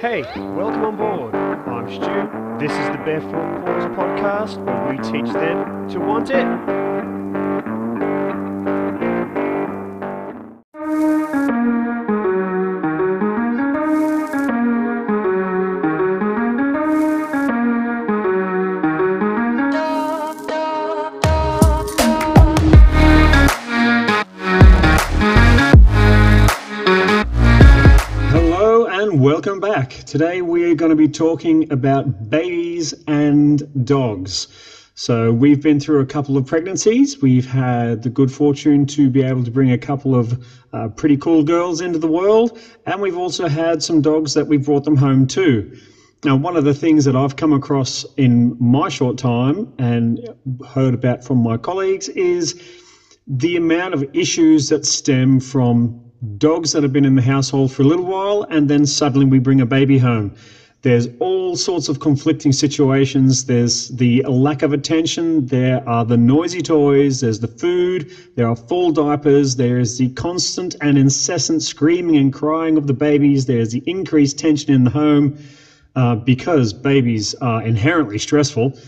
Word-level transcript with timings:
Hey, 0.00 0.22
welcome 0.22 0.82
on 0.82 0.96
board. 0.96 1.34
I'm 1.34 1.86
Stu. 1.90 2.58
This 2.58 2.72
is 2.72 2.88
the 2.88 3.02
Barefoot 3.04 3.66
Paws 3.66 3.84
podcast 3.94 4.64
where 4.64 4.96
we 4.96 4.96
teach 4.96 5.30
them 5.30 5.90
to 5.90 5.98
want 5.98 6.30
it. 6.30 6.79
Talking 31.10 31.70
about 31.72 32.30
babies 32.30 32.94
and 33.06 33.86
dogs. 33.86 34.48
So, 34.94 35.32
we've 35.32 35.62
been 35.62 35.80
through 35.80 36.00
a 36.00 36.06
couple 36.06 36.36
of 36.36 36.44
pregnancies. 36.46 37.22
We've 37.22 37.46
had 37.46 38.02
the 38.02 38.10
good 38.10 38.30
fortune 38.30 38.84
to 38.86 39.08
be 39.08 39.22
able 39.22 39.44
to 39.44 39.50
bring 39.50 39.70
a 39.72 39.78
couple 39.78 40.14
of 40.14 40.46
uh, 40.72 40.88
pretty 40.88 41.16
cool 41.16 41.42
girls 41.42 41.80
into 41.80 41.98
the 41.98 42.06
world, 42.06 42.58
and 42.86 43.00
we've 43.00 43.16
also 43.16 43.48
had 43.48 43.82
some 43.82 44.02
dogs 44.02 44.34
that 44.34 44.46
we've 44.46 44.64
brought 44.64 44.84
them 44.84 44.96
home 44.96 45.26
too. 45.26 45.74
Now, 46.22 46.36
one 46.36 46.54
of 46.54 46.64
the 46.64 46.74
things 46.74 47.06
that 47.06 47.16
I've 47.16 47.36
come 47.36 47.54
across 47.54 48.04
in 48.18 48.54
my 48.60 48.90
short 48.90 49.16
time 49.16 49.72
and 49.78 50.28
heard 50.68 50.92
about 50.92 51.24
from 51.24 51.38
my 51.38 51.56
colleagues 51.56 52.10
is 52.10 52.60
the 53.26 53.56
amount 53.56 53.94
of 53.94 54.04
issues 54.12 54.68
that 54.68 54.84
stem 54.84 55.40
from 55.40 55.98
dogs 56.36 56.72
that 56.72 56.82
have 56.82 56.92
been 56.92 57.06
in 57.06 57.14
the 57.14 57.22
household 57.22 57.72
for 57.72 57.82
a 57.82 57.86
little 57.86 58.04
while 58.04 58.46
and 58.50 58.68
then 58.68 58.84
suddenly 58.84 59.24
we 59.24 59.38
bring 59.38 59.62
a 59.62 59.66
baby 59.66 59.96
home. 59.96 60.34
There's 60.82 61.08
all 61.18 61.56
sorts 61.56 61.90
of 61.90 62.00
conflicting 62.00 62.52
situations. 62.52 63.44
There's 63.44 63.88
the 63.88 64.22
lack 64.22 64.62
of 64.62 64.72
attention. 64.72 65.44
There 65.46 65.86
are 65.86 66.06
the 66.06 66.16
noisy 66.16 66.62
toys. 66.62 67.20
There's 67.20 67.40
the 67.40 67.48
food. 67.48 68.10
There 68.36 68.48
are 68.48 68.56
full 68.56 68.90
diapers. 68.90 69.56
There 69.56 69.78
is 69.78 69.98
the 69.98 70.08
constant 70.10 70.76
and 70.80 70.96
incessant 70.96 71.62
screaming 71.62 72.16
and 72.16 72.32
crying 72.32 72.78
of 72.78 72.86
the 72.86 72.94
babies. 72.94 73.44
There's 73.44 73.72
the 73.72 73.82
increased 73.86 74.38
tension 74.38 74.72
in 74.72 74.84
the 74.84 74.90
home 74.90 75.38
uh, 75.96 76.14
because 76.16 76.72
babies 76.72 77.34
are 77.42 77.62
inherently 77.62 78.16
stressful. 78.16 78.78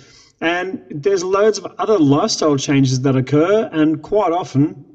And 0.40 0.82
there's 0.90 1.22
loads 1.22 1.58
of 1.58 1.74
other 1.78 1.98
lifestyle 1.98 2.56
changes 2.56 3.02
that 3.02 3.16
occur, 3.16 3.68
and 3.70 4.02
quite 4.02 4.32
often 4.32 4.91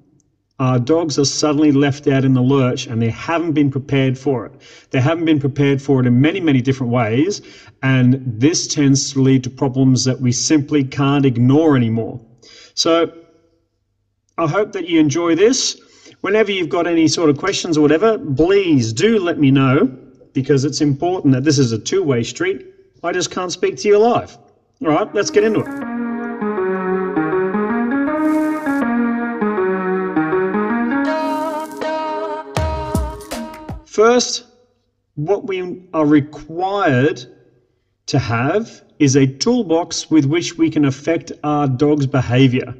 uh, 0.59 0.79
dogs 0.79 1.19
are 1.19 1.25
suddenly 1.25 1.71
left 1.71 2.07
out 2.07 2.25
in 2.25 2.33
the 2.33 2.41
lurch 2.41 2.87
and 2.87 3.01
they 3.01 3.09
haven't 3.09 3.53
been 3.53 3.69
prepared 3.69 4.17
for 4.17 4.45
it. 4.45 4.53
They 4.89 4.99
haven't 4.99 5.25
been 5.25 5.39
prepared 5.39 5.81
for 5.81 5.99
it 5.99 6.07
in 6.07 6.19
many, 6.19 6.39
many 6.39 6.61
different 6.61 6.91
ways, 6.91 7.41
and 7.83 8.21
this 8.25 8.67
tends 8.67 9.13
to 9.13 9.21
lead 9.21 9.43
to 9.43 9.49
problems 9.49 10.03
that 10.05 10.19
we 10.19 10.31
simply 10.31 10.83
can't 10.83 11.25
ignore 11.25 11.75
anymore. 11.75 12.19
So, 12.73 13.11
I 14.39 14.47
hope 14.47 14.71
that 14.73 14.87
you 14.87 14.99
enjoy 14.99 15.35
this. 15.35 15.79
Whenever 16.21 16.51
you've 16.51 16.69
got 16.69 16.87
any 16.87 17.07
sort 17.07 17.29
of 17.29 17.37
questions 17.37 17.77
or 17.77 17.81
whatever, 17.81 18.17
please 18.17 18.93
do 18.93 19.19
let 19.19 19.39
me 19.39 19.51
know 19.51 19.85
because 20.33 20.65
it's 20.65 20.81
important 20.81 21.33
that 21.33 21.43
this 21.43 21.57
is 21.57 21.71
a 21.71 21.79
two 21.79 22.03
way 22.03 22.23
street. 22.23 22.65
I 23.03 23.11
just 23.11 23.31
can't 23.31 23.51
speak 23.51 23.77
to 23.77 23.87
you 23.87 23.97
live. 23.97 24.37
All 24.81 24.89
right, 24.89 25.13
let's 25.13 25.31
get 25.31 25.43
into 25.43 25.61
it. 25.61 25.86
First, 33.97 34.45
what 35.15 35.47
we 35.47 35.81
are 35.91 36.05
required 36.05 37.25
to 38.05 38.19
have 38.19 38.83
is 38.99 39.15
a 39.15 39.25
toolbox 39.25 40.11
with 40.11 40.25
which 40.25 40.55
we 40.55 40.69
can 40.69 40.85
affect 40.85 41.31
our 41.43 41.67
dog's 41.67 42.05
behavior. 42.05 42.75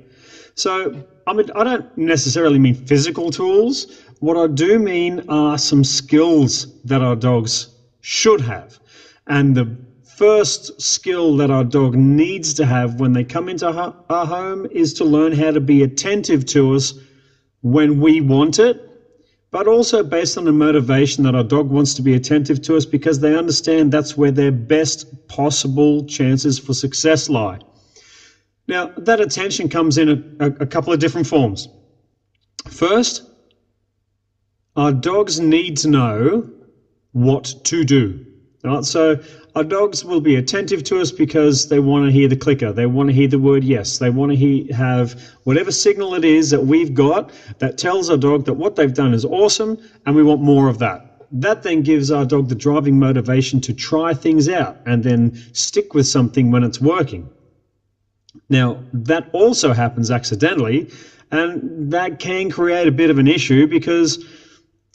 So, 0.53 1.03
I 1.25 1.33
mean, 1.33 1.49
I 1.55 1.63
don't 1.63 1.97
necessarily 1.97 2.59
mean 2.59 2.75
physical 2.75 3.31
tools. 3.31 3.99
What 4.19 4.37
I 4.37 4.45
do 4.45 4.77
mean 4.77 5.23
are 5.27 5.57
some 5.57 5.83
skills 5.83 6.79
that 6.83 7.01
our 7.01 7.15
dogs 7.15 7.69
should 8.01 8.41
have. 8.41 8.79
And 9.25 9.55
the 9.55 9.75
first 10.03 10.79
skill 10.79 11.35
that 11.37 11.49
our 11.49 11.63
dog 11.63 11.95
needs 11.95 12.53
to 12.53 12.65
have 12.67 12.99
when 12.99 13.13
they 13.13 13.23
come 13.23 13.49
into 13.49 13.65
our 13.67 14.25
home 14.27 14.67
is 14.69 14.93
to 14.93 15.03
learn 15.03 15.31
how 15.31 15.49
to 15.49 15.61
be 15.61 15.81
attentive 15.81 16.45
to 16.53 16.75
us 16.75 16.93
when 17.61 17.99
we 17.99 18.21
want 18.21 18.59
it 18.59 18.86
but 19.51 19.67
also 19.67 20.03
based 20.03 20.37
on 20.37 20.45
the 20.45 20.51
motivation 20.51 21.23
that 21.23 21.35
our 21.35 21.43
dog 21.43 21.69
wants 21.69 21.93
to 21.93 22.01
be 22.01 22.13
attentive 22.15 22.61
to 22.63 22.75
us 22.75 22.85
because 22.85 23.19
they 23.19 23.35
understand 23.35 23.91
that's 23.91 24.17
where 24.17 24.31
their 24.31 24.51
best 24.51 25.27
possible 25.27 26.05
chances 26.05 26.59
for 26.59 26.73
success 26.73 27.29
lie. 27.29 27.59
Now, 28.67 28.87
that 28.97 29.21
attention 29.21 29.69
comes 29.69 29.97
in 29.97 30.09
a, 30.09 30.45
a, 30.45 30.51
a 30.61 30.65
couple 30.65 30.91
of 30.91 30.99
different 30.99 31.27
forms. 31.27 31.69
First, 32.69 33.23
our 34.75 34.91
dogs 34.91 35.39
need 35.39 35.77
to 35.77 35.89
know 35.89 36.49
what 37.13 37.53
to 37.63 37.83
do. 37.83 38.25
Right? 38.63 38.83
So 38.83 39.21
our 39.57 39.63
dogs 39.63 40.05
will 40.05 40.21
be 40.21 40.35
attentive 40.35 40.83
to 40.83 41.01
us 41.01 41.11
because 41.11 41.67
they 41.69 41.79
want 41.79 42.05
to 42.05 42.11
hear 42.11 42.27
the 42.27 42.35
clicker. 42.35 42.71
They 42.71 42.85
want 42.85 43.09
to 43.09 43.13
hear 43.13 43.27
the 43.27 43.39
word 43.39 43.63
yes. 43.63 43.97
They 43.97 44.11
want 44.11 44.31
to 44.31 44.35
hear, 44.35 44.71
have 44.71 45.19
whatever 45.45 45.71
signal 45.71 46.13
it 46.13 46.23
is 46.23 46.51
that 46.51 46.67
we've 46.67 46.93
got 46.93 47.31
that 47.57 47.75
tells 47.75 48.11
our 48.11 48.17
dog 48.17 48.45
that 48.45 48.53
what 48.53 48.75
they've 48.75 48.93
done 48.93 49.15
is 49.15 49.25
awesome 49.25 49.79
and 50.05 50.15
we 50.15 50.21
want 50.21 50.41
more 50.41 50.67
of 50.67 50.77
that. 50.77 51.25
That 51.31 51.63
then 51.63 51.81
gives 51.81 52.11
our 52.11 52.23
dog 52.23 52.49
the 52.49 52.55
driving 52.55 52.99
motivation 52.99 53.59
to 53.61 53.73
try 53.73 54.13
things 54.13 54.47
out 54.47 54.77
and 54.85 55.03
then 55.03 55.35
stick 55.53 55.95
with 55.95 56.05
something 56.05 56.51
when 56.51 56.63
it's 56.63 56.79
working. 56.79 57.27
Now, 58.49 58.83
that 58.93 59.27
also 59.33 59.73
happens 59.73 60.11
accidentally, 60.11 60.91
and 61.31 61.91
that 61.91 62.19
can 62.19 62.51
create 62.51 62.87
a 62.87 62.91
bit 62.91 63.09
of 63.09 63.17
an 63.17 63.27
issue 63.27 63.65
because 63.65 64.23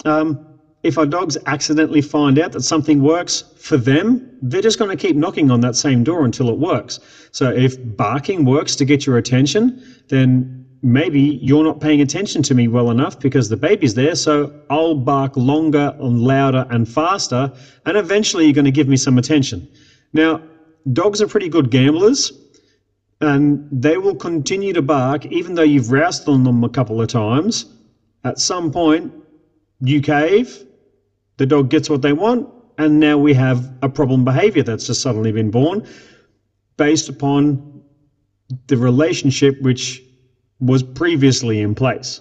um, 0.05 0.52
if 0.83 0.99
our 0.99 1.07
dogs 1.07 1.39
accidentally 1.47 2.01
find 2.01 2.39
out 2.39 2.53
that 2.53 2.63
something 2.63 3.03
works 3.03 3.45
for 3.57 3.77
them, 3.77 4.37
they're 4.43 4.63
just 4.63 4.79
going 4.79 4.91
to 4.91 4.97
keep 4.97 5.17
knocking 5.17 5.51
on 5.51 5.61
that 5.61 5.77
same 5.77 6.03
door 6.03 6.25
until 6.25 6.49
it 6.49 6.59
works. 6.59 6.99
So 7.31 7.51
if 7.51 7.77
barking 7.97 8.45
works 8.45 8.75
to 8.77 8.85
get 8.85 9.07
your 9.07 9.17
attention, 9.17 9.83
then 10.09 10.67
maybe 10.83 11.21
you're 11.21 11.63
not 11.63 11.81
paying 11.81 12.01
attention 12.01 12.43
to 12.43 12.55
me 12.55 12.67
well 12.67 12.91
enough 12.91 13.21
because 13.21 13.49
the 13.49 13.57
baby's 13.57 13.95
there. 13.95 14.17
So 14.17 14.53
I'll 14.71 14.97
bark 14.97 15.37
longer 15.37 15.95
and 16.01 16.21
louder 16.21 16.67
and 16.71 16.89
faster, 16.89 17.53
and 17.87 17.97
eventually 17.97 18.45
you're 18.45 18.55
going 18.55 18.65
to 18.65 18.73
give 18.73 18.89
me 18.89 18.97
some 18.97 19.19
attention. 19.19 19.69
Now, 20.13 20.43
dogs 20.93 21.23
are 21.23 21.29
pretty 21.29 21.49
good 21.49 21.71
gamblers. 21.71 22.33
And 23.21 23.69
they 23.71 23.99
will 23.99 24.17
continue 24.17 24.73
to 24.73 24.83
bark 24.83 25.27
even 25.27 25.55
though 25.55 25.63
you've 25.63 25.93
roused 25.93 26.29
on 26.29 26.43
them 26.43 26.65
a 26.65 26.69
couple 26.69 27.01
of 27.01 27.07
times. 27.07 27.67
At 28.25 28.41
some 28.41 28.73
point, 28.73 29.13
you 29.81 30.01
cave, 30.01 30.67
the 31.37 31.47
dog 31.47 31.71
gets 31.71 31.89
what 31.89 32.03
they 32.03 32.13
want, 32.13 32.49
and 32.79 33.01
now 33.01 33.19
we 33.19 33.35
have 33.35 33.73
a 33.83 33.89
problem 33.89 34.25
behavior 34.25 34.63
that's 34.63 34.87
just 34.87 35.03
suddenly 35.03 35.33
been 35.33 35.51
born 35.51 35.87
based 36.77 37.09
upon 37.09 37.83
the 38.67 38.77
relationship 38.77 39.61
which 39.63 40.03
was 40.61 40.83
previously 40.83 41.61
in 41.61 41.75
place. 41.75 42.21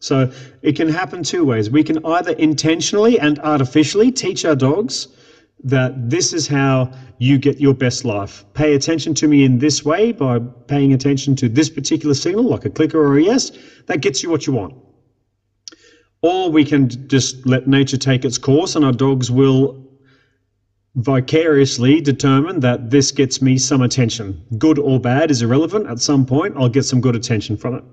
So 0.00 0.32
it 0.62 0.76
can 0.76 0.88
happen 0.88 1.22
two 1.22 1.44
ways. 1.44 1.70
We 1.70 1.84
can 1.84 2.04
either 2.04 2.32
intentionally 2.32 3.20
and 3.20 3.38
artificially 3.40 4.10
teach 4.10 4.44
our 4.44 4.56
dogs 4.56 5.08
that 5.62 6.08
this 6.08 6.32
is 6.32 6.48
how 6.48 6.92
you 7.18 7.38
get 7.38 7.60
your 7.60 7.74
best 7.74 8.04
life. 8.06 8.44
Pay 8.54 8.74
attention 8.74 9.12
to 9.14 9.28
me 9.28 9.44
in 9.44 9.58
this 9.58 9.84
way 9.84 10.12
by 10.12 10.38
paying 10.38 10.94
attention 10.94 11.36
to 11.36 11.48
this 11.48 11.68
particular 11.68 12.14
signal, 12.14 12.44
like 12.44 12.64
a 12.64 12.70
clicker 12.70 12.98
or 12.98 13.18
a 13.18 13.22
yes, 13.22 13.52
that 13.86 14.00
gets 14.00 14.22
you 14.22 14.30
what 14.30 14.46
you 14.46 14.54
want. 14.54 14.74
Or 16.22 16.50
we 16.50 16.64
can 16.64 17.08
just 17.08 17.46
let 17.46 17.66
nature 17.66 17.96
take 17.96 18.24
its 18.24 18.38
course 18.38 18.76
and 18.76 18.84
our 18.84 18.92
dogs 18.92 19.30
will 19.30 19.82
vicariously 20.96 22.00
determine 22.00 22.60
that 22.60 22.90
this 22.90 23.10
gets 23.10 23.40
me 23.40 23.56
some 23.56 23.80
attention. 23.80 24.44
Good 24.58 24.78
or 24.78 25.00
bad 25.00 25.30
is 25.30 25.40
irrelevant. 25.40 25.86
At 25.86 26.00
some 26.00 26.26
point, 26.26 26.54
I'll 26.56 26.68
get 26.68 26.84
some 26.84 27.00
good 27.00 27.16
attention 27.16 27.56
from 27.56 27.76
it. 27.76 27.84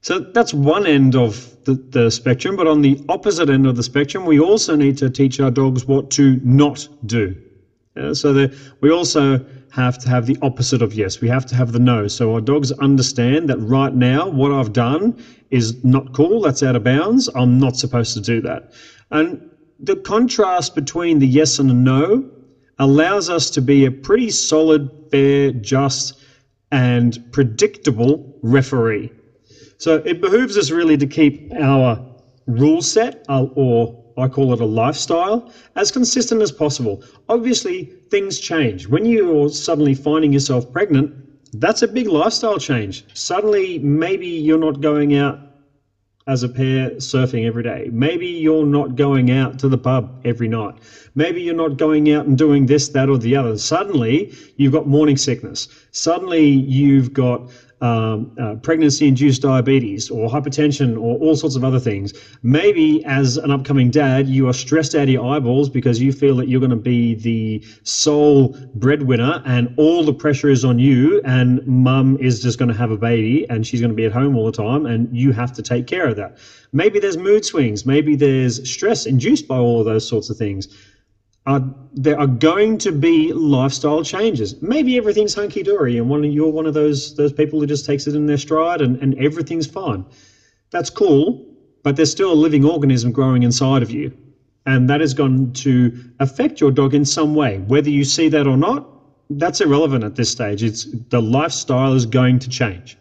So 0.00 0.20
that's 0.20 0.54
one 0.54 0.86
end 0.86 1.16
of 1.16 1.56
the, 1.64 1.74
the, 1.74 2.10
spectrum, 2.10 2.56
but 2.56 2.66
on 2.66 2.82
the 2.82 3.04
opposite 3.08 3.50
end 3.50 3.66
of 3.66 3.76
the 3.76 3.82
spectrum, 3.82 4.24
we 4.24 4.38
also 4.38 4.76
need 4.76 4.96
to 4.98 5.10
teach 5.10 5.40
our 5.40 5.50
dogs 5.50 5.86
what 5.86 6.10
to 6.12 6.40
not 6.44 6.88
do. 7.04 7.36
So 8.12 8.32
that 8.32 8.54
we 8.80 8.90
also 8.90 9.44
have 9.82 9.98
to 9.98 10.08
have 10.08 10.26
the 10.26 10.36
opposite 10.42 10.82
of 10.82 10.94
yes. 10.94 11.20
We 11.20 11.28
have 11.28 11.46
to 11.46 11.54
have 11.54 11.72
the 11.72 11.78
no. 11.78 12.08
So 12.08 12.34
our 12.34 12.40
dogs 12.40 12.72
understand 12.72 13.48
that 13.48 13.58
right 13.58 13.94
now, 13.94 14.28
what 14.28 14.52
I've 14.52 14.72
done 14.72 15.22
is 15.50 15.82
not 15.84 16.12
cool. 16.12 16.40
That's 16.40 16.62
out 16.62 16.76
of 16.76 16.84
bounds. 16.84 17.28
I'm 17.34 17.58
not 17.58 17.76
supposed 17.76 18.14
to 18.14 18.20
do 18.20 18.40
that. 18.42 18.72
And 19.10 19.50
the 19.80 19.96
contrast 19.96 20.74
between 20.74 21.18
the 21.18 21.26
yes 21.26 21.58
and 21.58 21.70
the 21.70 21.74
no 21.74 22.28
allows 22.78 23.30
us 23.30 23.50
to 23.50 23.60
be 23.60 23.84
a 23.84 23.90
pretty 23.90 24.30
solid, 24.30 24.90
fair, 25.10 25.52
just, 25.52 26.22
and 26.70 27.18
predictable 27.32 28.38
referee. 28.42 29.10
So 29.78 29.96
it 29.96 30.20
behooves 30.20 30.58
us 30.58 30.70
really 30.70 30.96
to 30.96 31.06
keep 31.06 31.52
our 31.54 32.04
rule 32.46 32.82
set 32.82 33.24
uh, 33.28 33.46
or 33.54 33.97
I 34.18 34.28
call 34.28 34.52
it 34.52 34.60
a 34.60 34.64
lifestyle, 34.66 35.50
as 35.76 35.90
consistent 35.90 36.42
as 36.42 36.52
possible. 36.52 37.02
Obviously, 37.28 37.84
things 38.10 38.40
change. 38.40 38.88
When 38.88 39.04
you're 39.04 39.48
suddenly 39.48 39.94
finding 39.94 40.32
yourself 40.32 40.70
pregnant, 40.72 41.14
that's 41.52 41.82
a 41.82 41.88
big 41.88 42.08
lifestyle 42.08 42.58
change. 42.58 43.04
Suddenly, 43.14 43.78
maybe 43.78 44.26
you're 44.26 44.58
not 44.58 44.80
going 44.80 45.16
out 45.16 45.38
as 46.26 46.42
a 46.42 46.48
pair 46.48 46.90
surfing 46.96 47.46
every 47.46 47.62
day. 47.62 47.88
Maybe 47.90 48.26
you're 48.26 48.66
not 48.66 48.96
going 48.96 49.30
out 49.30 49.58
to 49.60 49.68
the 49.68 49.78
pub 49.78 50.20
every 50.24 50.46
night. 50.46 50.74
Maybe 51.14 51.40
you're 51.40 51.54
not 51.54 51.78
going 51.78 52.12
out 52.12 52.26
and 52.26 52.36
doing 52.36 52.66
this, 52.66 52.90
that, 52.90 53.08
or 53.08 53.16
the 53.16 53.34
other. 53.34 53.56
Suddenly, 53.56 54.34
you've 54.56 54.72
got 54.72 54.86
morning 54.86 55.16
sickness. 55.16 55.68
Suddenly, 55.92 56.44
you've 56.46 57.14
got 57.14 57.48
um, 57.80 58.30
uh, 58.40 58.54
pregnancy 58.56 59.06
induced 59.06 59.42
diabetes 59.42 60.10
or 60.10 60.28
hypertension 60.28 60.96
or 60.96 61.16
all 61.18 61.36
sorts 61.36 61.56
of 61.56 61.64
other 61.64 61.78
things. 61.78 62.12
Maybe 62.42 63.04
as 63.04 63.36
an 63.36 63.50
upcoming 63.50 63.90
dad, 63.90 64.28
you 64.28 64.48
are 64.48 64.52
stressed 64.52 64.94
out 64.94 65.02
of 65.04 65.08
your 65.08 65.26
eyeballs 65.34 65.68
because 65.68 66.00
you 66.00 66.12
feel 66.12 66.36
that 66.36 66.48
you're 66.48 66.60
going 66.60 66.70
to 66.70 66.76
be 66.76 67.14
the 67.14 67.64
sole 67.84 68.56
breadwinner 68.74 69.40
and 69.44 69.68
all 69.76 70.04
the 70.04 70.12
pressure 70.12 70.48
is 70.48 70.64
on 70.64 70.78
you, 70.78 71.20
and 71.24 71.64
mum 71.66 72.16
is 72.20 72.40
just 72.40 72.58
going 72.58 72.68
to 72.68 72.74
have 72.74 72.90
a 72.90 72.96
baby 72.96 73.46
and 73.48 73.66
she's 73.66 73.80
going 73.80 73.90
to 73.90 73.96
be 73.96 74.04
at 74.04 74.12
home 74.12 74.36
all 74.36 74.46
the 74.46 74.52
time, 74.52 74.86
and 74.86 75.08
you 75.16 75.32
have 75.32 75.52
to 75.52 75.62
take 75.62 75.86
care 75.86 76.06
of 76.08 76.16
that. 76.16 76.36
Maybe 76.72 76.98
there's 76.98 77.16
mood 77.16 77.44
swings. 77.44 77.86
Maybe 77.86 78.14
there's 78.16 78.68
stress 78.68 79.06
induced 79.06 79.48
by 79.48 79.56
all 79.56 79.80
of 79.80 79.86
those 79.86 80.06
sorts 80.06 80.30
of 80.30 80.36
things 80.36 80.68
are 81.48 81.64
there 81.94 82.20
are 82.20 82.26
going 82.26 82.76
to 82.78 82.92
be 82.92 83.32
lifestyle 83.32 84.04
changes. 84.04 84.60
Maybe 84.62 84.98
everything's 84.98 85.34
hunky 85.34 85.62
dory, 85.62 85.96
and 85.96 86.08
one 86.08 86.22
you're 86.30 86.52
one 86.52 86.66
of 86.66 86.74
those 86.74 87.16
those 87.16 87.32
people 87.32 87.58
who 87.58 87.66
just 87.66 87.86
takes 87.86 88.06
it 88.06 88.14
in 88.14 88.26
their 88.26 88.36
stride, 88.36 88.82
and, 88.82 88.96
and 89.02 89.18
everything's 89.18 89.66
fine. 89.66 90.04
That's 90.70 90.90
cool, 90.90 91.46
but 91.82 91.96
there's 91.96 92.10
still 92.10 92.32
a 92.32 92.40
living 92.46 92.64
organism 92.64 93.12
growing 93.12 93.42
inside 93.42 93.82
of 93.82 93.90
you, 93.90 94.16
and 94.66 94.90
that 94.90 95.00
is 95.00 95.14
going 95.14 95.54
to 95.54 95.98
affect 96.20 96.60
your 96.60 96.70
dog 96.70 96.94
in 96.94 97.06
some 97.06 97.34
way. 97.34 97.58
Whether 97.66 97.90
you 97.90 98.04
see 98.04 98.28
that 98.28 98.46
or 98.46 98.58
not, 98.58 98.86
that's 99.30 99.62
irrelevant 99.62 100.04
at 100.04 100.16
this 100.16 100.30
stage. 100.30 100.62
It's 100.62 100.86
the 101.08 101.22
lifestyle 101.22 101.94
is 101.94 102.04
going 102.04 102.38
to 102.40 102.50
change. 102.50 102.98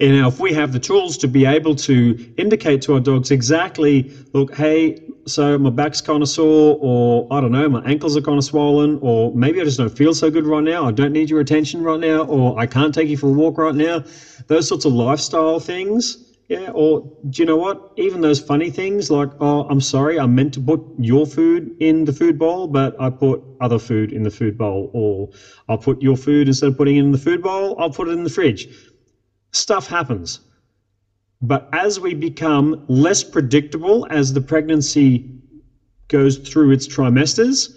And 0.00 0.12
now, 0.12 0.28
if 0.28 0.38
we 0.38 0.52
have 0.52 0.72
the 0.72 0.78
tools 0.78 1.18
to 1.18 1.26
be 1.26 1.44
able 1.44 1.74
to 1.74 2.32
indicate 2.36 2.80
to 2.82 2.94
our 2.94 3.00
dogs 3.00 3.32
exactly, 3.32 4.12
look, 4.32 4.54
hey, 4.54 5.02
so 5.28 5.58
my 5.58 5.70
back's 5.70 6.00
kind 6.00 6.22
of 6.22 6.28
sore, 6.28 6.78
or 6.80 7.26
I 7.30 7.40
don't 7.40 7.52
know, 7.52 7.68
my 7.68 7.82
ankles 7.84 8.16
are 8.16 8.20
kind 8.20 8.38
of 8.38 8.44
swollen, 8.44 8.98
or 9.00 9.32
maybe 9.34 9.60
I 9.60 9.64
just 9.64 9.78
don't 9.78 9.88
feel 9.96 10.14
so 10.14 10.30
good 10.30 10.46
right 10.46 10.64
now. 10.64 10.86
I 10.86 10.90
don't 10.90 11.12
need 11.12 11.30
your 11.30 11.40
attention 11.40 11.82
right 11.82 12.00
now, 12.00 12.24
or 12.24 12.58
I 12.58 12.66
can't 12.66 12.94
take 12.94 13.08
you 13.08 13.16
for 13.16 13.28
a 13.28 13.32
walk 13.32 13.58
right 13.58 13.74
now. 13.74 14.02
Those 14.48 14.66
sorts 14.68 14.84
of 14.84 14.92
lifestyle 14.92 15.60
things. 15.60 16.18
Yeah, 16.48 16.70
or 16.72 17.02
do 17.28 17.42
you 17.42 17.46
know 17.46 17.58
what? 17.58 17.78
Even 17.98 18.22
those 18.22 18.40
funny 18.40 18.70
things 18.70 19.10
like, 19.10 19.28
oh, 19.38 19.66
I'm 19.68 19.82
sorry, 19.82 20.18
I 20.18 20.24
meant 20.24 20.54
to 20.54 20.60
put 20.60 20.80
your 20.98 21.26
food 21.26 21.70
in 21.78 22.06
the 22.06 22.12
food 22.12 22.38
bowl, 22.38 22.66
but 22.66 22.94
I 22.98 23.10
put 23.10 23.42
other 23.60 23.78
food 23.78 24.12
in 24.12 24.22
the 24.22 24.30
food 24.30 24.56
bowl, 24.56 24.90
or 24.94 25.28
I'll 25.68 25.76
put 25.76 26.00
your 26.00 26.16
food 26.16 26.48
instead 26.48 26.68
of 26.68 26.76
putting 26.76 26.96
it 26.96 27.00
in 27.00 27.12
the 27.12 27.18
food 27.18 27.42
bowl, 27.42 27.76
I'll 27.78 27.90
put 27.90 28.08
it 28.08 28.12
in 28.12 28.24
the 28.24 28.30
fridge. 28.30 28.66
Stuff 29.52 29.86
happens. 29.88 30.40
But 31.40 31.68
as 31.72 32.00
we 32.00 32.14
become 32.14 32.84
less 32.88 33.22
predictable 33.22 34.06
as 34.10 34.32
the 34.32 34.40
pregnancy 34.40 35.30
goes 36.08 36.38
through 36.38 36.72
its 36.72 36.88
trimesters, 36.88 37.76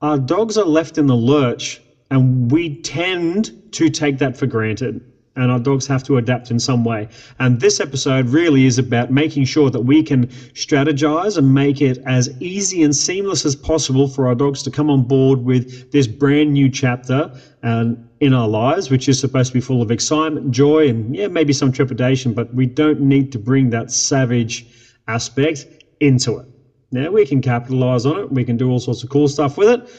our 0.00 0.18
dogs 0.18 0.58
are 0.58 0.64
left 0.64 0.98
in 0.98 1.06
the 1.06 1.16
lurch 1.16 1.80
and 2.10 2.50
we 2.50 2.80
tend 2.82 3.72
to 3.72 3.88
take 3.88 4.18
that 4.18 4.36
for 4.36 4.46
granted 4.46 5.00
and 5.36 5.50
our 5.50 5.58
dogs 5.58 5.86
have 5.86 6.02
to 6.04 6.18
adapt 6.18 6.50
in 6.50 6.58
some 6.58 6.84
way. 6.84 7.08
And 7.38 7.60
this 7.60 7.80
episode 7.80 8.28
really 8.28 8.66
is 8.66 8.78
about 8.78 9.10
making 9.10 9.44
sure 9.46 9.70
that 9.70 9.80
we 9.80 10.02
can 10.02 10.26
strategize 10.54 11.38
and 11.38 11.54
make 11.54 11.80
it 11.80 11.98
as 12.04 12.30
easy 12.40 12.82
and 12.82 12.94
seamless 12.94 13.44
as 13.44 13.56
possible 13.56 14.08
for 14.08 14.26
our 14.26 14.34
dogs 14.34 14.62
to 14.64 14.70
come 14.70 14.90
on 14.90 15.02
board 15.02 15.40
with 15.40 15.90
this 15.90 16.06
brand 16.06 16.52
new 16.52 16.68
chapter 16.68 17.32
and 17.62 18.08
in 18.20 18.34
our 18.34 18.46
lives, 18.46 18.90
which 18.90 19.08
is 19.08 19.18
supposed 19.18 19.48
to 19.48 19.54
be 19.54 19.60
full 19.60 19.82
of 19.82 19.90
excitement, 19.90 20.50
joy, 20.50 20.88
and 20.88 21.14
yeah, 21.16 21.26
maybe 21.26 21.52
some 21.52 21.72
trepidation, 21.72 22.32
but 22.34 22.52
we 22.54 22.66
don't 22.66 23.00
need 23.00 23.32
to 23.32 23.38
bring 23.38 23.70
that 23.70 23.90
savage 23.90 24.66
aspect 25.08 25.66
into 26.00 26.38
it. 26.38 26.46
Now 26.92 27.10
we 27.10 27.26
can 27.26 27.40
capitalize 27.40 28.04
on 28.06 28.20
it, 28.20 28.30
we 28.30 28.44
can 28.44 28.56
do 28.56 28.70
all 28.70 28.78
sorts 28.78 29.02
of 29.02 29.08
cool 29.08 29.26
stuff 29.26 29.56
with 29.56 29.68
it, 29.68 29.90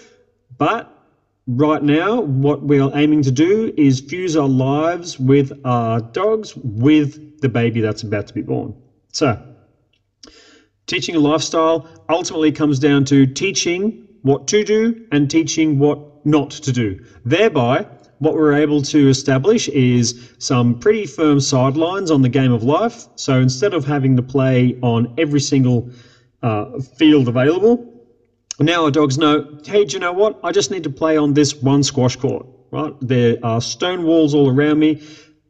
but 0.58 0.93
right 1.48 1.84
now, 1.84 2.22
what 2.22 2.64
we're 2.64 2.90
aiming 2.96 3.24
to 3.24 3.32
do 3.32 3.74
is 3.78 4.00
fuse 4.00 4.36
our 4.36 4.48
lives 4.48 5.20
with 5.20 5.52
our 5.66 6.02
dogs 6.02 6.56
with 6.56 7.42
the 7.42 7.50
baby 7.50 7.82
that's 7.82 8.04
about 8.04 8.28
to 8.28 8.34
be 8.34 8.42
born. 8.42 8.76
So, 9.12 9.42
teaching 10.88 11.16
a 11.16 11.20
lifestyle 11.20 11.88
ultimately 12.10 12.52
comes 12.52 12.80
down 12.80 13.06
to 13.06 13.26
teaching 13.26 14.08
what 14.22 14.48
to 14.48 14.64
do 14.64 15.06
and 15.12 15.30
teaching 15.30 15.80
what 15.80 16.26
not 16.26 16.52
to 16.52 16.72
do. 16.72 17.04
Thereby, 17.26 17.86
what 18.20 18.36
we're 18.36 18.54
able 18.54 18.82
to 18.82 19.10
establish 19.10 19.68
is 19.70 20.32
some 20.38 20.80
pretty 20.80 21.06
firm 21.06 21.42
sidelines 21.42 22.10
on 22.10 22.22
the 22.22 22.30
game 22.30 22.54
of 22.54 22.64
life. 22.64 23.08
So 23.16 23.42
instead 23.42 23.74
of 23.74 23.86
having 23.86 24.16
to 24.16 24.22
play 24.22 24.80
on 24.82 25.14
every 25.18 25.42
single 25.42 25.90
uh, 26.42 26.80
field 26.80 27.28
available, 27.28 27.93
now 28.60 28.84
our 28.84 28.92
dogs 28.92 29.18
know, 29.18 29.44
hey, 29.66 29.86
do 29.86 29.94
you 29.94 30.00
know 30.00 30.14
what? 30.14 30.40
I 30.44 30.52
just 30.52 30.70
need 30.70 30.84
to 30.84 30.90
play 30.90 31.18
on 31.18 31.34
this 31.34 31.56
one 31.62 31.84
squash 31.84 32.16
court, 32.16 32.46
right? 32.72 32.94
There 33.02 33.38
are 33.42 33.62
stone 33.62 34.04
walls 34.04 34.34
all 34.34 34.50
around 34.50 34.80
me. 34.80 35.02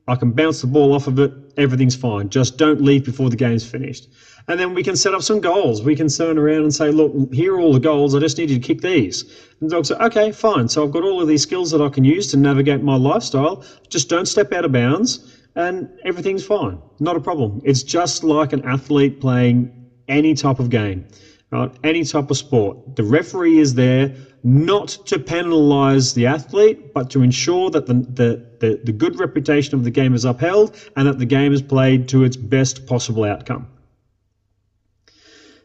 I 0.08 0.16
can 0.16 0.32
bounce 0.32 0.62
the 0.62 0.68
ball 0.68 0.94
off 0.94 1.08
of 1.08 1.20
it. 1.20 1.32
Everything's 1.58 1.96
fine. 1.96 2.30
Just 2.30 2.58
don't 2.58 2.82
leave 2.82 3.04
before 3.04 3.30
the 3.30 3.36
game's 3.36 3.66
finished. 3.66 4.08
And 4.48 4.60
then 4.60 4.74
we 4.74 4.84
can 4.84 4.96
set 4.96 5.14
up 5.14 5.22
some 5.22 5.40
goals. 5.40 5.82
We 5.82 5.96
can 5.96 6.10
turn 6.10 6.38
around 6.38 6.64
and 6.64 6.74
say, 6.74 6.92
look, 6.92 7.34
here 7.34 7.56
are 7.56 7.60
all 7.60 7.72
the 7.72 7.80
goals. 7.80 8.14
I 8.14 8.20
just 8.20 8.38
need 8.38 8.50
you 8.50 8.60
to 8.60 8.66
kick 8.68 8.82
these. 8.82 9.24
And 9.62 9.70
the 9.70 9.76
dog 9.76 9.86
say, 9.86 9.96
okay, 9.96 10.32
fine. 10.32 10.68
So 10.68 10.84
I've 10.84 10.92
got 10.92 11.04
all 11.04 11.22
of 11.22 11.28
these 11.28 11.42
skills 11.42 11.72
that 11.72 11.82
I 11.82 11.90
can 11.90 12.04
use 12.04 12.28
to 12.32 12.38
navigate 12.38 12.82
my 12.82 12.96
lifestyle. 12.96 13.64
Just 13.90 14.10
don't 14.10 14.26
step 14.26 14.52
out 14.52 14.66
of 14.66 14.72
bounds 14.74 15.38
and 15.56 15.90
everything's 16.04 16.46
fine. 16.46 16.80
Not 17.00 17.16
a 17.16 17.22
problem. 17.22 17.62
It's 17.64 17.84
just 17.84 18.24
like 18.24 18.52
an 18.52 18.66
athlete 18.66 19.22
playing 19.22 19.72
any 20.10 20.34
type 20.34 20.60
of 20.60 20.70
game 20.70 21.08
right? 21.54 21.72
Any 21.84 22.04
type 22.04 22.32
of 22.32 22.38
sport. 22.38 22.96
The 22.96 23.04
referee 23.04 23.60
is 23.60 23.76
there 23.76 24.16
not 24.44 24.90
to 25.06 25.20
penalise 25.20 26.14
the 26.14 26.26
athlete, 26.26 26.94
but 26.94 27.10
to 27.12 27.22
ensure 27.22 27.70
that 27.70 27.86
the, 27.86 27.94
the, 27.94 28.46
the, 28.60 28.82
the 28.84 28.92
good 28.92 29.20
reputation 29.20 29.76
of 29.76 29.84
the 29.84 29.92
game 29.92 30.14
is 30.14 30.26
upheld 30.26 30.76
and 30.96 31.08
that 31.08 31.20
the 31.20 31.26
game 31.26 31.54
is 31.54 31.62
played 31.62 32.10
to 32.10 32.24
its 32.24 32.36
best 32.36 32.86
possible 32.88 33.24
outcome. 33.24 33.68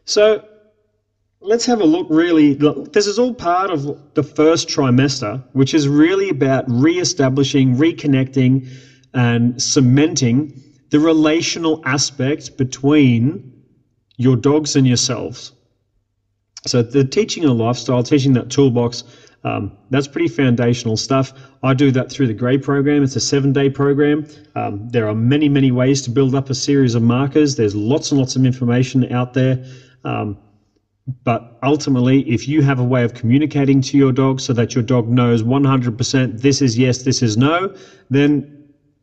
So 0.05 0.45
let's 1.41 1.65
have 1.65 1.81
a 1.81 1.85
look 1.85 2.07
really. 2.09 2.53
This 2.53 3.07
is 3.07 3.19
all 3.19 3.33
part 3.33 3.69
of 3.69 4.13
the 4.13 4.23
first 4.23 4.69
trimester, 4.69 5.43
which 5.53 5.73
is 5.73 5.87
really 5.87 6.29
about 6.29 6.65
re 6.67 6.99
establishing, 6.99 7.75
reconnecting, 7.75 8.67
and 9.13 9.61
cementing 9.61 10.61
the 10.91 10.99
relational 10.99 11.81
aspect 11.85 12.57
between 12.57 13.53
your 14.17 14.35
dogs 14.35 14.75
and 14.75 14.87
yourselves. 14.87 15.51
So 16.65 16.81
the 16.81 17.03
teaching 17.03 17.45
a 17.45 17.53
lifestyle, 17.53 18.03
teaching 18.03 18.33
that 18.33 18.49
toolbox, 18.49 19.03
um, 19.43 19.77
that's 19.89 20.07
pretty 20.07 20.27
foundational 20.27 20.97
stuff. 20.97 21.33
I 21.63 21.73
do 21.73 21.91
that 21.91 22.11
through 22.11 22.27
the 22.27 22.33
Grey 22.33 22.57
program. 22.57 23.03
It's 23.03 23.15
a 23.15 23.21
seven 23.21 23.53
day 23.53 23.69
program. 23.69 24.27
Um, 24.55 24.89
there 24.89 25.07
are 25.07 25.15
many, 25.15 25.47
many 25.47 25.71
ways 25.71 26.01
to 26.03 26.09
build 26.09 26.35
up 26.35 26.49
a 26.49 26.55
series 26.55 26.95
of 26.95 27.03
markers. 27.03 27.55
There's 27.55 27.75
lots 27.75 28.11
and 28.11 28.19
lots 28.19 28.35
of 28.35 28.45
information 28.45 29.11
out 29.13 29.33
there. 29.33 29.63
Um, 30.03 30.37
but 31.23 31.57
ultimately, 31.63 32.21
if 32.29 32.47
you 32.47 32.61
have 32.61 32.79
a 32.79 32.83
way 32.83 33.03
of 33.03 33.13
communicating 33.13 33.81
to 33.81 33.97
your 33.97 34.11
dog 34.11 34.39
so 34.39 34.53
that 34.53 34.75
your 34.75 34.83
dog 34.83 35.07
knows 35.07 35.41
100% 35.41 36.41
this 36.41 36.61
is 36.61 36.77
yes, 36.77 37.03
this 37.03 37.23
is 37.23 37.35
no, 37.37 37.73
then 38.09 38.58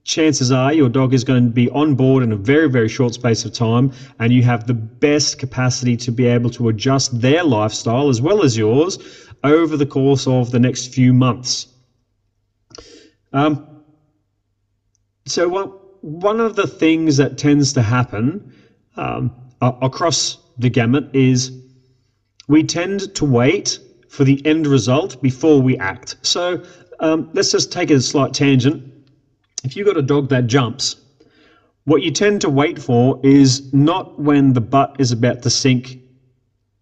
chances 0.07 0.53
are 0.53 0.73
your 0.73 0.89
dog 0.89 1.13
is 1.13 1.25
going 1.25 1.45
to 1.45 1.51
be 1.51 1.69
on 1.71 1.97
board 1.97 2.23
in 2.23 2.31
a 2.31 2.37
very, 2.37 2.71
very 2.71 2.89
short 2.89 3.13
space 3.13 3.45
of 3.45 3.53
time, 3.53 3.93
and 4.21 4.33
you 4.33 4.43
have 4.43 4.67
the 4.67 4.75
best 4.75 5.39
capacity 5.39 5.97
to 5.97 6.13
be 6.13 6.27
able 6.27 6.49
to 6.49 6.69
adjust 6.69 7.21
their 7.21 7.43
lifestyle 7.43 8.09
as 8.09 8.23
well 8.23 8.43
as 8.45 8.57
yours 8.57 8.99
over 9.43 9.77
the 9.77 9.85
course 9.85 10.27
of 10.29 10.53
the 10.53 10.61
next 10.61 10.95
few 10.95 11.13
months. 11.13 11.67
Um, 13.33 13.83
so, 15.27 15.83
one 16.03 16.41
of 16.41 16.55
the 16.55 16.69
things 16.69 17.17
that 17.17 17.37
tends 17.37 17.73
to 17.73 17.83
happen 17.83 18.55
um, 18.97 19.33
across 19.61 20.39
the 20.57 20.71
gamut 20.71 21.11
is 21.15 21.51
we 22.47 22.63
tend 22.63 23.13
to 23.17 23.25
wait 23.25 23.81
for 24.09 24.23
the 24.23 24.41
end 24.47 24.69
result 24.69 25.21
before 25.21 25.61
we 25.61 25.77
act. 25.79 26.15
So, 26.23 26.63
um, 27.01 27.29
let's 27.33 27.51
just 27.51 27.73
take 27.73 27.91
a 27.91 28.01
slight 28.01 28.33
tangent 28.33 28.93
if 29.67 29.77
you've 29.77 29.87
got 29.87 29.97
a 29.97 30.03
dog 30.03 30.29
that 30.29 30.47
jumps, 30.47 30.95
what 31.87 32.01
you 32.01 32.13
tend 32.13 32.41
to 32.43 32.49
wait 32.49 32.81
for 32.81 33.19
is 33.25 33.73
not 33.75 34.19
when 34.19 34.53
the 34.53 34.61
butt 34.61 34.95
is 35.01 35.11
about 35.11 35.43
to 35.43 35.51
sink 35.51 35.99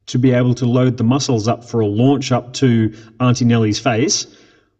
to 0.06 0.18
be 0.18 0.32
able 0.32 0.54
to 0.54 0.66
load 0.66 0.98
the 0.98 1.04
muscles 1.04 1.48
up 1.48 1.64
for 1.64 1.80
a 1.80 1.86
launch 1.86 2.30
up 2.30 2.52
to 2.52 2.94
Auntie 3.20 3.46
Nellie's 3.46 3.78
face. 3.78 4.26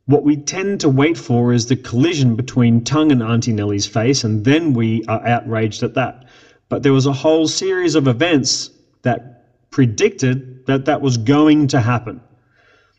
What 0.04 0.22
we 0.22 0.36
tend 0.36 0.80
to 0.80 0.88
wait 0.90 1.16
for 1.16 1.54
is 1.54 1.64
the 1.66 1.76
collision 1.76 2.36
between 2.36 2.84
tongue 2.84 3.10
and 3.10 3.22
Auntie 3.22 3.54
Nellie's 3.54 3.86
face, 3.86 4.22
and 4.22 4.44
then 4.44 4.74
we 4.74 5.02
are 5.06 5.26
outraged 5.26 5.82
at 5.82 5.94
that. 5.94 6.26
But 6.68 6.82
there 6.82 6.92
was 6.92 7.06
a 7.06 7.12
whole 7.12 7.48
series 7.48 7.94
of 7.94 8.06
events 8.06 8.68
that 9.00 9.46
predicted 9.70 10.66
that 10.66 10.84
that 10.84 11.00
was 11.00 11.16
going 11.16 11.68
to 11.68 11.80
happen. 11.80 12.20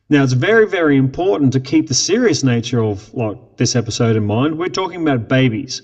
Now, 0.09 0.23
it's 0.23 0.33
very, 0.33 0.67
very 0.67 0.97
important 0.97 1.51
to 1.53 1.59
keep 1.59 1.87
the 1.87 1.93
serious 1.95 2.43
nature 2.43 2.83
of 2.83 3.11
like 3.13 3.37
this 3.57 3.75
episode 3.75 4.15
in 4.15 4.25
mind. 4.25 4.57
We're 4.57 4.67
talking 4.67 5.01
about 5.01 5.27
babies. 5.27 5.81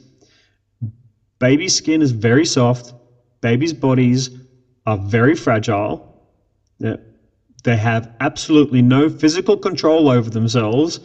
Baby 1.40 1.68
skin 1.70 2.02
is 2.04 2.12
very 2.12 2.46
soft. 2.46 2.94
Babies' 3.42 3.74
bodies 3.74 4.30
are 4.86 4.98
very 4.98 5.36
fragile. 5.36 6.08
They 7.64 7.78
have 7.78 8.12
absolutely 8.20 8.82
no 8.82 9.10
physical 9.10 9.58
control 9.58 10.10
over 10.10 10.30
themselves. 10.30 11.00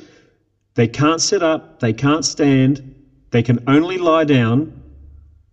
They 0.74 0.86
can't 0.86 1.20
sit 1.20 1.42
up. 1.42 1.80
They 1.80 1.92
can't 1.92 2.24
stand. 2.24 2.94
They 3.30 3.42
can 3.42 3.62
only 3.66 3.96
lie 3.98 4.24
down 4.24 4.82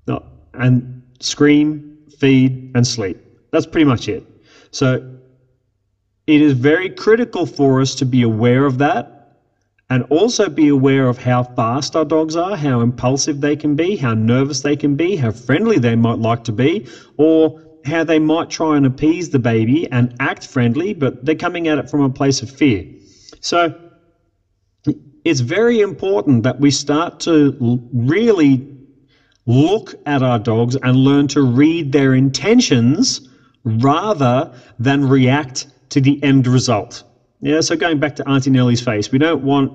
uh, 0.08 0.20
and 0.54 1.04
scream, 1.20 1.98
feed, 2.18 2.72
and 2.76 2.86
sleep. 2.86 3.18
That's 3.52 3.66
pretty 3.66 3.86
much 3.86 4.08
it. 4.10 4.26
So 4.72 5.18
it 6.28 6.42
is 6.42 6.54
very 6.54 6.90
critical 6.90 7.46
for 7.46 7.82
us 7.82 7.96
to 7.96 8.06
be 8.06 8.22
aware 8.22 8.66
of 8.66 8.78
that 8.78 9.10
and 9.90 10.04
also 10.10 10.50
be 10.50 10.70
aware 10.70 11.08
of 11.08 11.18
how 11.18 11.44
fast 11.44 11.96
our 11.96 12.06
dogs 12.06 12.36
are, 12.36 12.56
how 12.56 12.82
impulsive 12.82 13.42
they 13.42 13.56
can 13.56 13.76
be, 13.76 13.96
how 13.96 14.14
nervous 14.14 14.62
they 14.62 14.76
can 14.76 14.96
be, 14.96 15.16
how 15.16 15.32
friendly 15.32 15.78
they 15.78 15.96
might 15.96 16.20
like 16.20 16.44
to 16.46 16.52
be, 16.52 16.84
or 17.18 17.52
how 17.86 18.04
they 18.04 18.18
might 18.18 18.50
try 18.50 18.78
and 18.78 18.86
appease 18.86 19.30
the 19.30 19.40
baby 19.40 19.88
and 19.92 20.14
act 20.20 20.48
friendly, 20.48 20.94
but 20.94 21.14
they're 21.24 21.36
coming 21.36 21.68
at 21.68 21.78
it 21.78 21.90
from 21.90 22.02
a 22.02 22.10
place 22.10 22.42
of 22.42 22.50
fear. 22.50 22.86
So 23.42 23.72
it's 25.26 25.42
very 25.42 25.82
important 25.82 26.44
that 26.44 26.60
we 26.60 26.72
start 26.72 27.20
to 27.20 27.54
really 27.92 28.62
look 29.46 29.94
at 30.06 30.24
our 30.24 30.40
dogs 30.40 30.78
and 30.82 30.96
learn 30.96 31.28
to 31.28 31.42
read 31.42 31.92
their 31.92 32.14
intentions 32.14 33.22
rather 33.66 34.50
than 34.80 35.08
react 35.08 35.68
to 35.94 36.02
the 36.02 36.22
end 36.24 36.48
result. 36.48 37.04
Yeah, 37.42 37.62
so 37.62 37.76
going 37.76 38.00
back 38.00 38.16
to 38.16 38.28
Auntie 38.28 38.50
Nellie's 38.50 38.82
face, 38.82 39.12
we 39.12 39.20
don't 39.20 39.44
want 39.44 39.72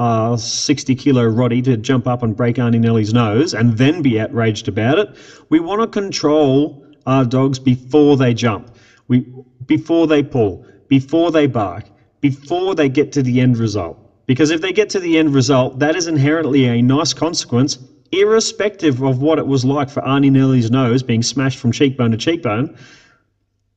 a 0.00 0.36
60 0.36 0.96
kilo 0.96 1.30
Rottie 1.30 1.62
to 1.64 1.76
jump 1.76 2.08
up 2.08 2.24
and 2.24 2.36
break 2.36 2.58
Auntie 2.58 2.80
Nellie's 2.80 3.14
nose 3.14 3.54
and 3.54 3.78
then 3.78 4.02
be 4.02 4.18
outraged 4.18 4.66
about 4.66 4.98
it. 4.98 5.16
We 5.48 5.60
want 5.60 5.80
to 5.80 5.86
control 5.86 6.84
our 7.06 7.24
dogs 7.24 7.60
before 7.60 8.16
they 8.16 8.34
jump, 8.34 8.74
we, 9.06 9.32
before 9.66 10.08
they 10.08 10.24
pull, 10.24 10.66
before 10.88 11.30
they 11.30 11.46
bark, 11.46 11.84
before 12.20 12.74
they 12.74 12.88
get 12.88 13.12
to 13.12 13.22
the 13.22 13.40
end 13.40 13.56
result. 13.56 13.96
Because 14.26 14.50
if 14.50 14.60
they 14.60 14.72
get 14.72 14.90
to 14.90 14.98
the 14.98 15.18
end 15.18 15.32
result, 15.34 15.78
that 15.78 15.94
is 15.94 16.08
inherently 16.08 16.64
a 16.64 16.82
nice 16.82 17.12
consequence, 17.12 17.78
irrespective 18.10 19.02
of 19.02 19.22
what 19.22 19.38
it 19.38 19.46
was 19.46 19.64
like 19.64 19.88
for 19.88 20.04
Auntie 20.04 20.30
Nellie's 20.30 20.70
nose 20.70 21.04
being 21.04 21.22
smashed 21.22 21.60
from 21.60 21.70
cheekbone 21.70 22.10
to 22.10 22.16
cheekbone. 22.16 22.76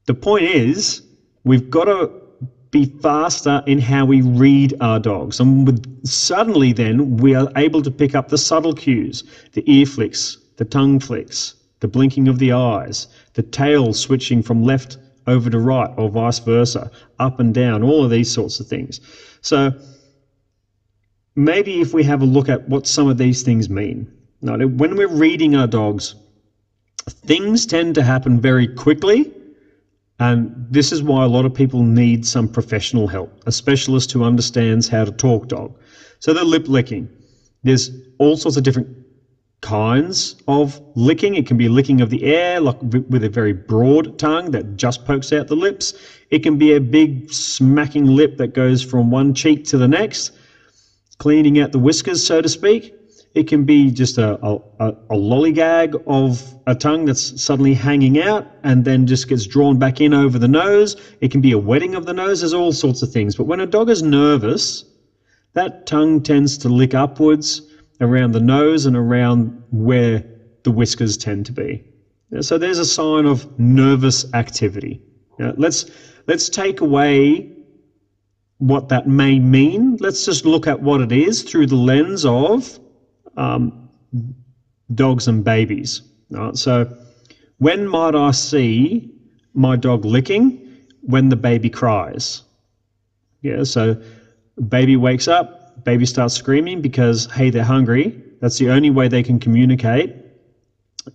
The 0.05 0.15
point 0.15 0.45
is, 0.45 1.02
we've 1.43 1.69
got 1.69 1.85
to 1.85 2.11
be 2.71 2.85
faster 2.85 3.61
in 3.67 3.79
how 3.79 4.03
we 4.03 4.21
read 4.21 4.73
our 4.81 4.99
dogs. 4.99 5.39
And 5.39 5.65
with, 5.65 6.05
suddenly, 6.07 6.73
then, 6.73 7.17
we 7.17 7.35
are 7.35 7.51
able 7.55 7.81
to 7.83 7.91
pick 7.91 8.15
up 8.15 8.29
the 8.29 8.37
subtle 8.37 8.73
cues 8.73 9.23
the 9.53 9.63
ear 9.71 9.85
flicks, 9.85 10.37
the 10.57 10.65
tongue 10.65 10.99
flicks, 10.99 11.55
the 11.81 11.87
blinking 11.87 12.27
of 12.27 12.39
the 12.39 12.51
eyes, 12.51 13.07
the 13.33 13.43
tail 13.43 13.93
switching 13.93 14.41
from 14.41 14.63
left 14.63 14.97
over 15.27 15.49
to 15.49 15.59
right 15.59 15.91
or 15.97 16.09
vice 16.09 16.39
versa, 16.39 16.89
up 17.19 17.39
and 17.39 17.53
down, 17.53 17.83
all 17.83 18.03
of 18.03 18.09
these 18.09 18.31
sorts 18.31 18.59
of 18.59 18.67
things. 18.67 18.99
So 19.41 19.71
maybe 21.35 21.79
if 21.79 21.93
we 21.93 22.03
have 22.03 22.21
a 22.21 22.25
look 22.25 22.49
at 22.49 22.67
what 22.67 22.87
some 22.87 23.07
of 23.07 23.17
these 23.17 23.43
things 23.43 23.69
mean. 23.69 24.11
Now, 24.41 24.57
when 24.57 24.95
we're 24.95 25.07
reading 25.07 25.55
our 25.55 25.67
dogs, 25.67 26.15
things 27.07 27.65
tend 27.65 27.95
to 27.95 28.03
happen 28.03 28.41
very 28.41 28.67
quickly. 28.67 29.31
And 30.19 30.53
this 30.69 30.91
is 30.91 31.01
why 31.01 31.23
a 31.23 31.27
lot 31.27 31.45
of 31.45 31.53
people 31.53 31.83
need 31.83 32.25
some 32.25 32.47
professional 32.47 33.07
help, 33.07 33.41
a 33.45 33.51
specialist 33.51 34.11
who 34.11 34.23
understands 34.23 34.87
how 34.87 35.05
to 35.05 35.11
talk 35.11 35.47
dog. 35.47 35.77
So 36.19 36.33
the 36.33 36.43
lip 36.43 36.67
licking. 36.67 37.09
There's 37.63 37.89
all 38.19 38.37
sorts 38.37 38.57
of 38.57 38.63
different 38.63 38.87
kinds 39.61 40.35
of 40.47 40.81
licking. 40.95 41.35
It 41.35 41.47
can 41.47 41.57
be 41.57 41.69
licking 41.69 42.01
of 42.01 42.09
the 42.09 42.23
air, 42.23 42.59
like 42.59 42.77
with 42.81 43.23
a 43.23 43.29
very 43.29 43.53
broad 43.53 44.19
tongue 44.19 44.51
that 44.51 44.75
just 44.75 45.05
pokes 45.05 45.33
out 45.33 45.47
the 45.47 45.55
lips. 45.55 45.93
It 46.29 46.39
can 46.39 46.57
be 46.57 46.73
a 46.73 46.81
big 46.81 47.31
smacking 47.31 48.05
lip 48.05 48.37
that 48.37 48.53
goes 48.53 48.83
from 48.83 49.09
one 49.09 49.33
cheek 49.33 49.65
to 49.65 49.77
the 49.77 49.87
next, 49.87 50.31
cleaning 51.17 51.59
out 51.59 51.71
the 51.71 51.79
whiskers, 51.79 52.25
so 52.25 52.41
to 52.41 52.49
speak. 52.49 52.93
It 53.33 53.47
can 53.47 53.63
be 53.63 53.89
just 53.89 54.19
a, 54.19 54.39
a, 54.45 54.59
a 54.79 55.15
lollygag 55.15 56.03
of 56.05 56.53
a 56.67 56.75
tongue 56.75 57.05
that's 57.05 57.41
suddenly 57.41 57.73
hanging 57.73 58.21
out 58.21 58.45
and 58.63 58.85
then 58.85 59.07
just 59.07 59.27
gets 59.27 59.47
drawn 59.47 59.79
back 59.79 59.99
in 60.01 60.13
over 60.13 60.37
the 60.37 60.47
nose. 60.47 60.95
It 61.19 61.31
can 61.31 61.41
be 61.41 61.51
a 61.51 61.57
wetting 61.57 61.95
of 61.95 62.05
the 62.05 62.13
nose. 62.13 62.41
There's 62.41 62.53
all 62.53 62.71
sorts 62.71 63.01
of 63.01 63.11
things. 63.11 63.35
But 63.35 63.45
when 63.45 63.59
a 63.59 63.65
dog 63.65 63.89
is 63.89 64.03
nervous, 64.03 64.85
that 65.53 65.87
tongue 65.87 66.21
tends 66.21 66.59
to 66.59 66.69
lick 66.69 66.93
upwards 66.93 67.61
around 68.01 68.33
the 68.33 68.39
nose 68.39 68.85
and 68.85 68.95
around 68.95 69.63
where 69.71 70.23
the 70.61 70.71
whiskers 70.71 71.17
tend 71.17 71.47
to 71.47 71.51
be. 71.51 71.83
So 72.41 72.57
there's 72.57 72.79
a 72.79 72.85
sign 72.85 73.25
of 73.25 73.59
nervous 73.59 74.31
activity. 74.33 75.01
Now, 75.39 75.53
let's 75.57 75.89
let's 76.27 76.49
take 76.49 76.81
away 76.81 77.51
what 78.59 78.89
that 78.89 79.07
may 79.07 79.39
mean. 79.39 79.97
Let's 79.99 80.25
just 80.25 80.45
look 80.45 80.67
at 80.67 80.81
what 80.81 81.01
it 81.01 81.11
is 81.11 81.43
through 81.43 81.67
the 81.67 81.75
lens 81.75 82.25
of 82.25 82.79
um, 83.37 83.89
dogs 84.93 85.27
and 85.27 85.43
babies. 85.43 86.01
Right? 86.29 86.55
So, 86.57 86.97
when 87.57 87.87
might 87.87 88.15
I 88.15 88.31
see 88.31 89.11
my 89.53 89.75
dog 89.75 90.05
licking? 90.05 90.59
When 91.01 91.27
the 91.27 91.35
baby 91.35 91.69
cries. 91.69 92.43
Yeah, 93.41 93.63
so 93.63 94.01
baby 94.69 94.95
wakes 94.95 95.27
up, 95.27 95.83
baby 95.83 96.05
starts 96.05 96.33
screaming 96.33 96.81
because, 96.81 97.29
hey, 97.31 97.49
they're 97.49 97.63
hungry. 97.63 98.21
That's 98.39 98.57
the 98.57 98.69
only 98.69 98.89
way 98.89 99.07
they 99.09 99.21
can 99.21 99.39
communicate. 99.39 100.15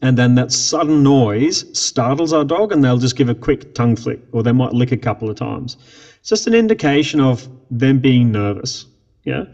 And 0.02 0.18
then 0.18 0.34
that 0.34 0.52
sudden 0.52 1.02
noise 1.02 1.64
startles 1.78 2.32
our 2.34 2.44
dog 2.44 2.72
and 2.72 2.84
they'll 2.84 2.98
just 2.98 3.16
give 3.16 3.30
a 3.30 3.34
quick 3.34 3.74
tongue 3.74 3.96
flick 3.96 4.20
or 4.32 4.42
they 4.42 4.52
might 4.52 4.74
lick 4.74 4.92
a 4.92 4.96
couple 4.96 5.30
of 5.30 5.36
times. 5.36 5.76
It's 6.20 6.28
just 6.28 6.46
an 6.46 6.54
indication 6.54 7.20
of 7.20 7.48
them 7.70 7.98
being 7.98 8.30
nervous. 8.30 8.84
Yeah. 9.24 9.44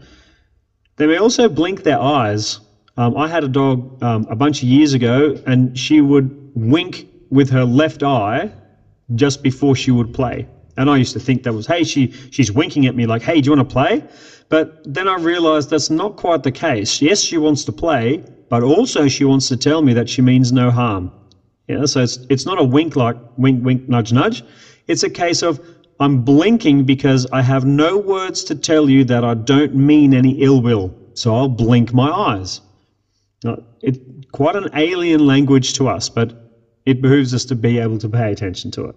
They 0.97 1.07
may 1.07 1.17
also 1.17 1.49
blink 1.49 1.83
their 1.83 1.99
eyes. 1.99 2.59
Um, 2.97 3.17
I 3.17 3.27
had 3.27 3.43
a 3.43 3.49
dog 3.49 4.01
um, 4.01 4.25
a 4.29 4.35
bunch 4.35 4.63
of 4.63 4.69
years 4.69 4.93
ago 4.93 5.37
and 5.45 5.77
she 5.77 5.99
would 5.99 6.51
wink 6.55 7.07
with 7.29 7.49
her 7.49 7.65
left 7.65 8.01
eye 8.03 8.51
just 9.15 9.43
before 9.43 9.75
she 9.75 9.91
would 9.91 10.13
play. 10.13 10.47
And 10.77 10.89
I 10.89 10.97
used 10.97 11.13
to 11.13 11.19
think 11.19 11.43
that 11.43 11.53
was, 11.53 11.67
hey, 11.67 11.83
she, 11.83 12.11
she's 12.31 12.51
winking 12.51 12.85
at 12.85 12.95
me 12.95 13.05
like, 13.05 13.21
hey, 13.21 13.41
do 13.41 13.49
you 13.49 13.55
want 13.55 13.67
to 13.67 13.73
play? 13.73 14.03
But 14.49 14.81
then 14.93 15.07
I 15.07 15.15
realized 15.17 15.69
that's 15.69 15.89
not 15.89 16.15
quite 16.15 16.43
the 16.43 16.51
case. 16.51 17.01
Yes, 17.01 17.21
she 17.21 17.37
wants 17.37 17.65
to 17.65 17.71
play, 17.71 18.23
but 18.49 18.63
also 18.63 19.07
she 19.07 19.25
wants 19.25 19.47
to 19.49 19.57
tell 19.57 19.81
me 19.81 19.93
that 19.93 20.09
she 20.09 20.21
means 20.21 20.51
no 20.51 20.71
harm. 20.71 21.11
Yeah, 21.67 21.85
so 21.85 22.01
it's, 22.01 22.17
it's 22.29 22.45
not 22.45 22.59
a 22.59 22.63
wink 22.63 22.95
like 22.95 23.17
wink, 23.37 23.65
wink, 23.65 23.89
nudge, 23.89 24.13
nudge. 24.13 24.43
It's 24.87 25.03
a 25.03 25.09
case 25.09 25.41
of 25.41 25.59
I'm 25.99 26.21
blinking 26.23 26.83
because 26.83 27.25
I 27.31 27.41
have 27.41 27.65
no 27.65 27.97
words 27.97 28.43
to 28.45 28.55
tell 28.55 28.89
you 28.89 29.03
that 29.05 29.23
I 29.23 29.33
don't 29.33 29.75
mean 29.75 30.13
any 30.13 30.41
ill 30.41 30.61
will. 30.61 30.93
So 31.13 31.33
I'll 31.33 31.47
blink 31.47 31.93
my 31.93 32.09
eyes. 32.09 32.61
Now, 33.43 33.63
it, 33.81 34.31
quite 34.31 34.55
an 34.55 34.69
alien 34.73 35.25
language 35.25 35.73
to 35.73 35.87
us, 35.87 36.09
but 36.09 36.33
it 36.85 37.01
behooves 37.01 37.33
us 37.33 37.45
to 37.45 37.55
be 37.55 37.79
able 37.79 37.97
to 37.99 38.09
pay 38.09 38.31
attention 38.31 38.71
to 38.71 38.85
it. 38.85 38.95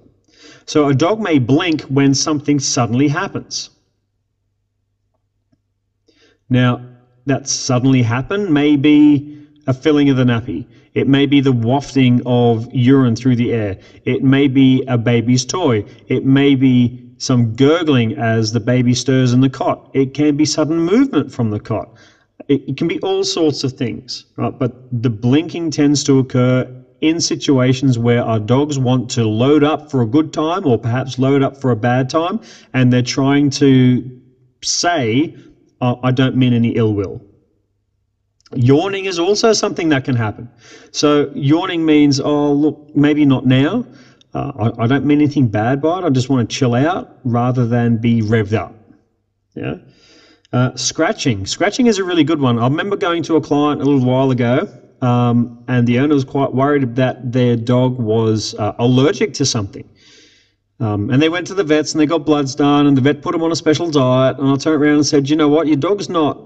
So 0.67 0.89
a 0.89 0.95
dog 0.95 1.21
may 1.21 1.39
blink 1.39 1.83
when 1.83 2.15
something 2.15 2.59
suddenly 2.59 3.09
happens. 3.09 3.71
Now, 6.51 6.85
that 7.27 7.49
suddenly 7.49 8.03
happen 8.03 8.53
may 8.53 8.77
be 8.77 9.47
a 9.69 9.75
filling 9.75 10.09
of 10.09 10.17
the 10.17 10.25
nappy. 10.25 10.67
It 10.95 11.07
may 11.07 11.27
be 11.27 11.41
the 11.41 11.53
wafting 11.53 12.23
of 12.27 12.67
urine 12.73 13.15
through 13.15 13.37
the 13.37 13.53
air. 13.53 13.79
It 14.05 14.25
may 14.25 14.49
be 14.49 14.83
a 14.89 14.97
baby's 14.97 15.45
toy. 15.45 15.85
It 16.09 16.25
may 16.25 16.55
be 16.55 17.05
some 17.19 17.55
gurgling 17.55 18.17
as 18.17 18.53
the 18.53 18.61
baby 18.61 18.95
stirs 18.95 19.33
in 19.33 19.43
the 19.43 19.51
cot. 19.51 19.91
It 19.93 20.15
can 20.15 20.37
be 20.37 20.47
sudden 20.47 20.79
movement 20.81 21.31
from 21.31 21.51
the 21.51 21.61
cot. 21.61 21.95
It, 22.49 22.79
can 22.79 22.89
be 22.89 22.99
all 23.01 23.25
sorts 23.25 23.63
of 23.63 23.75
things, 23.75 24.25
right? 24.37 24.59
But 24.59 24.73
the 25.03 25.11
blinking 25.11 25.71
tends 25.71 26.03
to 26.05 26.19
occur 26.19 26.67
in 27.03 27.21
situations 27.21 27.99
where 27.99 28.25
our 28.25 28.41
dogs 28.41 28.79
want 28.79 29.11
to 29.11 29.25
load 29.25 29.63
up 29.63 29.91
for 29.91 30.01
a 30.01 30.07
good 30.07 30.33
time 30.33 30.67
or 30.67 30.79
perhaps 30.79 31.19
load 31.19 31.43
up 31.43 31.61
for 31.61 31.71
a 31.71 31.77
bad 31.77 32.09
time, 32.09 32.41
and 32.73 32.91
they're 32.91 33.03
trying 33.03 33.51
to 33.51 34.03
say 34.63 35.37
I 35.81 36.11
don't 36.11 36.37
mean 36.37 36.55
any 36.55 36.71
ill 36.71 36.95
will. 36.95 37.23
Yawning 38.55 39.05
is 39.05 39.19
also 39.19 39.53
something 39.53 39.91
that 39.91 40.05
can 40.05 40.17
happen. 40.17 40.49
So 40.91 41.31
yawning 41.35 41.85
means, 41.85 42.19
oh, 42.19 42.53
look, 42.53 42.97
maybe 42.97 43.25
not 43.25 43.47
now. 43.47 43.85
Uh, 44.35 44.73
I, 44.79 44.85
I, 44.85 44.87
don't 44.87 45.05
mean 45.05 45.21
anything 45.21 45.49
bad 45.49 45.81
by 45.81 45.99
it. 45.99 46.05
I 46.05 46.11
just 46.11 46.29
want 46.29 46.49
to 46.49 46.57
chill 46.57 46.75
out 46.75 47.19
rather 47.25 47.67
than 47.67 47.97
be 47.97 48.23
revved 48.23 48.55
up. 48.55 48.75
Yeah. 49.55 49.77
Uh, 50.53 50.75
scratching. 50.77 51.47
Scratching 51.47 51.87
is 51.87 51.99
a 51.99 52.05
really 52.05 52.25
good 52.25 52.41
one. 52.41 52.59
I 52.59 52.65
remember 52.65 52.97
going 52.97 53.23
to 53.25 53.37
a 53.37 53.41
client 53.41 53.83
a 53.83 53.85
little 53.85 54.05
while 54.05 54.31
ago, 54.31 54.69
um, 55.03 55.63
and 55.69 55.87
the 55.87 55.99
owner 55.99 56.15
was 56.15 56.25
quite 56.25 56.55
worried 56.55 56.97
that 56.97 57.33
their 57.33 57.57
dog 57.57 57.99
was 57.99 58.55
uh, 58.55 58.75
allergic 58.79 59.35
to 59.35 59.47
something. 59.47 59.89
Um, 60.81 61.11
and 61.11 61.21
they 61.21 61.29
went 61.29 61.47
to 61.49 61.55
the 61.55 61.65
vets 61.65 61.93
and 61.93 62.01
they 62.01 62.07
got 62.07 62.25
bloods 62.25 62.55
done, 62.55 62.87
and 62.87 62.97
the 62.97 63.01
vet 63.01 63.21
put 63.21 63.33
them 63.33 63.43
on 63.43 63.53
a 63.53 63.57
special 63.57 63.91
diet. 63.91 64.39
And 64.39 64.49
I 64.49 64.57
turned 64.57 64.83
around 64.83 64.95
and 64.95 65.07
said, 65.07 65.29
"You 65.29 65.37
know 65.37 65.49
what? 65.49 65.67
Your 65.67 65.77
dog's 65.77 66.09
not, 66.09 66.39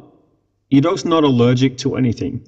your 0.72 0.82
dog's 0.82 1.04
not 1.04 1.22
allergic 1.22 1.78
to 1.78 1.96
anything. 1.96 2.40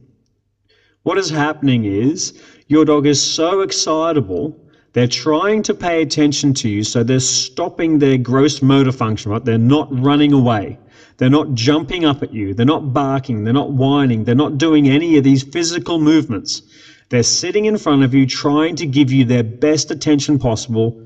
What 1.03 1.19
is 1.19 1.31
happening 1.31 1.85
is 1.85 2.33
your 2.69 2.85
dog 2.85 3.07
is 3.07 3.23
so 3.23 3.61
excitable." 3.61 4.59
They're 4.95 5.09
trying 5.09 5.63
to 5.65 5.75
pay 5.75 6.03
attention 6.03 6.55
to 6.55 6.69
you, 6.69 6.85
so 6.85 7.03
they're 7.03 7.19
stopping 7.19 7.99
their 7.99 8.17
gross 8.17 8.63
motor 8.63 8.93
function, 8.93 9.33
right? 9.33 9.45
They're 9.45 9.59
not 9.59 9.89
running 9.91 10.33
away. 10.33 10.79
They're 11.17 11.29
not 11.39 11.55
jumping 11.55 12.05
up 12.05 12.23
at 12.23 12.33
you. 12.33 12.55
They're 12.55 12.65
not 12.65 12.93
barking. 12.93 13.43
They're 13.43 13.53
not 13.53 13.73
whining. 13.73 14.23
They're 14.23 14.37
not 14.37 14.57
doing 14.57 14.89
any 14.89 15.17
of 15.17 15.25
these 15.25 15.43
physical 15.43 15.99
movements. 15.99 16.63
They're 17.09 17.25
sitting 17.25 17.65
in 17.65 17.77
front 17.77 18.05
of 18.05 18.15
you, 18.15 18.25
trying 18.25 18.77
to 18.77 18.87
give 18.87 19.11
you 19.11 19.25
their 19.25 19.43
best 19.43 19.91
attention 19.91 20.39
possible, 20.39 21.01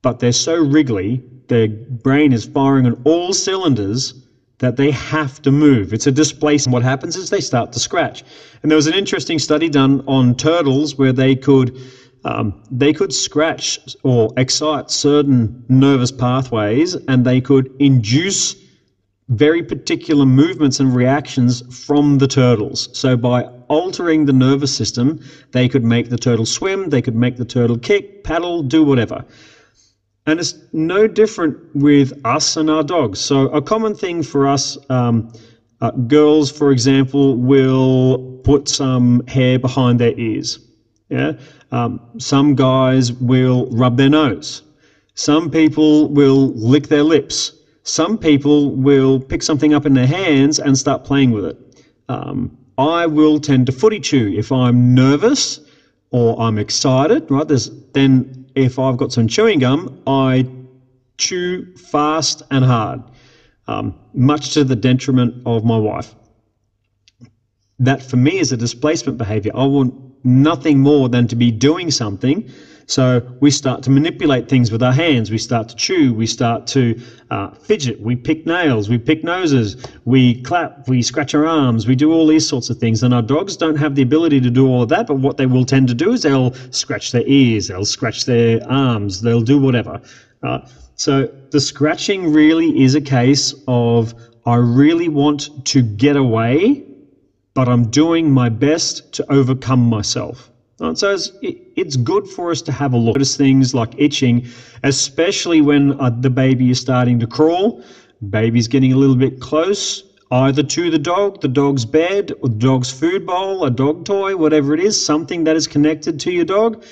but 0.00 0.18
they're 0.18 0.32
so 0.32 0.56
wriggly, 0.56 1.22
their 1.48 1.68
brain 1.68 2.32
is 2.32 2.46
firing 2.46 2.86
on 2.86 3.00
all 3.04 3.34
cylinders 3.34 4.14
that 4.58 4.76
they 4.76 4.90
have 4.90 5.40
to 5.42 5.50
move. 5.50 5.92
It's 5.92 6.06
a 6.06 6.12
displacement. 6.12 6.72
What 6.72 6.82
happens 6.82 7.16
is 7.16 7.30
they 7.30 7.40
start 7.40 7.72
to 7.72 7.80
scratch. 7.80 8.24
And 8.62 8.70
there 8.70 8.76
was 8.76 8.86
an 8.86 8.94
interesting 8.94 9.38
study 9.38 9.68
done 9.68 10.02
on 10.06 10.34
turtles 10.34 10.96
where 10.96 11.12
they 11.12 11.36
could 11.36 11.78
um, 12.24 12.60
they 12.70 12.92
could 12.92 13.12
scratch 13.12 13.78
or 14.02 14.32
excite 14.36 14.90
certain 14.90 15.64
nervous 15.68 16.10
pathways 16.10 16.96
and 17.06 17.24
they 17.24 17.40
could 17.40 17.70
induce 17.78 18.56
very 19.28 19.62
particular 19.62 20.26
movements 20.26 20.80
and 20.80 20.94
reactions 20.94 21.62
from 21.86 22.18
the 22.18 22.26
turtles. 22.26 22.88
So 22.98 23.16
by 23.16 23.42
altering 23.68 24.24
the 24.24 24.32
nervous 24.32 24.74
system, 24.74 25.20
they 25.52 25.68
could 25.68 25.84
make 25.84 26.08
the 26.08 26.16
turtle 26.16 26.46
swim, 26.46 26.88
they 26.88 27.02
could 27.02 27.14
make 27.14 27.36
the 27.36 27.44
turtle 27.44 27.78
kick, 27.78 28.24
paddle, 28.24 28.62
do 28.62 28.82
whatever. 28.82 29.24
And 30.28 30.38
it's 30.38 30.56
no 30.74 31.06
different 31.06 31.56
with 31.74 32.12
us 32.26 32.58
and 32.58 32.68
our 32.68 32.82
dogs. 32.82 33.18
So 33.18 33.48
a 33.48 33.62
common 33.62 33.94
thing 33.94 34.22
for 34.22 34.46
us, 34.46 34.76
um, 34.90 35.32
uh, 35.80 35.90
girls, 35.90 36.50
for 36.50 36.70
example, 36.70 37.34
will 37.34 38.38
put 38.44 38.68
some 38.68 39.26
hair 39.26 39.58
behind 39.58 39.98
their 39.98 40.12
ears. 40.18 40.58
Yeah. 41.08 41.32
Um, 41.72 41.98
some 42.18 42.54
guys 42.54 43.10
will 43.14 43.70
rub 43.70 43.96
their 43.96 44.10
nose. 44.10 44.60
Some 45.14 45.50
people 45.50 46.08
will 46.10 46.48
lick 46.48 46.88
their 46.88 47.04
lips. 47.04 47.52
Some 47.84 48.18
people 48.18 48.76
will 48.76 49.18
pick 49.18 49.42
something 49.42 49.72
up 49.72 49.86
in 49.86 49.94
their 49.94 50.06
hands 50.06 50.58
and 50.58 50.76
start 50.76 51.04
playing 51.04 51.30
with 51.30 51.46
it. 51.46 51.56
Um, 52.10 52.54
I 52.76 53.06
will 53.06 53.40
tend 53.40 53.64
to 53.64 53.72
footy 53.72 53.98
chew 53.98 54.34
if 54.36 54.52
I'm 54.52 54.94
nervous 54.94 55.60
or 56.10 56.38
I'm 56.38 56.58
excited. 56.58 57.30
Right? 57.30 57.48
There's, 57.48 57.70
then 57.92 58.37
if 58.58 58.78
I've 58.78 58.96
got 58.96 59.12
some 59.12 59.28
chewing 59.28 59.60
gum, 59.60 60.02
I 60.06 60.46
chew 61.16 61.74
fast 61.76 62.42
and 62.50 62.64
hard, 62.64 63.02
um, 63.68 63.94
much 64.14 64.54
to 64.54 64.64
the 64.64 64.76
detriment 64.76 65.42
of 65.46 65.64
my 65.64 65.78
wife. 65.78 66.14
That 67.78 68.02
for 68.02 68.16
me 68.16 68.38
is 68.38 68.50
a 68.50 68.56
displacement 68.56 69.16
behavior. 69.16 69.52
I 69.54 69.64
want 69.64 69.94
nothing 70.24 70.80
more 70.80 71.08
than 71.08 71.28
to 71.28 71.36
be 71.36 71.52
doing 71.52 71.92
something. 71.92 72.50
So 72.88 73.20
we 73.40 73.50
start 73.50 73.82
to 73.82 73.90
manipulate 73.90 74.48
things 74.48 74.72
with 74.72 74.82
our 74.82 74.92
hands. 74.92 75.30
We 75.30 75.36
start 75.36 75.68
to 75.68 75.76
chew. 75.76 76.14
We 76.14 76.26
start 76.26 76.66
to 76.68 76.98
uh, 77.30 77.50
fidget. 77.50 78.00
We 78.00 78.16
pick 78.16 78.46
nails. 78.46 78.88
We 78.88 78.96
pick 78.96 79.22
noses. 79.22 79.76
We 80.06 80.42
clap. 80.42 80.88
We 80.88 81.02
scratch 81.02 81.34
our 81.34 81.46
arms. 81.46 81.86
We 81.86 81.94
do 81.94 82.10
all 82.12 82.26
these 82.26 82.48
sorts 82.48 82.70
of 82.70 82.78
things. 82.78 83.02
And 83.02 83.12
our 83.12 83.20
dogs 83.20 83.58
don't 83.58 83.76
have 83.76 83.94
the 83.94 84.00
ability 84.00 84.40
to 84.40 84.50
do 84.50 84.66
all 84.66 84.82
of 84.82 84.88
that. 84.88 85.06
But 85.06 85.18
what 85.18 85.36
they 85.36 85.44
will 85.44 85.66
tend 85.66 85.88
to 85.88 85.94
do 85.94 86.12
is 86.12 86.22
they'll 86.22 86.54
scratch 86.72 87.12
their 87.12 87.26
ears. 87.26 87.68
They'll 87.68 87.84
scratch 87.84 88.24
their 88.24 88.66
arms. 88.70 89.20
They'll 89.20 89.42
do 89.42 89.60
whatever. 89.60 90.00
Uh, 90.42 90.60
so 90.94 91.26
the 91.50 91.60
scratching 91.60 92.32
really 92.32 92.82
is 92.82 92.94
a 92.94 93.02
case 93.02 93.54
of 93.68 94.14
I 94.46 94.56
really 94.56 95.10
want 95.10 95.66
to 95.66 95.82
get 95.82 96.16
away 96.16 96.86
but 97.58 97.68
I'm 97.68 97.90
doing 97.90 98.30
my 98.30 98.50
best 98.50 99.12
to 99.14 99.32
overcome 99.32 99.80
myself. 99.80 100.48
So 100.78 101.12
it's, 101.12 101.32
it's 101.42 101.96
good 101.96 102.28
for 102.28 102.52
us 102.52 102.62
to 102.62 102.72
have 102.72 102.92
a 102.92 102.96
look 102.96 103.16
at 103.16 103.26
things 103.26 103.74
like 103.74 103.94
itching, 103.98 104.46
especially 104.84 105.60
when 105.60 106.00
uh, 106.00 106.10
the 106.10 106.30
baby 106.30 106.70
is 106.70 106.78
starting 106.78 107.18
to 107.18 107.26
crawl, 107.26 107.82
baby's 108.30 108.68
getting 108.68 108.92
a 108.92 108.96
little 108.96 109.16
bit 109.16 109.40
close, 109.40 110.04
either 110.30 110.62
to 110.62 110.88
the 110.88 110.98
dog, 110.98 111.40
the 111.40 111.48
dog's 111.48 111.84
bed, 111.84 112.32
or 112.42 112.48
the 112.48 112.54
dog's 112.54 112.92
food 112.92 113.26
bowl, 113.26 113.64
a 113.64 113.70
dog 113.72 114.04
toy, 114.04 114.36
whatever 114.36 114.72
it 114.72 114.78
is, 114.78 115.04
something 115.04 115.42
that 115.44 115.56
is 115.56 115.66
connected 115.66 116.20
to 116.20 116.30
your 116.30 116.44
dog. 116.44 116.84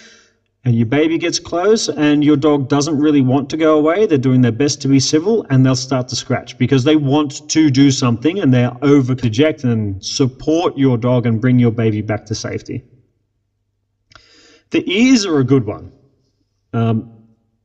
And 0.64 0.74
your 0.74 0.86
baby 0.86 1.16
gets 1.16 1.38
close 1.38 1.88
and 1.88 2.24
your 2.24 2.36
dog 2.36 2.68
doesn't 2.68 2.98
really 2.98 3.20
want 3.20 3.48
to 3.50 3.56
go 3.56 3.78
away, 3.78 4.04
they're 4.06 4.18
doing 4.18 4.40
their 4.40 4.50
best 4.50 4.82
to 4.82 4.88
be 4.88 4.98
civil 4.98 5.46
and 5.48 5.64
they'll 5.64 5.76
start 5.76 6.08
to 6.08 6.16
scratch 6.16 6.58
because 6.58 6.82
they 6.82 6.96
want 6.96 7.48
to 7.50 7.70
do 7.70 7.92
something 7.92 8.40
and 8.40 8.52
they're 8.52 8.72
over 8.82 9.14
deject 9.14 9.62
and 9.62 10.04
support 10.04 10.76
your 10.76 10.98
dog 10.98 11.24
and 11.24 11.40
bring 11.40 11.60
your 11.60 11.70
baby 11.70 12.02
back 12.02 12.26
to 12.26 12.34
safety. 12.34 12.82
The 14.76 14.84
ears 14.92 15.24
are 15.24 15.38
a 15.38 15.44
good 15.44 15.64
one. 15.64 15.90
Um, 16.74 17.10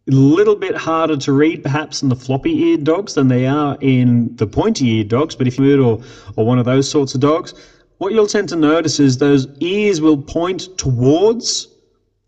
a 0.07 0.11
little 0.11 0.55
bit 0.55 0.77
harder 0.77 1.17
to 1.17 1.33
read 1.33 1.61
perhaps 1.61 2.01
in 2.01 2.07
the 2.07 2.15
floppy 2.15 2.53
eared 2.53 2.85
dogs 2.85 3.15
than 3.15 3.27
they 3.27 3.45
are 3.47 3.77
in 3.81 4.33
the 4.37 4.47
pointy 4.47 4.87
eared 4.91 5.09
dogs, 5.09 5.35
but 5.35 5.45
if 5.45 5.59
you're 5.59 5.81
or, 5.81 6.01
or 6.37 6.45
one 6.45 6.57
of 6.57 6.63
those 6.63 6.89
sorts 6.89 7.13
of 7.13 7.19
dogs, 7.19 7.53
what 7.97 8.13
you'll 8.13 8.27
tend 8.27 8.47
to 8.47 8.55
notice 8.55 8.97
is 9.01 9.17
those 9.17 9.45
ears 9.59 9.99
will 9.99 10.15
point 10.15 10.69
towards 10.77 11.67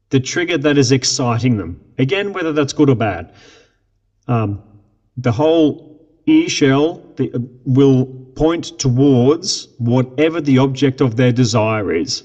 the 0.09 0.19
trigger 0.19 0.57
that 0.57 0.77
is 0.77 0.91
exciting 0.91 1.55
them. 1.55 1.79
Again, 1.97 2.33
whether 2.33 2.51
that's 2.51 2.73
good 2.73 2.89
or 2.89 2.95
bad. 2.95 3.33
Um, 4.27 4.61
the 5.15 5.31
whole 5.31 6.05
ear 6.25 6.49
shell 6.49 7.01
the, 7.15 7.31
uh, 7.31 7.39
will 7.63 8.05
point 8.35 8.77
towards 8.77 9.69
whatever 9.77 10.41
the 10.41 10.57
object 10.57 10.99
of 10.99 11.15
their 11.15 11.31
desire 11.31 11.93
is. 11.93 12.23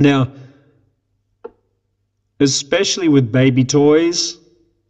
Now, 0.00 0.32
especially 2.40 3.08
with 3.08 3.32
baby 3.32 3.64
toys, 3.64 4.38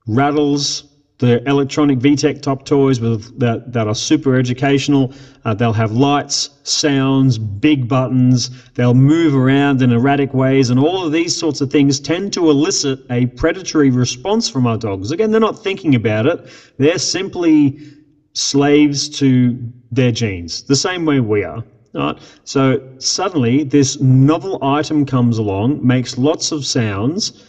rattles, 0.07 0.85
the 1.19 1.43
electronic 1.49 1.99
VTech 1.99 2.43
top 2.43 2.67
toys 2.67 3.01
with 3.01 3.39
that, 3.39 3.73
that 3.73 3.87
are 3.87 3.95
super 3.95 4.37
educational. 4.37 5.15
Uh, 5.45 5.55
they'll 5.55 5.73
have 5.73 5.93
lights, 5.93 6.51
sounds, 6.63 7.39
big 7.39 7.89
buttons. 7.89 8.51
They'll 8.75 8.95
move 8.95 9.35
around 9.35 9.81
in 9.81 9.93
erratic 9.93 10.35
ways, 10.35 10.69
and 10.69 10.79
all 10.79 11.07
of 11.07 11.13
these 11.13 11.35
sorts 11.35 11.61
of 11.63 11.71
things 11.71 12.01
tend 12.01 12.35
to 12.35 12.51
elicit 12.51 13.01
a 13.09 13.27
predatory 13.27 13.91
response 13.91 14.49
from 14.49 14.67
our 14.67 14.77
dogs. 14.77 15.11
Again, 15.11 15.31
they're 15.31 15.41
not 15.41 15.63
thinking 15.63 15.95
about 15.95 16.27
it. 16.27 16.47
They're 16.79 16.99
simply 16.99 17.81
slaves 18.35 19.09
to 19.09 19.59
their 19.91 20.13
genes, 20.13 20.65
the 20.65 20.77
same 20.77 21.07
way 21.07 21.21
we 21.21 21.45
are. 21.45 21.65
Right? 21.97 22.19
So 22.45 22.81
suddenly, 22.99 23.65
this 23.65 24.01
novel 24.01 24.63
item 24.63 25.07
comes 25.07 25.39
along, 25.39 25.85
makes 25.87 26.19
lots 26.19 26.53
of 26.53 26.65
sounds, 26.65 27.45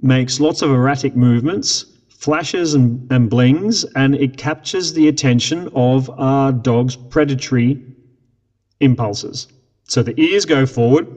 makes 0.00 0.40
lots 0.40 0.62
of 0.62 0.70
erratic 0.70 1.16
movements 1.16 1.84
flashes 2.20 2.74
and, 2.74 3.10
and 3.10 3.30
blings, 3.30 3.84
and 3.96 4.14
it 4.14 4.36
captures 4.36 4.92
the 4.92 5.08
attention 5.08 5.70
of 5.74 6.10
our 6.20 6.52
dog's 6.52 6.94
predatory 6.94 7.82
impulses. 8.80 9.48
So 9.84 10.02
the 10.02 10.18
ears 10.20 10.44
go 10.44 10.66
forward, 10.66 11.08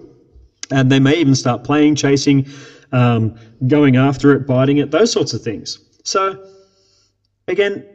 and 0.72 0.90
they 0.90 1.02
may 1.02 1.16
even 1.18 1.36
start 1.36 1.66
playing, 1.66 1.96
chasing, 1.96 2.48
um, 2.94 3.36
going 3.68 3.98
after 3.98 4.32
it, 4.32 4.48
biting 4.48 4.78
it, 4.78 4.92
those 4.92 5.12
sorts 5.12 5.34
of 5.34 5.42
things. 5.42 5.78
So, 6.06 6.48
again, 7.50 7.86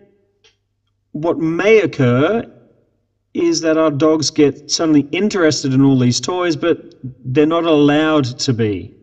what 1.12 1.38
may 1.38 1.80
occur 1.80 2.44
is 3.38 3.60
that 3.62 3.76
our 3.76 3.90
dogs 3.90 4.30
get 4.30 4.70
suddenly 4.70 5.08
interested 5.12 5.72
in 5.72 5.82
all 5.82 5.98
these 5.98 6.20
toys, 6.20 6.56
but 6.56 6.94
they're 7.24 7.46
not 7.46 7.64
allowed 7.64 8.24
to 8.24 8.52
be. 8.52 8.94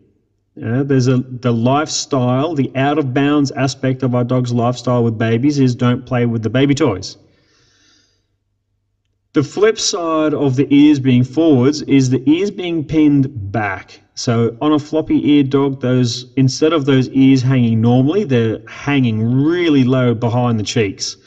There's 0.56 1.06
a 1.06 1.18
the 1.18 1.52
lifestyle, 1.52 2.54
the 2.54 2.72
out 2.74 2.98
of 2.98 3.12
bounds 3.12 3.50
aspect 3.50 4.02
of 4.02 4.14
our 4.14 4.24
dog's 4.24 4.52
lifestyle 4.52 5.04
with 5.04 5.18
babies 5.18 5.58
is 5.58 5.74
don't 5.74 6.06
play 6.06 6.24
with 6.24 6.42
the 6.42 6.50
baby 6.50 6.74
toys. 6.74 7.18
The 9.34 9.42
flip 9.42 9.78
side 9.78 10.32
of 10.32 10.56
the 10.56 10.66
ears 10.74 10.98
being 10.98 11.22
forwards 11.22 11.82
is 11.82 12.08
the 12.08 12.22
ears 12.26 12.50
being 12.50 12.84
pinned 12.86 13.52
back. 13.52 14.00
So 14.14 14.56
on 14.62 14.72
a 14.72 14.78
floppy 14.78 15.30
eared 15.30 15.50
dog, 15.50 15.82
those 15.82 16.32
instead 16.36 16.72
of 16.72 16.86
those 16.86 17.10
ears 17.10 17.42
hanging 17.42 17.82
normally, 17.82 18.24
they're 18.24 18.62
hanging 18.66 19.44
really 19.44 19.84
low 19.84 20.14
behind 20.14 20.58
the 20.58 20.64
cheeks. 20.64 21.18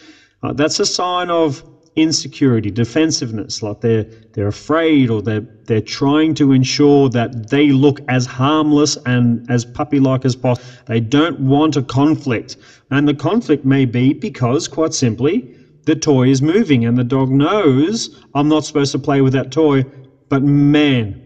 Uh, 0.42 0.54
that's 0.54 0.80
a 0.80 0.88
sign 0.88 1.30
of 1.30 1.64
insecurity, 2.02 2.72
defensiveness, 2.72 3.62
like 3.62 3.82
they're 3.82 4.06
they're 4.34 4.48
afraid 4.48 5.10
or 5.10 5.22
they're 5.22 5.46
they're 5.66 5.82
trying 5.82 6.34
to 6.36 6.52
ensure 6.52 7.10
that 7.10 7.50
they 7.50 7.72
look 7.72 8.00
as 8.08 8.26
harmless 8.26 8.98
and 9.06 9.50
as 9.50 9.66
puppy-like 9.66 10.26
as 10.26 10.36
possible. 10.36 10.68
They 10.86 11.00
don't 11.00 11.40
want 11.40 11.76
a 11.76 11.82
conflict, 11.82 12.58
and 12.92 13.08
the 13.08 13.14
conflict 13.14 13.66
may 13.66 13.86
be 13.86 14.14
because, 14.14 14.68
quite 14.68 14.94
simply, 14.94 15.56
the 15.86 15.96
toy 15.96 16.28
is 16.28 16.42
moving 16.42 16.86
and 16.86 16.98
the 16.98 17.04
dog 17.04 17.30
knows 17.30 18.24
I'm 18.36 18.48
not 18.48 18.66
supposed 18.66 18.92
to 18.92 19.00
play 19.00 19.22
with 19.22 19.34
that 19.34 19.52
toy, 19.52 19.84
but 20.30 20.44
man, 20.44 21.20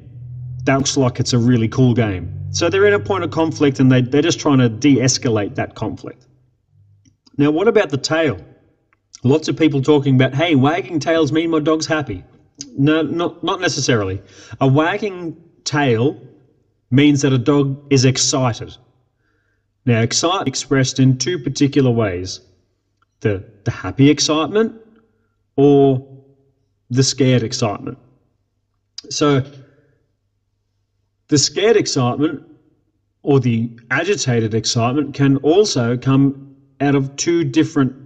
that 0.63 0.77
looks 0.77 0.95
like 0.95 1.19
it's 1.19 1.33
a 1.33 1.37
really 1.37 1.67
cool 1.67 1.93
game. 1.93 2.31
So 2.51 2.69
they're 2.69 2.85
in 2.85 2.93
a 2.93 2.99
point 2.99 3.23
of 3.23 3.31
conflict 3.31 3.79
and 3.79 3.91
they, 3.91 4.01
they're 4.01 4.21
just 4.21 4.39
trying 4.39 4.59
to 4.59 4.69
de 4.69 4.97
escalate 4.97 5.55
that 5.55 5.75
conflict. 5.75 6.27
Now, 7.37 7.51
what 7.51 7.67
about 7.67 7.89
the 7.89 7.97
tail? 7.97 8.39
Lots 9.23 9.47
of 9.47 9.57
people 9.57 9.81
talking 9.81 10.15
about, 10.15 10.35
hey, 10.35 10.55
wagging 10.55 10.99
tails 10.99 11.31
mean 11.31 11.49
my 11.49 11.59
dog's 11.59 11.85
happy. 11.85 12.23
No, 12.77 13.01
not, 13.01 13.43
not 13.43 13.61
necessarily. 13.61 14.21
A 14.59 14.67
wagging 14.67 15.41
tail 15.63 16.19
means 16.91 17.21
that 17.21 17.33
a 17.33 17.37
dog 17.37 17.81
is 17.89 18.05
excited. 18.05 18.75
Now, 19.85 20.01
excitement 20.01 20.47
expressed 20.47 20.99
in 20.99 21.17
two 21.17 21.39
particular 21.39 21.91
ways 21.91 22.41
the, 23.21 23.43
the 23.63 23.71
happy 23.71 24.09
excitement 24.09 24.75
or 25.55 26.05
the 26.89 27.03
scared 27.03 27.43
excitement. 27.43 27.97
So, 29.09 29.43
the 31.29 31.37
scared 31.37 31.77
excitement 31.77 32.43
or 33.23 33.39
the 33.39 33.71
agitated 33.89 34.53
excitement 34.53 35.13
can 35.13 35.37
also 35.37 35.97
come 35.97 36.55
out 36.81 36.95
of 36.95 37.15
two 37.15 37.45
different 37.45 38.02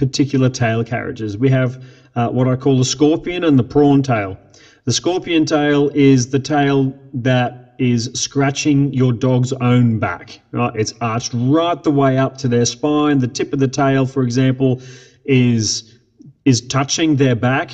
particular 0.00 0.48
tail 0.48 0.82
carriages. 0.82 1.36
We 1.36 1.50
have 1.50 1.84
uh, 2.16 2.28
what 2.30 2.48
I 2.48 2.56
call 2.56 2.78
the 2.78 2.86
scorpion 2.86 3.44
and 3.44 3.58
the 3.58 3.62
prawn 3.62 4.02
tail. 4.02 4.38
The 4.86 4.92
scorpion 4.92 5.44
tail 5.44 5.90
is 5.94 6.30
the 6.30 6.38
tail 6.38 6.98
that 7.12 7.74
is 7.78 8.10
scratching 8.14 8.92
your 8.94 9.12
dog's 9.12 9.52
own 9.52 9.98
back. 9.98 10.40
Right? 10.52 10.74
It's 10.74 10.94
arched 11.02 11.32
right 11.34 11.80
the 11.82 11.90
way 11.90 12.16
up 12.16 12.38
to 12.38 12.48
their 12.48 12.64
spine. 12.64 13.18
The 13.18 13.28
tip 13.28 13.52
of 13.52 13.58
the 13.58 13.68
tail, 13.68 14.06
for 14.06 14.22
example, 14.22 14.80
is 15.26 15.98
is 16.46 16.66
touching 16.66 17.16
their 17.16 17.36
back. 17.36 17.70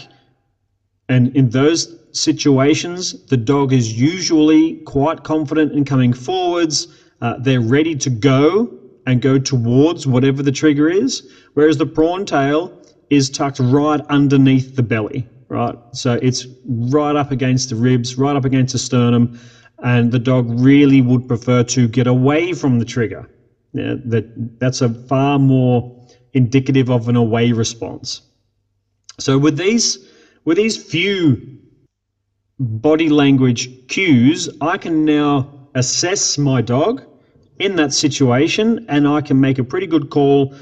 And 1.09 1.35
in 1.37 1.51
those 1.51 1.97
situations, 2.11 3.25
the 3.27 3.37
dog 3.37 3.73
is 3.73 3.99
usually 3.99 4.79
quite 4.79 5.23
confident 5.23 5.73
in 5.73 5.85
coming 5.85 6.13
forwards. 6.13 6.89
Uh, 7.21 7.37
they're 7.39 7.61
ready 7.61 7.95
to 7.95 8.11
go 8.11 8.77
and 9.07 9.23
go 9.23 9.39
towards 9.39 10.07
whatever 10.07 10.43
the 10.43 10.53
trigger 10.53 10.89
is, 10.89 11.31
whereas 11.55 11.79
the 11.79 11.87
prawn 11.87 12.27
tail 12.27 12.77
is 13.09 13.31
tucked 13.31 13.61
right 13.61 14.01
underneath 14.09 14.75
the 14.75 14.83
belly, 14.83 15.29
right? 15.49 15.77
So 15.93 16.15
it's 16.15 16.47
right 16.67 17.15
up 17.15 17.31
against 17.31 17.71
the 17.71 17.77
ribs, 17.77 18.19
right 18.19 18.35
up 18.35 18.45
against 18.45 18.73
the 18.73 18.79
sternum, 18.79 19.39
and 19.83 20.11
the 20.11 20.19
dog 20.19 20.47
really 20.51 21.01
would 21.01 21.29
prefer 21.29 21.63
to 21.65 21.87
get 21.89 22.07
away 22.07 22.53
from 22.53 22.79
the 22.79 22.85
trigger. 22.85 23.31
Yeah, 23.73 23.95
that 24.07 24.59
that's 24.59 24.81
a 24.81 24.89
far 24.89 25.39
more 25.39 26.09
indicative 26.33 26.91
of 26.91 27.09
an 27.09 27.17
away 27.17 27.53
response. 27.53 28.23
So 29.19 29.39
with 29.39 29.57
these 29.57 29.99
with 30.45 30.57
these 30.57 30.77
few 30.83 31.59
body 32.59 33.09
language 33.11 33.87
cues, 33.89 34.49
I 34.61 34.79
can 34.79 35.05
now 35.05 35.69
assess 35.75 36.39
my 36.39 36.63
dog 36.63 37.05
in 37.59 37.77
that 37.77 37.93
situation 37.93 38.85
and 38.89 39.07
I 39.09 39.21
can 39.21 39.41
make 39.41 39.59
a 39.59 39.65
pretty 39.65 39.87
good 39.87 40.11
call 40.11 40.55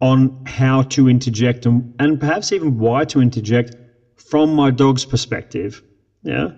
on 0.00 0.44
how 0.46 0.82
to 0.82 1.08
interject 1.08 1.66
and, 1.66 1.94
and 1.98 2.20
perhaps 2.20 2.52
even 2.52 2.78
why 2.78 3.04
to 3.06 3.20
interject 3.20 3.74
from 4.16 4.54
my 4.54 4.70
dog's 4.70 5.04
perspective. 5.04 5.82
Yeah. 6.22 6.50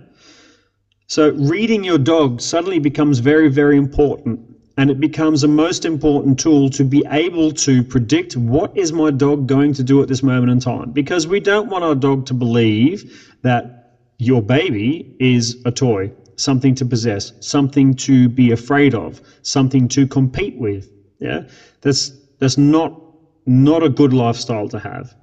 So 1.06 1.30
reading 1.30 1.84
your 1.84 1.98
dog 1.98 2.40
suddenly 2.40 2.78
becomes 2.78 3.20
very, 3.20 3.48
very 3.48 3.76
important. 3.76 4.40
And 4.76 4.90
it 4.90 5.00
becomes 5.00 5.42
a 5.42 5.48
most 5.48 5.84
important 5.84 6.38
tool 6.38 6.70
to 6.70 6.84
be 6.84 7.04
able 7.10 7.50
to 7.52 7.82
predict 7.82 8.36
what 8.36 8.76
is 8.76 8.92
my 8.92 9.10
dog 9.10 9.48
going 9.48 9.72
to 9.74 9.82
do 9.82 10.00
at 10.02 10.08
this 10.08 10.22
moment 10.22 10.52
in 10.52 10.60
time. 10.60 10.92
Because 10.92 11.26
we 11.26 11.40
don't 11.40 11.68
want 11.68 11.82
our 11.82 11.96
dog 11.96 12.26
to 12.26 12.34
believe 12.34 13.36
that 13.42 13.96
your 14.18 14.40
baby 14.40 15.16
is 15.18 15.56
a 15.64 15.72
toy 15.72 16.12
something 16.38 16.74
to 16.76 16.86
possess, 16.86 17.32
something 17.40 17.94
to 17.94 18.28
be 18.28 18.52
afraid 18.52 18.94
of, 18.94 19.22
something 19.42 19.88
to 19.88 20.06
compete 20.06 20.56
with. 20.58 20.90
Yeah, 21.20 21.42
that's 21.82 22.12
that's 22.40 22.58
not 22.58 23.00
not 23.46 23.82
a 23.84 23.90
good 23.90 24.14
lifestyle 24.14 24.68
to 24.70 24.80
have. 24.80 25.14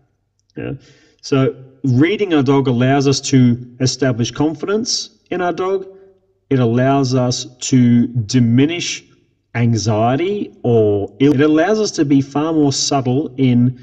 Yeah, 0.58 0.74
so 1.22 1.56
reading 1.84 2.34
our 2.34 2.44
dog 2.44 2.68
allows 2.68 3.08
us 3.08 3.22
to 3.22 3.58
establish 3.82 4.32
confidence 4.32 5.12
in 5.32 5.42
our 5.42 5.54
dog. 5.54 5.88
It 6.52 6.60
allows 6.60 7.16
us 7.16 7.46
to 7.62 8.08
diminish 8.08 9.04
anxiety 9.56 10.52
or 10.64 11.16
it 11.20 11.42
allows 11.42 11.80
us 11.80 11.92
to 11.92 12.06
be 12.06 12.22
far 12.22 12.54
more 12.54 12.74
subtle 12.74 13.34
in 13.38 13.80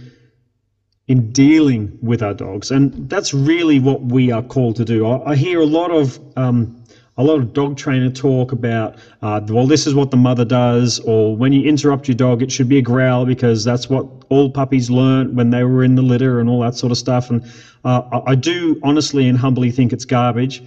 in 1.08 1.32
dealing 1.32 1.98
with 2.02 2.22
our 2.22 2.34
dogs 2.34 2.70
and 2.70 3.08
that's 3.10 3.34
really 3.34 3.80
what 3.80 4.02
we 4.02 4.30
are 4.32 4.42
called 4.42 4.76
to 4.76 4.84
do 4.84 5.06
i, 5.06 5.32
I 5.32 5.36
hear 5.36 5.60
a 5.60 5.66
lot 5.66 5.90
of 5.90 6.20
um, 6.36 6.81
a 7.18 7.22
lot 7.22 7.38
of 7.38 7.52
dog 7.52 7.76
trainer 7.76 8.10
talk 8.10 8.52
about, 8.52 8.96
uh, 9.20 9.40
well, 9.48 9.66
this 9.66 9.86
is 9.86 9.94
what 9.94 10.10
the 10.10 10.16
mother 10.16 10.44
does, 10.44 10.98
or 11.00 11.36
when 11.36 11.52
you 11.52 11.62
interrupt 11.68 12.08
your 12.08 12.14
dog, 12.14 12.42
it 12.42 12.50
should 12.50 12.68
be 12.68 12.78
a 12.78 12.82
growl 12.82 13.26
because 13.26 13.64
that's 13.64 13.90
what 13.90 14.06
all 14.30 14.50
puppies 14.50 14.90
learnt 14.90 15.34
when 15.34 15.50
they 15.50 15.62
were 15.62 15.84
in 15.84 15.94
the 15.94 16.02
litter 16.02 16.40
and 16.40 16.48
all 16.48 16.60
that 16.60 16.74
sort 16.74 16.90
of 16.90 16.96
stuff. 16.96 17.28
And 17.28 17.44
uh, 17.84 18.22
I 18.26 18.34
do 18.34 18.80
honestly 18.82 19.28
and 19.28 19.36
humbly 19.36 19.70
think 19.70 19.92
it's 19.92 20.06
garbage. 20.06 20.62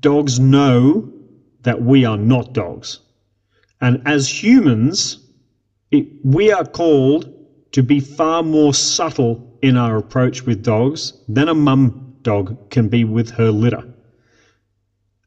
Dogs 0.00 0.40
know 0.40 1.12
that 1.62 1.82
we 1.82 2.06
are 2.06 2.16
not 2.16 2.54
dogs. 2.54 3.00
And 3.82 4.02
as 4.06 4.42
humans, 4.42 5.18
it, 5.90 6.06
we 6.24 6.50
are 6.50 6.64
called 6.64 7.34
to 7.72 7.82
be 7.82 8.00
far 8.00 8.42
more 8.42 8.72
subtle 8.72 9.58
in 9.60 9.76
our 9.76 9.98
approach 9.98 10.44
with 10.44 10.62
dogs 10.62 11.12
than 11.28 11.48
a 11.48 11.54
mum 11.54 12.16
dog 12.22 12.70
can 12.70 12.88
be 12.88 13.04
with 13.04 13.30
her 13.30 13.50
litter 13.50 13.84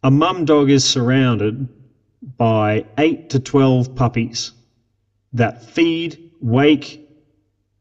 a 0.03 0.11
mum 0.11 0.45
dog 0.45 0.69
is 0.69 0.83
surrounded 0.83 1.67
by 2.37 2.85
8 2.97 3.29
to 3.29 3.39
12 3.39 3.95
puppies 3.95 4.51
that 5.31 5.63
feed, 5.63 6.31
wake, 6.41 6.99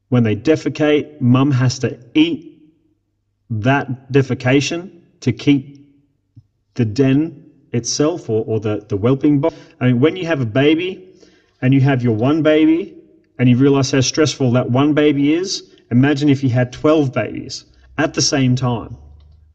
when 0.08 0.22
they 0.22 0.36
defecate, 0.36 1.20
mum 1.20 1.50
has 1.50 1.78
to 1.80 1.98
eat 2.14 2.62
that 3.50 4.12
defecation 4.12 5.00
to 5.20 5.32
keep 5.32 5.86
the 6.74 6.84
den 6.84 7.50
itself 7.72 8.30
or, 8.30 8.44
or 8.46 8.60
the, 8.60 8.84
the 8.88 8.96
whelping 8.96 9.40
box. 9.40 9.54
I 9.80 9.86
mean, 9.86 10.00
when 10.00 10.16
you 10.16 10.26
have 10.26 10.40
a 10.40 10.46
baby 10.46 11.14
and 11.60 11.74
you 11.74 11.80
have 11.80 12.02
your 12.02 12.14
one 12.14 12.42
baby 12.42 12.96
and 13.38 13.48
you 13.48 13.56
realize 13.56 13.90
how 13.90 14.00
stressful 14.00 14.52
that 14.52 14.70
one 14.70 14.94
baby 14.94 15.34
is, 15.34 15.74
imagine 15.90 16.28
if 16.28 16.42
you 16.42 16.50
had 16.50 16.72
12 16.72 17.12
babies 17.12 17.64
at 17.98 18.14
the 18.14 18.22
same 18.22 18.54
time. 18.54 18.96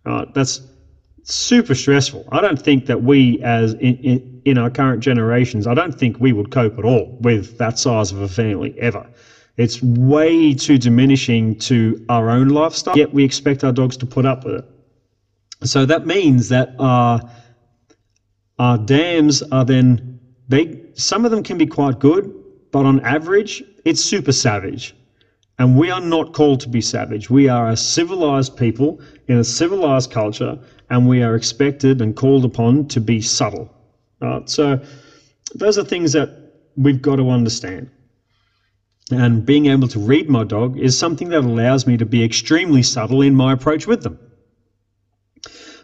Right? 0.06 0.32
That's 0.34 0.62
super 1.28 1.76
stressful. 1.76 2.28
I 2.32 2.42
don't 2.42 2.62
think 2.62 2.86
that 2.86 3.04
we, 3.04 3.42
as 3.44 3.74
in, 3.74 3.98
in, 3.98 4.42
in, 4.46 4.58
our 4.58 4.70
current 4.70 5.02
generations, 5.02 5.68
I 5.68 5.74
don't 5.74 5.94
think 5.94 6.20
we 6.20 6.32
would 6.32 6.52
cope 6.52 6.80
at 6.80 6.86
all 6.86 7.18
with 7.22 7.58
that 7.58 7.78
size 7.78 8.12
of 8.12 8.22
a 8.22 8.30
family 8.30 8.80
ever. 8.80 9.06
It's 9.58 9.82
way 9.82 10.54
too 10.54 10.78
diminishing 10.78 11.60
to 11.60 12.04
our 12.10 12.30
own 12.30 12.50
lifestyle, 12.50 12.98
yet 12.98 13.14
we 13.14 13.24
expect 13.24 13.64
our 13.64 13.72
dogs 13.72 13.98
to 13.98 14.06
put 14.06 14.26
up 14.26 14.46
with 14.46 14.56
it. 14.56 14.66
So 15.64 15.86
that 15.86 16.06
means 16.06 16.50
that 16.50 16.76
our, 16.80 17.20
our 18.60 18.78
dams 18.78 19.42
are 19.52 19.66
then, 19.66 20.20
they, 20.48 20.82
some 20.94 21.26
of 21.26 21.32
them 21.32 21.44
can 21.44 21.58
be 21.58 21.66
quite 21.66 22.00
good, 22.00 22.34
but 22.72 22.86
on 22.86 23.02
average, 23.02 23.64
it's 23.84 24.04
super 24.04 24.32
savage. 24.32 24.96
And 25.60 25.78
we 25.78 25.90
are 25.90 26.02
not 26.02 26.34
called 26.34 26.60
to 26.62 26.70
be 26.70 26.82
savage. 26.82 27.30
We 27.30 27.50
are 27.50 27.70
a 27.70 27.78
civilized 27.78 28.56
people 28.58 29.02
in 29.28 29.38
a 29.38 29.44
civilized 29.44 30.12
culture 30.12 30.60
and 30.90 31.08
we 31.08 31.24
are 31.24 31.36
expected 31.36 32.02
and 32.02 32.16
called 32.16 32.46
upon 32.46 32.88
to 32.90 33.02
be 33.02 33.22
subtle. 33.22 33.74
So 34.46 34.80
those 35.56 35.78
are 35.78 35.84
things 35.84 36.12
that 36.14 36.30
we've 36.76 37.02
got 37.02 37.16
to 37.16 37.30
understand. 37.30 37.90
And 39.10 39.46
being 39.46 39.68
able 39.68 39.88
to 39.88 40.00
read 40.00 40.30
my 40.30 40.44
dog 40.44 40.78
is 40.78 40.98
something 40.98 41.30
that 41.30 41.44
allows 41.44 41.88
me 41.88 41.98
to 41.98 42.06
be 42.06 42.24
extremely 42.24 42.84
subtle 42.84 43.22
in 43.22 43.34
my 43.36 43.54
approach 43.54 43.88
with 43.88 44.04
them. 44.04 44.20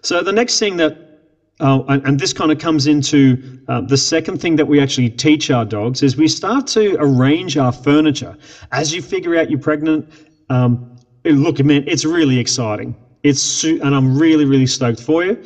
So 0.02 0.22
the 0.22 0.34
next 0.34 0.60
thing 0.60 0.78
that, 0.78 1.13
uh, 1.60 1.84
and, 1.88 2.06
and, 2.06 2.20
this 2.20 2.34
kind 2.34 2.52
of 2.52 2.58
comes 2.58 2.88
into 2.88 3.60
uh, 3.68 3.80
the 3.82 3.96
second 3.96 4.42
thing 4.42 4.56
that 4.56 4.66
we 4.66 4.82
actually 4.82 5.10
teach 5.10 5.52
our 5.52 5.64
dogs 5.64 6.02
is 6.02 6.18
we 6.18 6.28
start 6.28 6.66
to 6.66 6.98
arrange 7.00 7.58
our 7.58 7.72
furniture. 7.72 8.36
As 8.72 8.94
you 8.94 9.04
figure 9.04 9.38
out 9.38 9.52
you're 9.52 9.60
pregnant, 9.60 10.12
um, 10.50 10.98
look, 11.24 11.64
man, 11.64 11.84
it's 11.88 12.06
really 12.06 12.40
exciting. 12.40 12.96
It's 13.22 13.64
and 13.64 13.96
I'm 13.96 14.18
really 14.18 14.46
really 14.46 14.66
stoked 14.66 15.02
for 15.02 15.24
you. 15.24 15.44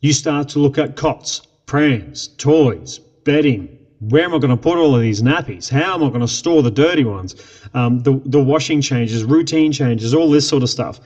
You 0.00 0.12
start 0.12 0.48
to 0.50 0.58
look 0.58 0.78
at 0.78 0.94
cots, 0.94 1.40
prams, 1.66 2.28
toys, 2.36 2.98
bedding. 3.24 3.78
Where 4.00 4.24
am 4.24 4.34
I 4.34 4.38
going 4.38 4.50
to 4.50 4.56
put 4.56 4.78
all 4.78 4.94
of 4.94 5.00
these 5.00 5.22
nappies? 5.22 5.68
How 5.68 5.94
am 5.94 6.04
I 6.04 6.08
going 6.08 6.20
to 6.20 6.28
store 6.28 6.62
the 6.62 6.70
dirty 6.70 7.04
ones? 7.04 7.34
Um, 7.74 8.00
the 8.00 8.20
the 8.26 8.42
washing 8.42 8.82
changes, 8.82 9.24
routine 9.24 9.72
changes, 9.72 10.14
all 10.14 10.30
this 10.30 10.46
sort 10.46 10.62
of 10.62 10.70
stuff. 10.70 11.00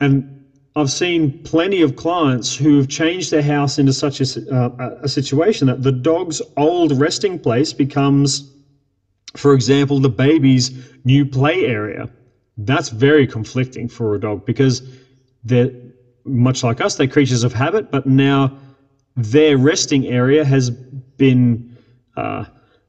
And 0.00 0.35
I've 0.76 0.90
seen 0.90 1.42
plenty 1.42 1.80
of 1.80 1.96
clients 1.96 2.54
who 2.54 2.76
have 2.76 2.88
changed 2.88 3.30
their 3.30 3.42
house 3.42 3.78
into 3.78 3.94
such 3.94 4.20
a, 4.20 4.54
uh, 4.54 4.98
a 5.02 5.08
situation 5.08 5.66
that 5.68 5.82
the 5.82 5.90
dog's 5.90 6.42
old 6.58 6.92
resting 7.00 7.38
place 7.38 7.72
becomes, 7.72 8.52
for 9.36 9.54
example, 9.54 9.98
the 10.00 10.10
baby's 10.10 10.70
new 11.04 11.24
play 11.24 11.64
area 11.64 12.10
that's 12.58 12.88
very 12.88 13.26
conflicting 13.26 13.88
for 13.88 14.14
a 14.14 14.20
dog 14.20 14.44
because 14.46 14.82
they're 15.44 15.70
much 16.24 16.62
like 16.64 16.80
us, 16.80 16.96
they're 16.96 17.06
creatures 17.06 17.44
of 17.44 17.52
habit, 17.52 17.90
but 17.90 18.06
now 18.06 18.56
their 19.16 19.56
resting 19.56 20.06
area 20.06 20.44
has 20.44 20.70
been 20.70 21.76
uh, 22.16 22.44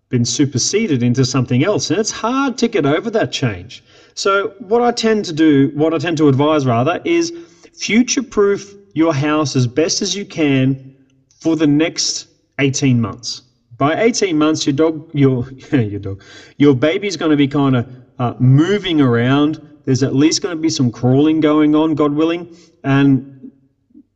been 0.09 0.23
superseded 0.23 1.03
into 1.03 1.25
something 1.25 1.65
else, 1.65 1.91
and 1.91 1.99
it's 1.99 2.11
hard 2.11 2.57
to 2.57 2.69
get 2.69 2.85
over 2.85 3.09
that 3.09 3.29
change. 3.29 3.83
So 4.13 4.53
what 4.59 4.81
I 4.81 4.91
tend 4.91 5.25
to 5.25 5.33
do, 5.33 5.69
what 5.75 5.93
I 5.93 5.97
tend 5.97 6.17
to 6.19 6.29
advise 6.29 6.65
rather, 6.65 7.01
is 7.03 7.33
future-proof 7.77 8.73
your 8.93 9.13
house 9.13 9.55
as 9.55 9.67
best 9.67 10.01
as 10.01 10.15
you 10.15 10.25
can 10.25 10.95
for 11.39 11.55
the 11.55 11.67
next 11.67 12.27
18 12.59 12.99
months. 12.99 13.43
By 13.77 14.01
18 14.01 14.37
months, 14.37 14.65
your 14.65 14.73
dog, 14.73 15.09
your 15.13 15.49
your 15.71 15.99
dog, 15.99 16.23
your 16.57 16.75
baby's 16.75 17.15
going 17.15 17.31
to 17.31 17.37
be 17.37 17.47
kind 17.47 17.75
of 17.75 17.87
uh, 18.17 18.33
moving 18.39 18.99
around. 18.99 19.61
There's 19.85 20.03
at 20.03 20.15
least 20.15 20.41
going 20.41 20.55
to 20.55 20.61
be 20.61 20.69
some 20.69 20.91
crawling 20.91 21.39
going 21.39 21.75
on, 21.75 21.93
God 21.93 22.13
willing, 22.13 22.55
and 22.83 23.51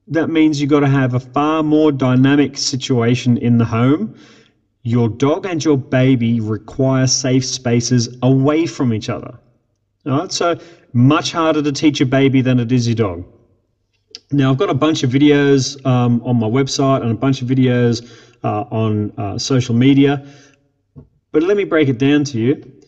that 0.07 0.29
means 0.29 0.59
you've 0.59 0.69
got 0.69 0.81
to 0.81 0.89
have 0.89 1.13
a 1.13 1.19
far 1.19 1.63
more 1.63 1.91
dynamic 1.91 2.57
situation 2.57 3.37
in 3.37 3.57
the 3.57 3.65
home. 3.65 4.15
Your 4.83 5.07
dog 5.07 5.45
and 5.45 5.63
your 5.63 5.77
baby 5.77 6.39
require 6.39 7.05
safe 7.05 7.45
spaces 7.45 8.17
away 8.23 8.65
from 8.65 8.93
each 8.93 9.09
other. 9.09 9.39
All 10.07 10.19
right, 10.19 10.31
so 10.31 10.59
much 10.93 11.31
harder 11.31 11.61
to 11.61 11.71
teach 11.71 12.01
a 12.01 12.05
baby 12.05 12.41
than 12.41 12.59
it 12.59 12.71
is 12.71 12.87
your 12.87 12.95
dog. 12.95 13.23
Now, 14.33 14.51
I've 14.51 14.57
got 14.57 14.69
a 14.69 14.73
bunch 14.73 15.03
of 15.03 15.11
videos 15.11 15.83
um, 15.85 16.21
on 16.23 16.37
my 16.37 16.47
website 16.47 17.01
and 17.01 17.11
a 17.11 17.15
bunch 17.15 17.41
of 17.41 17.49
videos 17.49 18.09
uh, 18.43 18.63
on 18.71 19.11
uh, 19.17 19.37
social 19.37 19.75
media, 19.75 20.25
but 21.33 21.43
let 21.43 21.57
me 21.57 21.65
break 21.65 21.89
it 21.89 21.97
down 21.97 22.23
to 22.25 22.39
you. 22.39 22.81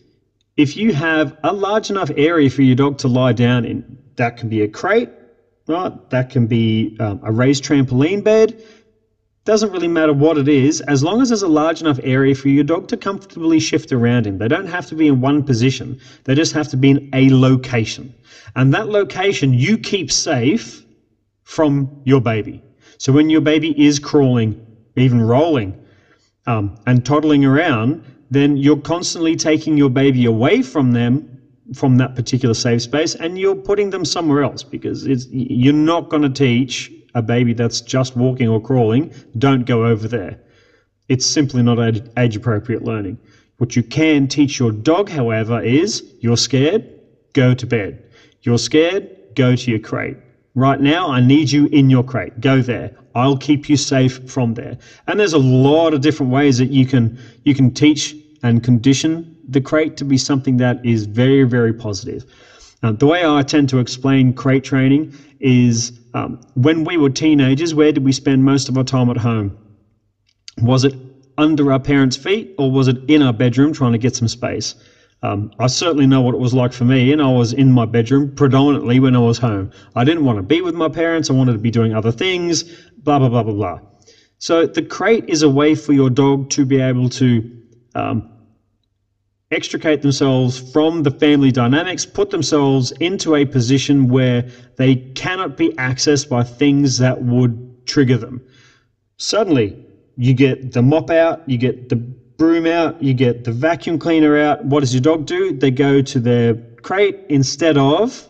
If 0.56 0.76
you 0.76 0.94
have 0.94 1.36
a 1.44 1.52
large 1.52 1.90
enough 1.90 2.10
area 2.16 2.48
for 2.48 2.62
your 2.62 2.76
dog 2.76 2.96
to 2.98 3.08
lie 3.08 3.32
down 3.32 3.66
in, 3.66 3.98
that 4.16 4.38
can 4.38 4.48
be 4.48 4.62
a 4.62 4.68
crate, 4.68 5.10
right? 5.66 5.92
That 6.10 6.30
can 6.30 6.46
be 6.46 6.96
um, 6.98 7.20
a 7.22 7.30
raised 7.30 7.62
trampoline 7.62 8.24
bed. 8.24 8.62
Doesn't 9.44 9.70
really 9.70 9.88
matter 9.88 10.14
what 10.14 10.38
it 10.38 10.48
is, 10.48 10.80
as 10.82 11.04
long 11.04 11.20
as 11.20 11.28
there's 11.28 11.42
a 11.42 11.48
large 11.48 11.82
enough 11.82 12.00
area 12.02 12.34
for 12.34 12.48
your 12.48 12.64
dog 12.64 12.88
to 12.88 12.96
comfortably 12.96 13.60
shift 13.60 13.92
around 13.92 14.26
in. 14.26 14.38
They 14.38 14.48
don't 14.48 14.68
have 14.68 14.86
to 14.86 14.94
be 14.94 15.08
in 15.08 15.20
one 15.20 15.42
position, 15.42 16.00
they 16.24 16.34
just 16.34 16.54
have 16.54 16.68
to 16.68 16.78
be 16.78 16.90
in 16.90 17.10
a 17.12 17.28
location. 17.28 18.14
And 18.56 18.72
that 18.72 18.88
location 18.88 19.52
you 19.52 19.76
keep 19.76 20.10
safe 20.10 20.83
from 21.44 22.02
your 22.04 22.20
baby. 22.20 22.62
So 22.98 23.12
when 23.12 23.30
your 23.30 23.40
baby 23.40 23.80
is 23.82 23.98
crawling, 23.98 24.66
even 24.96 25.22
rolling, 25.22 25.78
um, 26.46 26.76
and 26.86 27.04
toddling 27.04 27.44
around, 27.44 28.04
then 28.30 28.56
you're 28.56 28.80
constantly 28.80 29.36
taking 29.36 29.76
your 29.76 29.90
baby 29.90 30.24
away 30.24 30.62
from 30.62 30.92
them 30.92 31.30
from 31.72 31.96
that 31.96 32.14
particular 32.14 32.54
safe 32.54 32.82
space 32.82 33.14
and 33.14 33.38
you're 33.38 33.54
putting 33.54 33.88
them 33.88 34.04
somewhere 34.04 34.42
else 34.42 34.62
because 34.62 35.06
it's 35.06 35.26
you're 35.30 35.72
not 35.72 36.10
going 36.10 36.22
to 36.22 36.28
teach 36.28 36.92
a 37.14 37.22
baby 37.22 37.54
that's 37.54 37.80
just 37.80 38.16
walking 38.16 38.48
or 38.48 38.60
crawling 38.60 39.12
don't 39.38 39.64
go 39.64 39.86
over 39.86 40.06
there. 40.06 40.38
It's 41.08 41.24
simply 41.24 41.62
not 41.62 41.78
age 42.18 42.36
appropriate 42.36 42.82
learning. 42.82 43.18
What 43.58 43.76
you 43.76 43.82
can 43.82 44.28
teach 44.28 44.58
your 44.58 44.72
dog 44.72 45.08
however 45.08 45.62
is 45.62 46.02
you're 46.20 46.36
scared 46.36 46.90
go 47.32 47.54
to 47.54 47.66
bed. 47.66 48.02
You're 48.42 48.58
scared 48.58 49.10
go 49.34 49.56
to 49.56 49.70
your 49.70 49.80
crate 49.80 50.18
right 50.54 50.80
now 50.80 51.10
i 51.10 51.20
need 51.20 51.50
you 51.50 51.66
in 51.72 51.90
your 51.90 52.04
crate 52.04 52.38
go 52.40 52.62
there 52.62 52.90
i'll 53.14 53.36
keep 53.36 53.68
you 53.68 53.76
safe 53.76 54.20
from 54.26 54.54
there 54.54 54.76
and 55.06 55.18
there's 55.18 55.32
a 55.32 55.38
lot 55.38 55.94
of 55.94 56.00
different 56.00 56.30
ways 56.32 56.58
that 56.58 56.70
you 56.70 56.86
can 56.86 57.16
you 57.44 57.54
can 57.54 57.70
teach 57.70 58.14
and 58.42 58.62
condition 58.62 59.26
the 59.48 59.60
crate 59.60 59.96
to 59.96 60.04
be 60.04 60.18
something 60.18 60.56
that 60.58 60.78
is 60.84 61.06
very, 61.06 61.44
very 61.44 61.72
positive. 61.72 62.24
Uh, 62.82 62.92
the 62.92 63.06
way 63.06 63.24
I 63.24 63.42
tend 63.42 63.68
to 63.70 63.78
explain 63.78 64.32
crate 64.32 64.64
training 64.64 65.08
is 65.40 65.92
um, 66.12 66.38
when 66.54 66.84
we 66.84 66.96
were 66.96 67.10
teenagers, 67.10 67.74
where 67.74 67.92
did 67.92 68.04
we 68.04 68.12
spend 68.12 68.44
most 68.44 68.68
of 68.68 68.76
our 68.76 68.84
time 68.84 69.10
at 69.10 69.16
home? 69.16 69.54
Was 70.60 70.84
it 70.84 70.94
under 71.38 71.72
our 71.72 71.80
parents' 71.80 72.16
feet 72.16 72.54
or 72.58 72.70
was 72.70 72.88
it 72.88 72.98
in 73.08 73.22
our 73.22 73.32
bedroom 73.32 73.72
trying 73.72 73.92
to 73.92 73.98
get 73.98 74.14
some 74.14 74.28
space? 74.28 74.74
Um, 75.24 75.50
I 75.58 75.68
certainly 75.68 76.06
know 76.06 76.20
what 76.20 76.34
it 76.34 76.40
was 76.40 76.52
like 76.52 76.74
for 76.74 76.84
me, 76.84 77.10
and 77.10 77.22
I 77.22 77.32
was 77.32 77.54
in 77.54 77.72
my 77.72 77.86
bedroom 77.86 78.34
predominantly 78.34 79.00
when 79.00 79.16
I 79.16 79.20
was 79.20 79.38
home. 79.38 79.70
I 79.96 80.04
didn't 80.04 80.26
want 80.26 80.36
to 80.36 80.42
be 80.42 80.60
with 80.60 80.74
my 80.74 80.90
parents, 80.90 81.30
I 81.30 81.32
wanted 81.32 81.52
to 81.52 81.58
be 81.58 81.70
doing 81.70 81.94
other 81.94 82.12
things, 82.12 82.64
blah, 82.98 83.18
blah, 83.18 83.30
blah, 83.30 83.42
blah, 83.42 83.54
blah. 83.54 83.80
So 84.36 84.66
the 84.66 84.82
crate 84.82 85.24
is 85.26 85.40
a 85.40 85.48
way 85.48 85.74
for 85.76 85.94
your 85.94 86.10
dog 86.10 86.50
to 86.50 86.66
be 86.66 86.78
able 86.78 87.08
to 87.08 87.62
um, 87.94 88.30
extricate 89.50 90.02
themselves 90.02 90.58
from 90.72 91.04
the 91.04 91.10
family 91.10 91.50
dynamics, 91.50 92.04
put 92.04 92.28
themselves 92.28 92.90
into 93.00 93.34
a 93.34 93.46
position 93.46 94.08
where 94.08 94.46
they 94.76 94.96
cannot 94.96 95.56
be 95.56 95.70
accessed 95.70 96.28
by 96.28 96.42
things 96.42 96.98
that 96.98 97.22
would 97.22 97.86
trigger 97.86 98.18
them. 98.18 98.42
Suddenly, 99.16 99.86
you 100.18 100.34
get 100.34 100.72
the 100.72 100.82
mop 100.82 101.08
out, 101.08 101.48
you 101.48 101.56
get 101.56 101.88
the 101.88 101.96
broom 102.36 102.66
out, 102.66 103.02
you 103.02 103.14
get 103.14 103.44
the 103.44 103.52
vacuum 103.52 103.98
cleaner 103.98 104.36
out. 104.38 104.64
What 104.64 104.80
does 104.80 104.94
your 104.94 105.00
dog 105.00 105.26
do? 105.26 105.52
They 105.52 105.70
go 105.70 106.02
to 106.02 106.20
their 106.20 106.54
crate 106.82 107.20
instead 107.28 107.78
of 107.78 108.28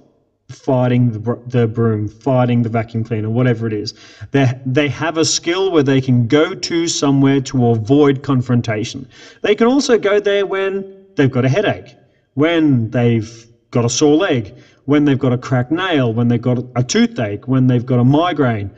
fighting 0.50 1.10
the, 1.10 1.42
the 1.46 1.66
broom, 1.66 2.08
fighting 2.08 2.62
the 2.62 2.68
vacuum 2.68 3.02
cleaner, 3.04 3.30
whatever 3.30 3.66
it 3.66 3.72
is. 3.72 3.94
They, 4.30 4.60
they 4.66 4.88
have 4.88 5.16
a 5.16 5.24
skill 5.24 5.70
where 5.72 5.82
they 5.82 6.00
can 6.00 6.26
go 6.26 6.54
to 6.54 6.88
somewhere 6.88 7.40
to 7.42 7.68
avoid 7.68 8.22
confrontation. 8.22 9.08
They 9.42 9.54
can 9.54 9.66
also 9.66 9.98
go 9.98 10.20
there 10.20 10.46
when 10.46 11.06
they've 11.16 11.30
got 11.30 11.44
a 11.44 11.48
headache, 11.48 11.96
when 12.34 12.90
they've 12.90 13.46
got 13.70 13.84
a 13.84 13.88
sore 13.88 14.16
leg, 14.16 14.54
when 14.84 15.06
they've 15.06 15.18
got 15.18 15.32
a 15.32 15.38
cracked 15.38 15.72
nail, 15.72 16.12
when 16.12 16.28
they've 16.28 16.40
got 16.40 16.58
a 16.76 16.84
toothache, 16.84 17.48
when 17.48 17.66
they've 17.66 17.86
got 17.86 17.98
a 17.98 18.04
migraine. 18.04 18.70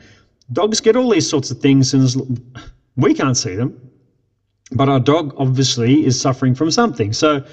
Dogs 0.53 0.79
get 0.79 0.95
all 0.95 1.09
these 1.09 1.29
sorts 1.29 1.51
of 1.51 1.59
things, 1.59 1.93
and 1.93 2.41
we 2.95 3.13
can't 3.13 3.35
see 3.35 3.55
them. 3.55 3.86
But 4.71 4.89
our 4.89 4.99
dog 4.99 5.33
obviously 5.37 6.05
is 6.05 6.19
suffering 6.19 6.55
from 6.55 6.71
something. 6.71 7.13
So 7.13 7.45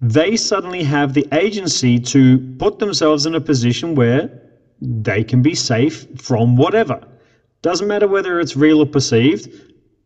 they 0.00 0.36
suddenly 0.36 0.82
have 0.84 1.14
the 1.14 1.26
agency 1.32 1.98
to 2.00 2.38
put 2.58 2.78
themselves 2.78 3.26
in 3.26 3.34
a 3.34 3.40
position 3.40 3.94
where 3.94 4.42
they 4.80 5.24
can 5.24 5.42
be 5.42 5.54
safe 5.54 6.06
from 6.20 6.56
whatever. 6.56 7.00
Doesn't 7.62 7.88
matter 7.88 8.06
whether 8.06 8.38
it's 8.38 8.56
real 8.56 8.80
or 8.80 8.86
perceived, 8.86 9.48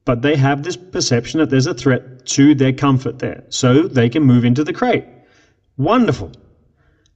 but 0.05 0.23
they 0.23 0.37
have 0.37 0.63
this 0.63 0.77
perception 0.77 1.41
that 1.41 1.51
there's 1.51 1.67
a 1.67 1.75
threat 1.75 2.25
to 2.27 2.55
their 2.55 2.73
comfort 2.73 3.19
there, 3.19 3.45
so 3.51 3.83
they 3.83 4.09
can 4.09 4.23
move 4.23 4.45
into 4.45 4.65
the 4.65 4.73
crate. 4.73 5.05
Wonderful. 5.77 6.33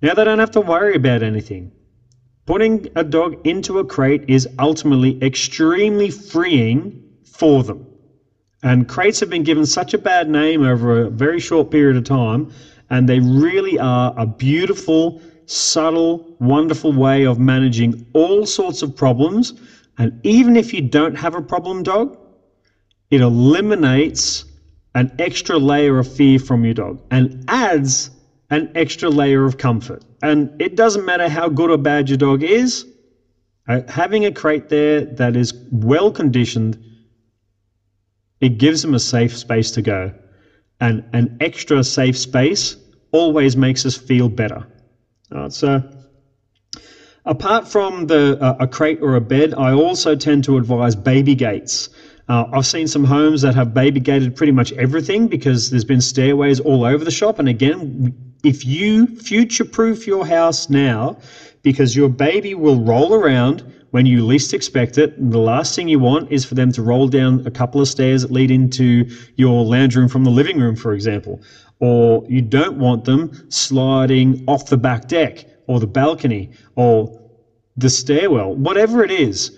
Now 0.03 0.14
they 0.14 0.25
don't 0.25 0.38
have 0.38 0.51
to 0.53 0.61
worry 0.61 0.94
about 0.94 1.22
anything. 1.22 1.72
Putting 2.44 2.88
a 2.94 3.03
dog 3.03 3.46
into 3.46 3.79
a 3.79 3.85
crate 3.85 4.25
is 4.29 4.49
ultimately 4.59 5.20
extremely 5.22 6.11
freeing 6.11 7.03
for 7.25 7.64
them. 7.64 7.87
And 8.67 8.89
crates 8.89 9.21
have 9.21 9.31
been 9.31 9.45
given 9.45 9.65
such 9.65 9.95
a 9.95 9.99
bad 9.99 10.29
name 10.29 10.65
over 10.65 11.03
a 11.03 11.09
very 11.09 11.39
short 11.39 11.71
period 11.71 11.97
of 11.97 12.03
time, 12.03 12.51
and 12.91 13.09
they 13.09 13.21
really 13.21 13.79
are 13.79 14.13
a 14.17 14.27
beautiful, 14.27 15.23
subtle, 15.47 16.35
wonderful 16.41 16.93
way 16.93 17.27
of 17.27 17.39
managing 17.39 18.05
all 18.13 18.45
sorts 18.45 18.83
of 18.83 18.97
problems. 18.97 19.55
And 19.99 20.19
even 20.25 20.57
if 20.57 20.75
you 20.75 20.81
don't 20.81 21.15
have 21.15 21.37
a 21.37 21.41
problem 21.43 21.85
dog, 21.85 22.19
it 23.13 23.21
eliminates 23.21 24.45
an 24.97 25.15
extra 25.21 25.59
layer 25.59 26.01
of 26.01 26.13
fear 26.13 26.41
from 26.41 26.65
your 26.65 26.75
dog 26.75 27.01
and 27.13 27.45
adds 27.47 28.11
an 28.51 28.73
extra 28.75 29.09
layer 29.09 29.45
of 29.45 29.59
comfort. 29.59 30.05
And 30.23 30.61
it 30.61 30.75
doesn't 30.75 31.05
matter 31.05 31.29
how 31.29 31.49
good 31.49 31.71
or 31.71 31.79
bad 31.79 32.09
your 32.09 32.19
dog 32.19 32.43
is, 32.43 32.85
uh, 33.69 33.83
having 33.87 34.25
a 34.25 34.33
crate 34.33 34.71
there 34.71 35.03
that 35.03 35.37
is 35.37 35.55
well 35.71 36.11
conditioned, 36.11 36.83
it 38.40 38.59
gives 38.59 38.83
them 38.83 38.94
a 38.94 38.99
safe 38.99 39.37
space 39.37 39.70
to 39.72 39.83
go. 39.83 40.12
And 40.81 41.05
an 41.12 41.38
extra 41.40 41.83
safe 41.83 42.18
space 42.18 42.77
always 43.12 43.57
makes 43.57 43.87
us 43.87 43.96
feel 43.96 44.29
better. 44.29 44.66
Right, 45.31 45.53
so, 45.53 45.83
apart 47.25 47.66
from 47.66 48.07
the 48.07 48.38
uh, 48.40 48.57
a 48.61 48.66
crate 48.66 49.01
or 49.01 49.16
a 49.16 49.20
bed, 49.20 49.55
I 49.55 49.72
also 49.72 50.14
tend 50.14 50.44
to 50.44 50.57
advise 50.57 50.94
baby 50.94 51.35
gates. 51.35 51.88
Uh, 52.29 52.44
I've 52.53 52.66
seen 52.66 52.88
some 52.88 53.05
homes 53.05 53.42
that 53.42 53.55
have 53.55 53.72
baby 53.72 54.01
gated 54.01 54.35
pretty 54.35 54.53
much 54.53 54.72
everything 54.72 55.29
because 55.29 55.70
there's 55.70 55.85
been 55.85 56.01
stairways 56.01 56.61
all 56.61 56.85
over 56.85 57.05
the 57.05 57.11
shop. 57.11 57.38
And 57.38 57.49
again, 57.49 58.14
if 58.42 58.64
you 58.64 59.07
future 59.07 59.64
proof 59.64 60.07
your 60.07 60.27
house 60.27 60.68
now, 60.68 61.18
because 61.62 61.96
your 61.96 62.09
baby 62.09 62.55
will 62.55 62.81
roll 62.81 63.14
around 63.14 63.64
when 63.97 64.05
you 64.05 64.23
least 64.23 64.53
expect 64.53 64.99
it, 64.99 65.17
and 65.17 65.33
the 65.33 65.39
last 65.39 65.75
thing 65.75 65.89
you 65.89 65.99
want 65.99 66.31
is 66.31 66.45
for 66.45 66.55
them 66.55 66.71
to 66.71 66.83
roll 66.83 67.09
down 67.09 67.43
a 67.47 67.51
couple 67.51 67.81
of 67.81 67.89
stairs 67.89 68.21
that 68.21 68.31
lead 68.31 68.51
into 68.51 69.11
your 69.37 69.65
lounge 69.65 69.97
room 69.97 70.07
from 70.07 70.23
the 70.23 70.31
living 70.31 70.61
room, 70.61 70.77
for 70.77 70.93
example. 70.93 71.41
Or 71.81 72.23
you 72.29 72.43
don't 72.43 72.77
want 72.77 73.07
them 73.07 73.51
sliding 73.51 74.45
off 74.47 74.67
the 74.67 74.77
back 74.77 75.09
deck 75.09 75.47
or 75.67 75.81
the 75.81 75.87
balcony 75.87 76.51
or 76.75 77.19
the 77.79 77.89
stairwell, 77.89 78.55
whatever 78.55 79.03
it 79.03 79.11
is. 79.11 79.57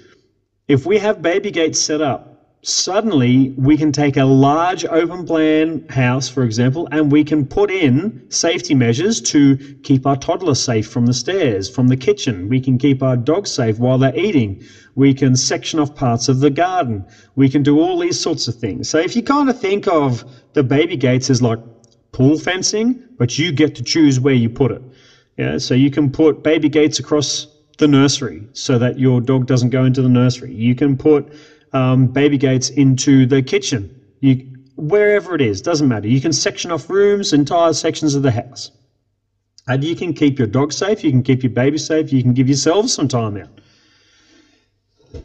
If 0.68 0.87
we 0.87 0.98
have 0.98 1.20
baby 1.20 1.51
gates 1.51 1.81
set 1.81 2.01
up, 2.01 2.38
suddenly 2.68 3.54
we 3.57 3.76
can 3.76 3.92
take 3.92 4.16
a 4.16 4.24
large 4.24 4.85
open 4.85 5.24
plan 5.24 5.87
house, 5.88 6.28
for 6.28 6.42
example, 6.42 6.87
and 6.92 7.11
we 7.11 7.24
can 7.24 7.46
put 7.46 7.70
in 7.70 8.31
safety 8.31 8.74
measures 8.74 9.20
to 9.22 9.57
keep 9.83 10.07
our 10.07 10.16
toddler 10.16 10.54
safe 10.54 10.87
from 10.87 11.07
the 11.07 11.14
stairs, 11.14 11.68
from 11.68 11.88
the 11.88 11.96
kitchen. 11.96 12.48
We 12.48 12.61
can 12.61 12.76
keep 12.76 13.02
our 13.02 13.16
dogs 13.16 13.50
safe 13.50 13.78
while 13.78 13.96
they're 13.96 14.16
eating. 14.16 14.62
We 14.94 15.14
can 15.14 15.35
section 15.35 15.81
off 15.81 15.94
parts 15.94 16.28
of 16.28 16.40
the 16.40 16.50
garden. 16.50 17.07
We 17.37 17.48
can 17.48 17.62
do 17.62 17.81
all 17.81 17.98
these 17.98 18.20
sorts 18.20 18.48
of 18.48 18.57
things. 18.57 18.88
So 18.88 18.98
if 18.98 19.16
you 19.16 19.22
kind 19.22 19.48
of 19.48 19.59
think 19.59 19.88
of 19.88 20.24
the 20.52 20.62
baby 20.62 20.96
gates 20.96 21.31
as 21.31 21.40
like 21.40 21.61
pool 22.12 22.38
fencing, 22.38 23.02
but 23.16 23.38
you 23.38 23.50
get 23.50 23.74
to 23.76 23.83
choose 23.83 24.20
where 24.20 24.35
you 24.35 24.50
put 24.50 24.72
it. 24.72 24.83
Yeah, 25.38 25.57
so 25.59 25.72
you 25.74 25.90
can 25.90 26.11
put 26.11 26.42
baby 26.42 26.68
gates 26.68 26.98
across 26.98 27.46
the 27.78 27.88
nursery 27.88 28.46
so 28.52 28.78
that 28.78 28.98
your 28.98 29.20
dog 29.20 29.46
doesn't 29.46 29.70
go 29.70 29.85
into 29.85 30.02
the 30.02 30.09
nursery. 30.09 30.52
You 30.52 30.74
can 30.74 30.96
put 30.96 31.33
um, 31.72 32.07
baby 32.07 32.38
gates 32.38 32.70
into 32.70 33.26
the 33.26 33.42
kitchen. 33.42 33.94
You, 34.20 34.46
wherever 34.76 35.35
it 35.35 35.40
is, 35.40 35.61
doesn't 35.61 35.88
matter. 35.88 36.09
You 36.09 36.20
can 36.20 36.33
section 36.33 36.70
off 36.70 36.88
rooms, 36.88 37.33
entire 37.33 37.72
sections 37.72 38.14
of 38.14 38.22
the 38.22 38.31
house. 38.31 38.70
And 39.66 39.85
you 39.85 39.94
can 39.94 40.14
keep 40.14 40.38
your 40.38 40.48
dog 40.48 40.72
safe, 40.72 41.04
you 41.04 41.11
can 41.11 41.22
keep 41.22 41.42
your 41.42 41.50
baby 41.50 41.78
safe, 41.78 42.12
you 42.12 42.22
can 42.22 42.33
give 42.33 42.48
yourself 42.48 42.88
some 42.88 43.07
time 43.07 43.37
out. 43.37 43.61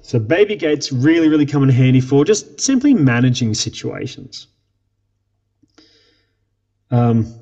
So 0.02 0.20
baby 0.20 0.56
gates 0.56 0.92
really, 0.92 1.30
really 1.30 1.46
come 1.46 1.64
in 1.64 1.70
handy 1.70 2.02
for 2.02 2.26
just 2.26 2.60
simply 2.60 2.94
managing 2.94 3.54
situations. 3.54 4.48
Um, 6.92 7.34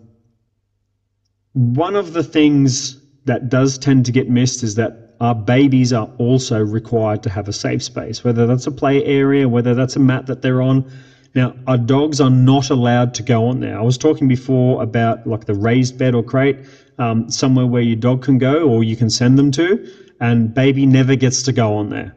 one 1.53 1.95
of 1.95 2.13
the 2.13 2.23
things 2.23 2.99
that 3.25 3.49
does 3.49 3.77
tend 3.77 4.05
to 4.05 4.11
get 4.11 4.29
missed 4.29 4.63
is 4.63 4.75
that 4.75 5.10
our 5.21 5.35
babies 5.35 5.93
are 5.93 6.09
also 6.17 6.59
required 6.59 7.21
to 7.21 7.29
have 7.29 7.47
a 7.47 7.53
safe 7.53 7.83
space, 7.83 8.23
whether 8.23 8.47
that's 8.47 8.65
a 8.65 8.71
play 8.71 9.05
area, 9.05 9.47
whether 9.47 9.75
that's 9.75 9.95
a 9.95 9.99
mat 9.99 10.25
that 10.25 10.41
they're 10.41 10.63
on. 10.63 10.91
Now, 11.35 11.55
our 11.67 11.77
dogs 11.77 12.19
are 12.19 12.31
not 12.31 12.71
allowed 12.71 13.13
to 13.13 13.23
go 13.23 13.45
on 13.45 13.59
there. 13.59 13.77
I 13.77 13.83
was 13.83 13.99
talking 13.99 14.27
before 14.27 14.81
about 14.81 15.27
like 15.27 15.45
the 15.45 15.53
raised 15.53 15.95
bed 15.99 16.15
or 16.15 16.23
crate, 16.23 16.57
um, 16.97 17.29
somewhere 17.29 17.67
where 17.67 17.83
your 17.83 17.97
dog 17.97 18.23
can 18.23 18.39
go 18.39 18.67
or 18.67 18.83
you 18.83 18.95
can 18.95 19.11
send 19.11 19.37
them 19.37 19.51
to, 19.51 19.87
and 20.19 20.55
baby 20.55 20.87
never 20.87 21.15
gets 21.15 21.43
to 21.43 21.51
go 21.51 21.75
on 21.75 21.89
there. 21.89 22.15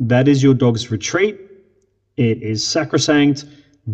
That 0.00 0.26
is 0.26 0.42
your 0.42 0.54
dog's 0.54 0.90
retreat. 0.90 1.38
It 2.16 2.42
is 2.42 2.66
sacrosanct. 2.66 3.44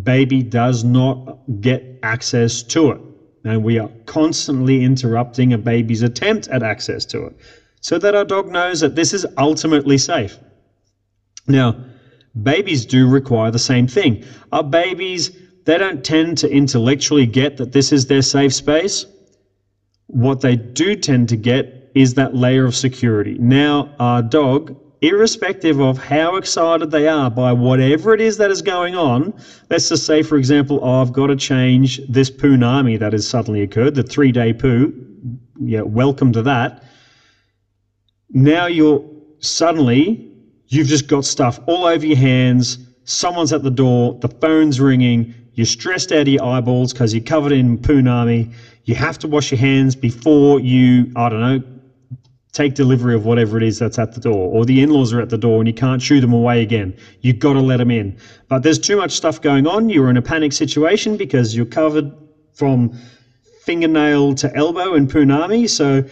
Baby 0.04 0.40
does 0.40 0.84
not 0.84 1.36
get 1.60 1.98
access 2.04 2.62
to 2.62 2.92
it. 2.92 3.00
And 3.44 3.64
we 3.64 3.80
are 3.80 3.90
constantly 4.06 4.84
interrupting 4.84 5.52
a 5.52 5.58
baby's 5.58 6.02
attempt 6.02 6.46
at 6.46 6.62
access 6.62 7.04
to 7.06 7.26
it 7.26 7.36
so 7.82 7.98
that 7.98 8.14
our 8.14 8.24
dog 8.24 8.48
knows 8.48 8.80
that 8.80 8.94
this 8.94 9.12
is 9.12 9.26
ultimately 9.36 9.98
safe. 9.98 10.38
Now, 11.48 11.84
babies 12.40 12.86
do 12.86 13.08
require 13.08 13.50
the 13.50 13.58
same 13.58 13.88
thing. 13.88 14.24
Our 14.52 14.62
babies, 14.62 15.36
they 15.64 15.78
don't 15.78 16.04
tend 16.04 16.38
to 16.38 16.50
intellectually 16.50 17.26
get 17.26 17.56
that 17.56 17.72
this 17.72 17.92
is 17.92 18.06
their 18.06 18.22
safe 18.22 18.54
space. 18.54 19.04
What 20.06 20.40
they 20.40 20.54
do 20.54 20.94
tend 20.94 21.28
to 21.30 21.36
get 21.36 21.90
is 21.94 22.14
that 22.14 22.36
layer 22.36 22.64
of 22.64 22.76
security. 22.76 23.36
Now, 23.40 23.92
our 23.98 24.22
dog, 24.22 24.76
irrespective 25.00 25.80
of 25.80 25.98
how 25.98 26.36
excited 26.36 26.92
they 26.92 27.08
are 27.08 27.30
by 27.30 27.52
whatever 27.52 28.14
it 28.14 28.20
is 28.20 28.36
that 28.36 28.52
is 28.52 28.62
going 28.62 28.94
on, 28.94 29.34
let's 29.70 29.88
just 29.88 30.06
say, 30.06 30.22
for 30.22 30.38
example, 30.38 30.78
oh, 30.82 31.02
I've 31.02 31.12
got 31.12 31.26
to 31.26 31.36
change 31.36 32.00
this 32.08 32.30
punami 32.30 32.96
that 33.00 33.12
has 33.12 33.26
suddenly 33.26 33.62
occurred, 33.62 33.96
the 33.96 34.04
three 34.04 34.30
day 34.30 34.52
poo. 34.52 34.94
Yeah, 35.60 35.82
welcome 35.82 36.32
to 36.34 36.42
that 36.42 36.84
now 38.32 38.66
you're 38.66 39.04
suddenly 39.38 40.28
you've 40.68 40.88
just 40.88 41.06
got 41.06 41.24
stuff 41.24 41.60
all 41.66 41.84
over 41.84 42.06
your 42.06 42.16
hands. 42.16 42.78
Someone's 43.04 43.52
at 43.52 43.62
the 43.62 43.70
door, 43.70 44.18
the 44.20 44.28
phone's 44.28 44.80
ringing, 44.80 45.34
you're 45.54 45.66
stressed 45.66 46.12
out 46.12 46.22
of 46.22 46.28
your 46.28 46.42
eyeballs 46.42 46.92
because 46.92 47.12
you're 47.12 47.22
covered 47.22 47.52
in 47.52 47.76
punami. 47.76 48.52
You 48.84 48.94
have 48.94 49.18
to 49.18 49.28
wash 49.28 49.50
your 49.50 49.58
hands 49.58 49.94
before 49.94 50.60
you, 50.60 51.12
I 51.14 51.28
don't 51.28 51.40
know, 51.40 51.62
take 52.52 52.74
delivery 52.74 53.14
of 53.14 53.24
whatever 53.26 53.56
it 53.56 53.62
is 53.62 53.78
that's 53.78 53.98
at 53.98 54.14
the 54.14 54.20
door, 54.20 54.50
or 54.52 54.64
the 54.64 54.82
in 54.82 54.90
laws 54.90 55.12
are 55.12 55.20
at 55.20 55.30
the 55.30 55.38
door 55.38 55.58
and 55.58 55.66
you 55.66 55.74
can't 55.74 56.00
shoo 56.00 56.20
them 56.20 56.32
away 56.32 56.62
again. 56.62 56.96
You've 57.20 57.38
got 57.38 57.54
to 57.54 57.60
let 57.60 57.78
them 57.78 57.90
in. 57.90 58.16
But 58.48 58.62
there's 58.62 58.78
too 58.78 58.96
much 58.96 59.12
stuff 59.12 59.40
going 59.40 59.66
on. 59.66 59.88
You're 59.88 60.10
in 60.10 60.16
a 60.16 60.22
panic 60.22 60.52
situation 60.52 61.16
because 61.16 61.54
you're 61.54 61.66
covered 61.66 62.12
from 62.54 62.98
fingernail 63.64 64.34
to 64.36 64.54
elbow 64.56 64.94
in 64.94 65.06
punami. 65.06 65.68
So 65.68 66.04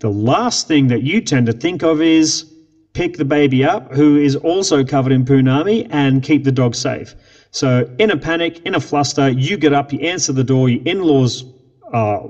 the 0.00 0.10
last 0.10 0.68
thing 0.68 0.88
that 0.88 1.02
you 1.02 1.20
tend 1.20 1.46
to 1.46 1.52
think 1.52 1.82
of 1.82 2.00
is 2.02 2.50
pick 2.92 3.16
the 3.16 3.24
baby 3.24 3.64
up, 3.64 3.92
who 3.92 4.16
is 4.16 4.36
also 4.36 4.84
covered 4.84 5.12
in 5.12 5.24
punami, 5.24 5.86
and 5.90 6.22
keep 6.22 6.44
the 6.44 6.52
dog 6.52 6.74
safe. 6.74 7.14
So, 7.50 7.88
in 7.98 8.10
a 8.10 8.16
panic, 8.16 8.60
in 8.64 8.74
a 8.74 8.80
fluster, 8.80 9.28
you 9.28 9.56
get 9.56 9.72
up, 9.72 9.92
you 9.92 10.00
answer 10.00 10.32
the 10.32 10.44
door, 10.44 10.68
your 10.68 10.82
in 10.84 11.02
laws 11.02 11.44
are 11.92 12.28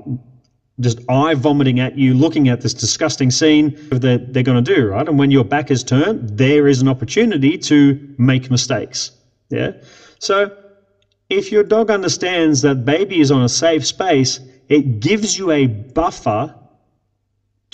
just 0.79 0.99
eye 1.09 1.33
vomiting 1.33 1.79
at 1.79 1.97
you, 1.97 2.13
looking 2.13 2.49
at 2.49 2.61
this 2.61 2.73
disgusting 2.73 3.31
scene 3.31 3.75
that 3.89 4.33
they're 4.33 4.43
going 4.43 4.63
to 4.63 4.75
do, 4.75 4.87
right? 4.87 5.07
And 5.07 5.17
when 5.17 5.31
your 5.31 5.45
back 5.45 5.71
is 5.71 5.83
turned, 5.83 6.37
there 6.37 6.67
is 6.67 6.81
an 6.81 6.87
opportunity 6.87 7.57
to 7.59 8.15
make 8.17 8.51
mistakes. 8.51 9.11
Yeah. 9.49 9.71
So, 10.19 10.55
if 11.29 11.51
your 11.51 11.63
dog 11.63 11.89
understands 11.89 12.61
that 12.61 12.85
baby 12.85 13.19
is 13.19 13.31
on 13.31 13.41
a 13.41 13.49
safe 13.49 13.85
space, 13.85 14.39
it 14.69 14.99
gives 14.99 15.37
you 15.37 15.51
a 15.51 15.67
buffer 15.67 16.53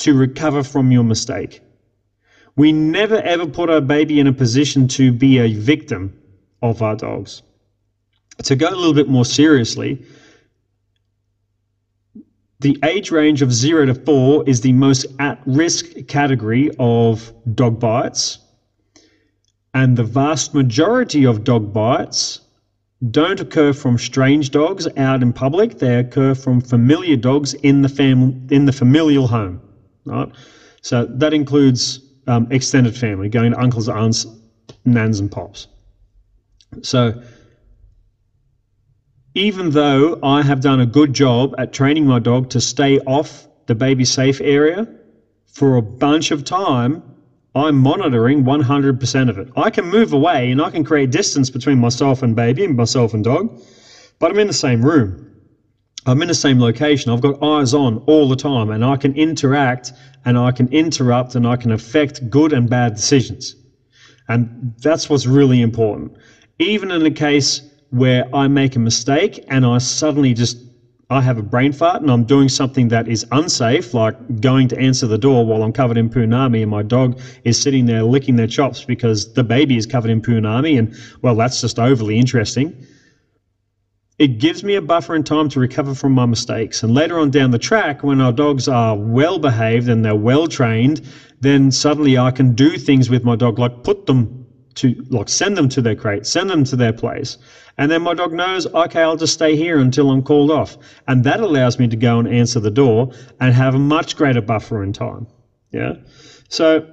to 0.02 0.14
recover 0.16 0.64
from 0.64 0.92
your 0.92 1.04
mistake. 1.04 1.62
We 2.56 2.72
never 2.72 3.22
ever 3.22 3.46
put 3.46 3.70
our 3.70 3.82
baby 3.82 4.20
in 4.20 4.28
a 4.28 4.34
position 4.34 4.88
to 4.90 5.12
be 5.12 5.38
a 5.38 5.54
victim 5.54 6.14
of 6.62 6.82
our 6.82 6.96
dogs. 6.96 7.44
To 8.44 8.56
go 8.56 8.70
a 8.70 8.76
little 8.76 8.94
bit 8.94 9.08
more 9.08 9.26
seriously, 9.26 10.04
the 12.60 12.78
age 12.84 13.12
range 13.12 13.42
of 13.42 13.54
0 13.54 13.86
to 13.86 13.94
4 13.94 14.44
is 14.48 14.62
the 14.62 14.74
most 14.74 15.06
at 15.20 15.42
risk 15.46 15.86
category 16.08 16.72
of 16.80 17.32
dog 17.56 17.80
bites. 17.80 18.40
And 19.74 19.98
the 19.98 20.04
vast 20.04 20.54
majority 20.54 21.26
of 21.26 21.44
dog 21.44 21.74
bites 21.74 22.42
don't 23.10 23.40
occur 23.40 23.74
from 23.74 23.98
strange 23.98 24.52
dogs 24.52 24.88
out 24.98 25.22
in 25.24 25.34
public, 25.34 25.80
they 25.80 25.96
occur 26.00 26.36
from 26.36 26.62
familiar 26.62 27.16
dogs 27.16 27.54
in 27.56 27.82
the, 27.82 27.90
fam- 27.90 28.48
in 28.52 28.66
the 28.66 28.72
familial 28.72 29.28
home 29.28 29.62
right? 30.06 30.30
So 30.82 31.06
that 31.06 31.34
includes 31.34 32.00
um, 32.28 32.48
extended 32.52 32.96
family, 32.96 33.30
going 33.30 33.52
to 33.52 33.60
uncles, 33.60 33.90
aunts, 33.90 34.26
nans, 34.86 35.20
and 35.20 35.32
pops. 35.32 35.68
So 36.82 37.22
even 39.34 39.72
though 39.72 40.20
I 40.24 40.42
have 40.42 40.62
done 40.62 40.80
a 40.80 40.86
good 40.86 41.14
job 41.14 41.56
at 41.58 41.74
training 41.74 42.06
my 42.06 42.20
dog 42.20 42.50
to 42.52 42.62
stay 42.62 43.00
off 43.00 43.48
the 43.68 43.76
baby 43.76 44.06
safe 44.06 44.42
area 44.42 44.88
for 45.46 45.78
a 45.78 45.82
bunch 45.82 46.32
of 46.32 46.44
time, 46.44 47.04
I'm 47.54 47.78
monitoring 47.78 48.44
100% 48.44 49.30
of 49.30 49.38
it. 49.38 49.50
I 49.56 49.70
can 49.70 49.86
move 49.86 50.14
away 50.14 50.52
and 50.52 50.62
I 50.62 50.70
can 50.70 50.84
create 50.84 51.12
distance 51.12 51.50
between 51.50 51.80
myself 51.80 52.24
and 52.24 52.36
baby 52.36 52.64
and 52.64 52.76
myself 52.76 53.14
and 53.14 53.24
dog, 53.24 53.62
but 54.20 54.32
I'm 54.32 54.40
in 54.40 54.48
the 54.48 54.54
same 54.54 54.84
room. 54.84 55.31
I'm 56.06 56.22
in 56.22 56.28
the 56.28 56.34
same 56.34 56.60
location. 56.60 57.12
I've 57.12 57.22
got 57.22 57.42
eyes 57.44 57.74
on 57.74 57.98
all 58.08 58.28
the 58.28 58.36
time 58.36 58.72
and 58.72 58.84
I 58.84 58.98
can 58.98 59.16
interact 59.16 59.94
and 60.26 60.38
I 60.38 60.52
can 60.52 60.68
interrupt 60.70 61.36
and 61.36 61.46
I 61.46 61.56
can 61.56 61.72
affect 61.72 62.28
good 62.30 62.54
and 62.54 62.70
bad 62.70 62.96
decisions. 62.96 63.56
And 64.28 64.74
that's 64.82 65.10
what's 65.10 65.28
really 65.28 65.62
important. 65.62 66.14
Even 66.58 66.90
in 66.90 67.06
a 67.06 67.12
case 67.12 67.62
where 67.92 68.34
I 68.34 68.48
make 68.48 68.76
a 68.76 68.80
mistake 68.80 69.44
and 69.48 69.66
I 69.66 69.78
suddenly 69.78 70.34
just 70.34 70.58
I 71.12 71.20
have 71.22 71.38
a 71.38 71.44
brain 71.44 71.74
fart 71.74 72.02
and 72.02 72.10
I'm 72.10 72.24
doing 72.24 72.48
something 72.48 72.88
that 72.88 73.10
is 73.10 73.26
unsafe, 73.34 73.94
like 73.94 74.40
going 74.40 74.70
to 74.70 74.80
answer 74.80 75.08
the 75.08 75.18
door 75.18 75.46
while 75.46 75.62
I'm 75.62 75.74
covered 75.74 75.98
in 75.98 76.10
punami 76.10 76.62
and 76.62 76.72
my 76.72 76.84
dog 76.84 77.20
is 77.44 77.62
sitting 77.62 77.86
there 77.86 78.04
licking 78.04 78.38
their 78.38 78.48
chops 78.48 78.86
because 78.86 79.34
the 79.34 79.44
baby 79.44 79.76
is 79.76 79.86
covered 79.86 80.10
in 80.10 80.22
punami 80.22 80.80
and 80.80 80.96
well 81.22 81.36
that's 81.36 81.60
just 81.60 81.80
overly 81.80 82.18
interesting 82.18 82.88
it 84.22 84.38
gives 84.38 84.64
me 84.64 84.76
a 84.76 84.82
buffer 84.84 85.16
and 85.16 85.26
time 85.26 85.50
to 85.50 85.60
recover 85.60 85.96
from 85.96 86.12
my 86.12 86.28
mistakes. 86.28 86.84
And 86.84 86.94
later 86.94 87.18
on 87.18 87.32
down 87.32 87.50
the 87.50 87.58
track, 87.58 88.04
when 88.04 88.22
our 88.22 88.32
dogs 88.32 88.68
are 88.68 88.96
well 88.96 89.40
behaved 89.40 89.90
and 89.90 90.06
they're 90.06 90.14
well 90.14 90.46
trained, 90.46 91.02
then 91.40 91.72
suddenly 91.72 92.20
I 92.20 92.30
can 92.30 92.54
do 92.54 92.78
things 92.78 93.10
with 93.10 93.24
my 93.24 93.36
dog, 93.36 93.58
like 93.58 93.84
put 93.84 94.06
them 94.06 94.46
to, 94.76 94.94
like 95.10 95.28
send 95.28 95.58
them 95.58 95.68
to 95.70 95.82
their 95.82 95.96
crate, 95.96 96.28
send 96.28 96.52
them 96.52 96.64
to 96.66 96.76
their 96.76 96.94
place. 96.94 97.40
And 97.80 97.90
then 97.90 98.04
my 98.04 98.14
dog 98.14 98.32
knows, 98.32 98.68
okay, 98.68 99.02
I'll 99.02 99.18
just 99.18 99.34
stay 99.34 99.56
here 99.56 99.80
until 99.80 100.12
I'm 100.12 100.22
called 100.22 100.52
off. 100.52 100.78
And 101.08 101.24
that 101.24 101.40
allows 101.40 101.80
me 101.80 101.88
to 101.88 101.96
go 101.96 102.20
and 102.20 102.28
answer 102.28 102.60
the 102.60 102.70
door 102.70 103.12
and 103.40 103.56
have 103.56 103.74
a 103.74 103.80
much 103.80 104.16
greater 104.18 104.42
buffer 104.42 104.84
in 104.84 104.94
time. 104.94 105.26
Yeah. 105.72 105.94
So 106.48 106.88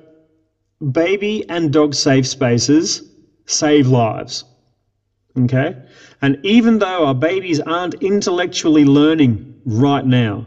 baby 0.92 1.46
and 1.50 1.74
dog 1.74 1.92
safe 1.92 2.26
spaces 2.26 3.02
save 3.44 3.86
lives. 3.86 4.46
Okay. 5.36 5.76
And 6.20 6.38
even 6.44 6.78
though 6.78 7.06
our 7.06 7.14
babies 7.14 7.60
aren't 7.60 7.94
intellectually 7.94 8.84
learning 8.84 9.60
right 9.64 10.04
now, 10.04 10.46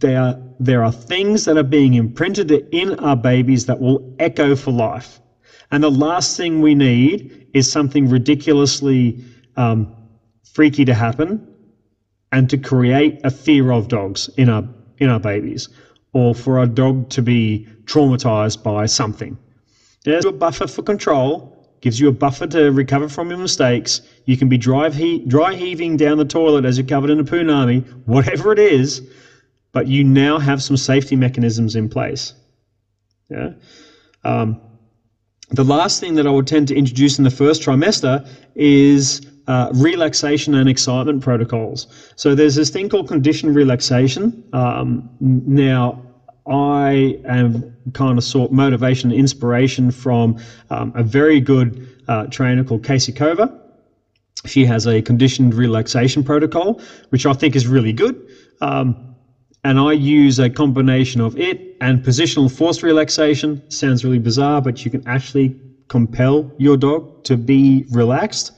there, 0.00 0.40
there 0.58 0.82
are 0.82 0.92
things 0.92 1.44
that 1.44 1.56
are 1.56 1.62
being 1.62 1.94
imprinted 1.94 2.50
in 2.50 2.98
our 3.00 3.16
babies 3.16 3.66
that 3.66 3.80
will 3.80 4.14
echo 4.18 4.56
for 4.56 4.72
life. 4.72 5.20
And 5.70 5.82
the 5.82 5.90
last 5.90 6.36
thing 6.36 6.60
we 6.60 6.74
need 6.74 7.48
is 7.52 7.70
something 7.70 8.08
ridiculously 8.08 9.24
um, 9.56 9.94
freaky 10.52 10.84
to 10.84 10.94
happen 10.94 11.46
and 12.32 12.48
to 12.50 12.58
create 12.58 13.20
a 13.24 13.30
fear 13.30 13.70
of 13.72 13.88
dogs 13.88 14.28
in 14.36 14.48
our 14.48 14.64
in 14.98 15.08
our 15.08 15.18
babies, 15.18 15.68
or 16.12 16.34
for 16.34 16.58
our 16.58 16.66
dog 16.66 17.08
to 17.10 17.20
be 17.20 17.66
traumatized 17.84 18.62
by 18.62 18.86
something. 18.86 19.36
There's 20.04 20.24
a 20.24 20.30
buffer 20.30 20.68
for 20.68 20.82
control, 20.82 21.53
gives 21.84 22.00
you 22.00 22.08
a 22.08 22.12
buffer 22.12 22.46
to 22.46 22.72
recover 22.72 23.10
from 23.10 23.28
your 23.28 23.38
mistakes. 23.38 24.00
You 24.24 24.38
can 24.38 24.48
be 24.48 24.56
dry, 24.56 24.88
he- 24.88 25.22
dry 25.26 25.54
heaving 25.54 25.98
down 25.98 26.16
the 26.16 26.24
toilet 26.24 26.64
as 26.64 26.78
you're 26.78 26.86
covered 26.86 27.10
in 27.10 27.20
a 27.20 27.24
punami, 27.24 27.86
whatever 28.06 28.52
it 28.52 28.58
is, 28.58 29.02
but 29.72 29.86
you 29.86 30.02
now 30.02 30.38
have 30.38 30.62
some 30.62 30.78
safety 30.78 31.14
mechanisms 31.14 31.76
in 31.76 31.90
place. 31.90 32.32
Yeah. 33.28 33.50
Um, 34.24 34.58
the 35.50 35.62
last 35.62 36.00
thing 36.00 36.14
that 36.14 36.26
I 36.26 36.30
would 36.30 36.46
tend 36.46 36.68
to 36.68 36.74
introduce 36.74 37.18
in 37.18 37.24
the 37.24 37.30
first 37.30 37.60
trimester 37.60 38.26
is 38.54 39.20
uh, 39.46 39.68
relaxation 39.74 40.54
and 40.54 40.70
excitement 40.70 41.22
protocols. 41.22 41.86
So 42.16 42.34
there's 42.34 42.54
this 42.54 42.70
thing 42.70 42.88
called 42.88 43.08
conditioned 43.08 43.54
relaxation. 43.54 44.42
Um, 44.54 45.10
now, 45.20 46.02
I 46.46 47.18
am 47.24 47.74
kind 47.92 48.18
of 48.18 48.24
sought 48.24 48.52
motivation 48.52 49.10
and 49.10 49.18
inspiration 49.18 49.90
from 49.90 50.38
um, 50.70 50.92
a 50.94 51.02
very 51.02 51.40
good 51.40 51.88
uh, 52.08 52.26
trainer 52.26 52.64
called 52.64 52.84
Casey 52.84 53.12
Cover. 53.12 53.50
She 54.46 54.66
has 54.66 54.86
a 54.86 55.00
conditioned 55.00 55.54
relaxation 55.54 56.22
protocol, 56.22 56.80
which 57.08 57.24
I 57.24 57.32
think 57.32 57.56
is 57.56 57.66
really 57.66 57.92
good. 57.92 58.28
Um, 58.60 59.14
and 59.64 59.78
I 59.78 59.92
use 59.92 60.38
a 60.38 60.50
combination 60.50 61.22
of 61.22 61.38
it 61.38 61.76
and 61.80 62.02
positional 62.02 62.54
force 62.54 62.82
relaxation. 62.82 63.62
Sounds 63.70 64.04
really 64.04 64.18
bizarre, 64.18 64.60
but 64.60 64.84
you 64.84 64.90
can 64.90 65.06
actually 65.08 65.58
compel 65.88 66.52
your 66.58 66.76
dog 66.76 67.24
to 67.24 67.38
be 67.38 67.86
relaxed. 67.90 68.52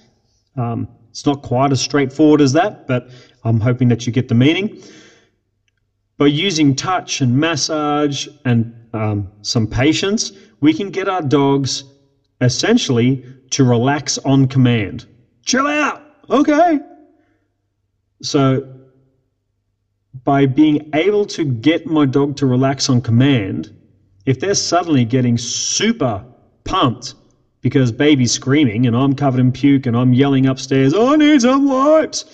Um, 0.57 0.89
it's 1.11 1.25
not 1.25 1.43
quite 1.43 1.71
as 1.71 1.81
straightforward 1.81 2.41
as 2.41 2.53
that, 2.55 2.89
but 2.89 3.11
I'm 3.45 3.61
hoping 3.61 3.89
that 3.89 4.07
you 4.07 4.13
get 4.13 4.27
the 4.27 4.35
meaning. 4.35 4.83
By 6.19 6.27
using 6.27 6.75
touch 6.75 7.21
and 7.21 7.39
massage 7.39 8.27
and 8.45 8.75
um, 8.95 9.31
some 9.43 9.67
patience, 9.67 10.33
we 10.61 10.73
can 10.73 10.91
get 10.91 11.09
our 11.09 11.21
dogs 11.21 11.85
essentially 12.41 13.25
to 13.51 13.65
relax 13.65 14.19
on 14.19 14.47
command. 14.49 15.07
Chill 15.45 15.67
out, 15.67 16.03
okay. 16.31 16.81
So, 18.23 18.67
by 20.25 20.47
being 20.47 20.91
able 20.95 21.27
to 21.27 21.45
get 21.45 21.87
my 21.87 22.07
dog 22.07 22.37
to 22.37 22.47
relax 22.47 22.89
on 22.89 23.03
command, 23.03 23.73
if 24.25 24.41
they're 24.41 24.55
suddenly 24.55 25.05
getting 25.05 25.37
super 25.37 26.25
pumped 26.65 27.15
because 27.61 27.93
baby's 27.93 28.33
screaming 28.33 28.87
and 28.87 28.97
I'm 28.97 29.15
covered 29.15 29.41
in 29.41 29.53
puke 29.53 29.87
and 29.87 29.97
I'm 29.97 30.15
yelling 30.15 30.47
upstairs, 30.47 30.95
I 30.95 31.17
need 31.17 31.43
some 31.43 31.69
wipes 31.69 32.25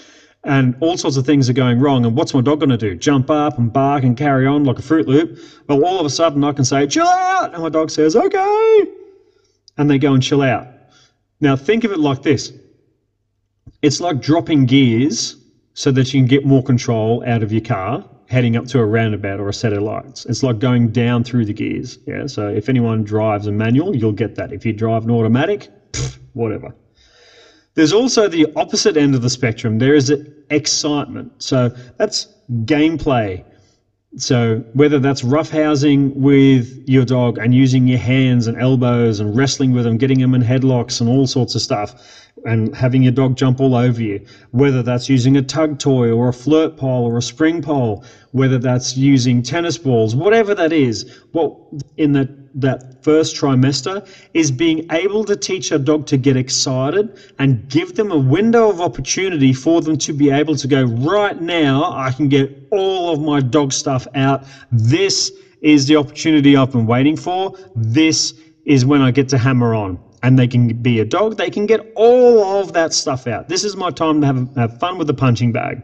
and 0.45 0.77
all 0.81 0.97
sorts 0.97 1.17
of 1.17 1.25
things 1.25 1.49
are 1.49 1.55
going 1.55 1.79
wrong. 1.79 2.05
And 2.05 2.17
what's 2.17 2.35
my 2.35 2.41
dog 2.41 2.61
going 2.61 2.71
to 2.71 2.77
do? 2.77 2.97
Jump 2.97 3.31
up 3.31 3.59
and 3.59 3.73
bark 3.73 4.03
and 4.03 4.17
carry 4.17 4.47
on 4.47 4.65
like 4.65 4.79
a 4.79 4.83
Fruit 4.83 5.07
Loop? 5.07 5.39
Well, 5.69 5.85
all 5.85 6.01
of 6.01 6.07
a 6.07 6.11
sudden 6.11 6.43
I 6.43 6.53
can 6.53 6.65
say, 6.65 6.87
chill 6.87 7.07
out. 7.07 7.55
And 7.55 7.63
my 7.63 7.69
dog 7.69 7.91
says, 7.91 8.17
okay. 8.17 8.87
And 9.79 9.89
they 9.89 9.99
go 9.99 10.15
and 10.15 10.23
chill 10.23 10.43
out. 10.43 10.67
Now, 11.41 11.57
think 11.57 11.85
of 11.85 11.93
it 11.93 11.99
like 11.99 12.23
this 12.23 12.53
it's 13.83 14.01
like 14.01 14.21
dropping 14.21 14.67
gears 14.67 15.37
so 15.75 15.91
that 15.91 16.13
you 16.13 16.21
can 16.21 16.29
get 16.29 16.45
more 16.45 16.63
control 16.63 17.25
out 17.27 17.43
of 17.43 17.53
your 17.53 17.63
car 17.63 18.09
heading 18.29 18.57
up 18.57 18.67
to 18.67 18.79
a 18.79 18.85
roundabout 18.85 19.41
or 19.41 19.49
a 19.49 19.53
set 19.53 19.73
of 19.73 19.83
lights. 19.83 20.25
It's 20.27 20.43
like 20.43 20.59
going 20.59 20.89
down 20.89 21.23
through 21.23 21.45
the 21.45 21.53
gears. 21.53 21.99
Yeah. 22.07 22.27
So 22.27 22.49
if 22.49 22.69
anyone 22.69 23.05
drives 23.05 23.47
a 23.47 23.53
manual, 23.53 23.95
you'll 23.95 24.13
get 24.13 24.37
that. 24.37 24.53
If 24.53 24.65
you 24.65 24.73
drive 24.73 25.05
an 25.05 25.11
automatic, 25.11 25.69
pff, 25.93 26.19
whatever. 26.33 26.75
There's 27.75 27.93
also 27.93 28.29
the 28.29 28.47
opposite 28.57 28.97
end 28.97 29.15
of 29.15 29.23
the 29.23 29.31
spectrum. 29.31 29.79
There 29.79 29.95
is 29.95 30.13
excitement. 30.51 31.33
So 31.43 31.75
that's 31.97 32.29
gameplay. 32.65 33.45
So 34.17 34.63
whether 34.75 34.99
that's 34.99 35.23
roughhousing 35.23 36.15
with 36.15 36.87
your 36.87 37.07
dog 37.07 37.39
and 37.39 37.55
using 37.55 37.87
your 37.87 37.99
hands 37.99 38.47
and 38.47 38.61
elbows 38.61 39.21
and 39.21 39.35
wrestling 39.35 39.73
with 39.73 39.85
them, 39.85 39.97
getting 39.97 40.21
them 40.21 40.35
in 40.35 40.43
headlocks 40.43 41.01
and 41.01 41.09
all 41.09 41.27
sorts 41.27 41.55
of 41.55 41.63
stuff, 41.63 42.31
and 42.45 42.75
having 42.75 43.03
your 43.03 43.13
dog 43.13 43.37
jump 43.37 43.61
all 43.61 43.75
over 43.75 44.03
you, 44.03 44.25
whether 44.51 44.83
that's 44.83 45.09
using 45.09 45.37
a 45.37 45.43
tug 45.43 45.79
toy 45.79 46.11
or 46.11 46.29
a 46.29 46.33
flirt 46.33 46.77
pole 46.77 47.05
or 47.05 47.19
a 47.19 47.23
spring 47.23 47.63
pole, 47.63 48.05
whether 48.33 48.59
that's 48.59 48.97
using 48.97 49.43
tennis 49.43 49.79
balls, 49.79 50.15
whatever 50.15 50.55
that 50.55 50.73
is, 50.73 51.21
well, 51.33 51.69
in 51.97 52.13
that 52.13 52.43
that 52.55 53.03
first 53.03 53.35
trimester 53.35 54.07
is 54.35 54.51
being 54.51 54.87
able 54.93 55.25
to 55.25 55.35
teach 55.35 55.73
a 55.73 55.79
dog 55.79 56.07
to 56.07 56.19
get 56.19 56.37
excited 56.37 57.19
and 57.39 57.67
give 57.71 57.95
them 57.95 58.13
a 58.13 58.19
window 58.19 58.69
of 58.69 58.81
opportunity 58.81 59.55
for 59.55 59.81
them 59.81 59.97
to 59.97 60.13
be 60.13 60.31
able 60.31 60.55
to 60.55 60.69
go 60.69 60.85
right 60.85 61.41
now 61.41 61.91
I 61.93 62.13
can 62.13 62.29
get 62.29 62.69
all 62.71 63.13
of 63.13 63.21
my 63.21 63.41
dog 63.41 63.73
stuff 63.73 64.07
out. 64.15 64.45
This 64.71 65.33
is 65.63 65.87
the 65.87 65.97
opportunity 65.97 66.57
I've 66.57 66.73
been 66.73 66.87
waiting 66.87 67.17
for. 67.17 67.57
This 67.75 68.35
is 68.67 68.85
when 68.85 69.01
I 69.01 69.11
get 69.11 69.29
to 69.31 69.39
hammer 69.39 69.75
on 69.75 69.99
and 70.23 70.39
they 70.39 70.47
can 70.47 70.69
be 70.83 71.01
a 71.01 71.05
dog 71.05 71.37
they 71.37 71.51
can 71.51 71.67
get 71.67 71.93
all 71.97 72.61
of 72.61 72.73
that 72.73 72.93
stuff 72.93 73.27
out. 73.27 73.49
This 73.49 73.65
is 73.65 73.77
my 73.77 73.91
time 73.91 74.21
to 74.21 74.27
have, 74.27 74.55
have 74.57 74.79
fun 74.79 74.99
with 74.99 75.07
the 75.07 75.15
punching 75.15 75.53
bag. 75.53 75.83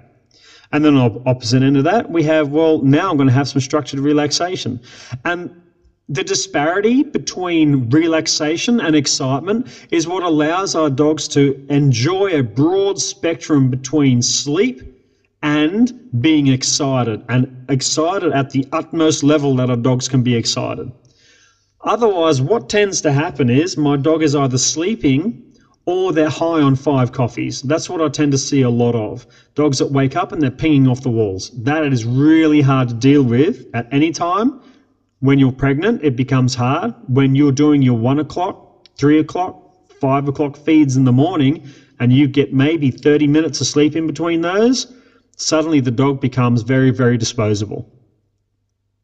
And 0.73 0.85
then 0.85 0.97
on 0.97 1.23
opposite 1.27 1.63
end 1.63 1.77
of 1.77 1.85
that 1.85 2.11
we 2.11 2.23
have 2.25 2.51
well 2.51 2.83
now 2.83 3.11
I'm 3.11 3.17
going 3.17 3.29
to 3.29 3.35
have 3.35 3.49
some 3.49 3.61
structured 3.61 4.01
relaxation. 4.01 4.81
And 5.25 5.63
the 6.09 6.25
disparity 6.25 7.03
between 7.03 7.91
relaxation 7.91 8.81
and 8.81 8.97
excitement 8.97 9.67
is 9.91 10.09
what 10.09 10.23
allows 10.23 10.75
our 10.75 10.89
dogs 10.89 11.29
to 11.29 11.67
enjoy 11.69 12.39
a 12.39 12.43
broad 12.43 12.99
spectrum 12.99 13.69
between 13.69 14.23
sleep 14.23 14.83
and 15.43 16.11
being 16.21 16.49
excited, 16.49 17.25
and 17.29 17.65
excited 17.69 18.33
at 18.33 18.51
the 18.51 18.67
utmost 18.73 19.23
level 19.23 19.55
that 19.57 19.71
our 19.71 19.77
dogs 19.77 20.09
can 20.09 20.23
be 20.23 20.35
excited. 20.35 20.91
Otherwise, 21.83 22.41
what 22.41 22.69
tends 22.69 23.01
to 23.01 23.13
happen 23.13 23.49
is 23.49 23.77
my 23.77 23.97
dog 23.97 24.23
is 24.23 24.35
either 24.35 24.59
sleeping 24.59 25.43
or 25.87 26.13
they're 26.13 26.29
high 26.29 26.61
on 26.61 26.77
five 26.77 27.13
coffees. 27.13 27.63
That's 27.63 27.89
what 27.89 28.03
I 28.03 28.09
tend 28.09 28.33
to 28.33 28.39
see 28.39 28.63
a 28.63 28.71
lot 28.71 28.95
of. 28.95 29.27
Dogs 29.55 29.79
that 29.79 29.91
wake 29.91 30.17
up 30.17 30.33
and 30.33 30.43
they're 30.43 30.51
pinging 30.51 30.87
off 30.89 31.03
the 31.03 31.11
walls. 31.11 31.51
That 31.63 31.85
is 31.93 32.05
really 32.05 32.61
hard 32.61 32.89
to 32.89 32.95
deal 32.95 33.23
with 33.23 33.67
at 33.75 33.89
any 33.93 34.11
time 34.11 34.61
when 35.21 35.39
you're 35.39 35.53
pregnant, 35.53 36.05
it 36.05 36.15
becomes 36.15 36.55
hard. 36.55 36.95
When 37.09 37.35
you're 37.35 37.53
doing 37.53 37.83
your 37.83 37.99
one 37.99 38.21
o'clock, 38.21 38.87
three 38.97 39.19
o'clock, 39.19 39.91
five 40.01 40.29
o'clock 40.29 40.57
feeds 40.57 40.97
in 40.97 41.05
the 41.05 41.13
morning, 41.13 41.69
and 41.99 42.13
you 42.13 42.29
get 42.29 42.53
maybe 42.53 42.91
30 42.91 43.27
minutes 43.27 43.61
of 43.61 43.67
sleep 43.67 43.97
in 43.97 44.07
between 44.07 44.43
those, 44.43 44.93
suddenly 45.37 45.81
the 45.81 45.91
dog 45.91 46.21
becomes 46.21 46.63
very, 46.63 46.91
very 46.91 47.17
disposable. 47.17 47.91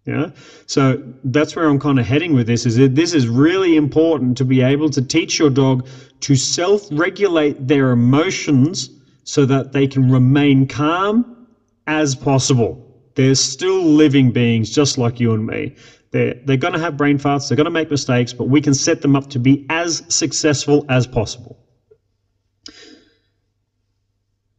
Yeah. 0.06 0.30
So 0.66 1.02
that's 1.24 1.56
where 1.56 1.66
I'm 1.66 1.78
kind 1.78 1.98
of 1.98 2.04
heading 2.04 2.34
with 2.34 2.46
this 2.46 2.66
is 2.66 2.76
that 2.76 2.94
this 2.94 3.14
is 3.14 3.26
really 3.26 3.76
important 3.76 4.36
to 4.36 4.44
be 4.44 4.60
able 4.60 4.90
to 4.90 5.00
teach 5.00 5.38
your 5.38 5.48
dog 5.48 5.88
to 6.20 6.36
self-regulate 6.36 7.66
their 7.66 7.90
emotions 7.90 8.90
so 9.24 9.46
that 9.46 9.72
they 9.72 9.86
can 9.86 10.10
remain 10.10 10.66
calm 10.66 11.46
as 11.86 12.14
possible. 12.14 12.80
They're 13.14 13.34
still 13.34 13.82
living 13.82 14.30
beings 14.30 14.70
just 14.70 14.98
like 14.98 15.20
you 15.20 15.32
and 15.32 15.46
me. 15.46 15.74
They're, 16.10 16.34
they're 16.44 16.58
going 16.58 16.74
to 16.74 16.78
have 16.80 16.96
brain 16.96 17.18
farts, 17.18 17.48
they're 17.48 17.56
going 17.56 17.64
to 17.64 17.70
make 17.70 17.90
mistakes, 17.90 18.32
but 18.32 18.44
we 18.44 18.60
can 18.60 18.74
set 18.74 19.00
them 19.00 19.16
up 19.16 19.30
to 19.30 19.38
be 19.38 19.66
as 19.70 20.02
successful 20.08 20.84
as 20.88 21.06
possible. 21.06 21.58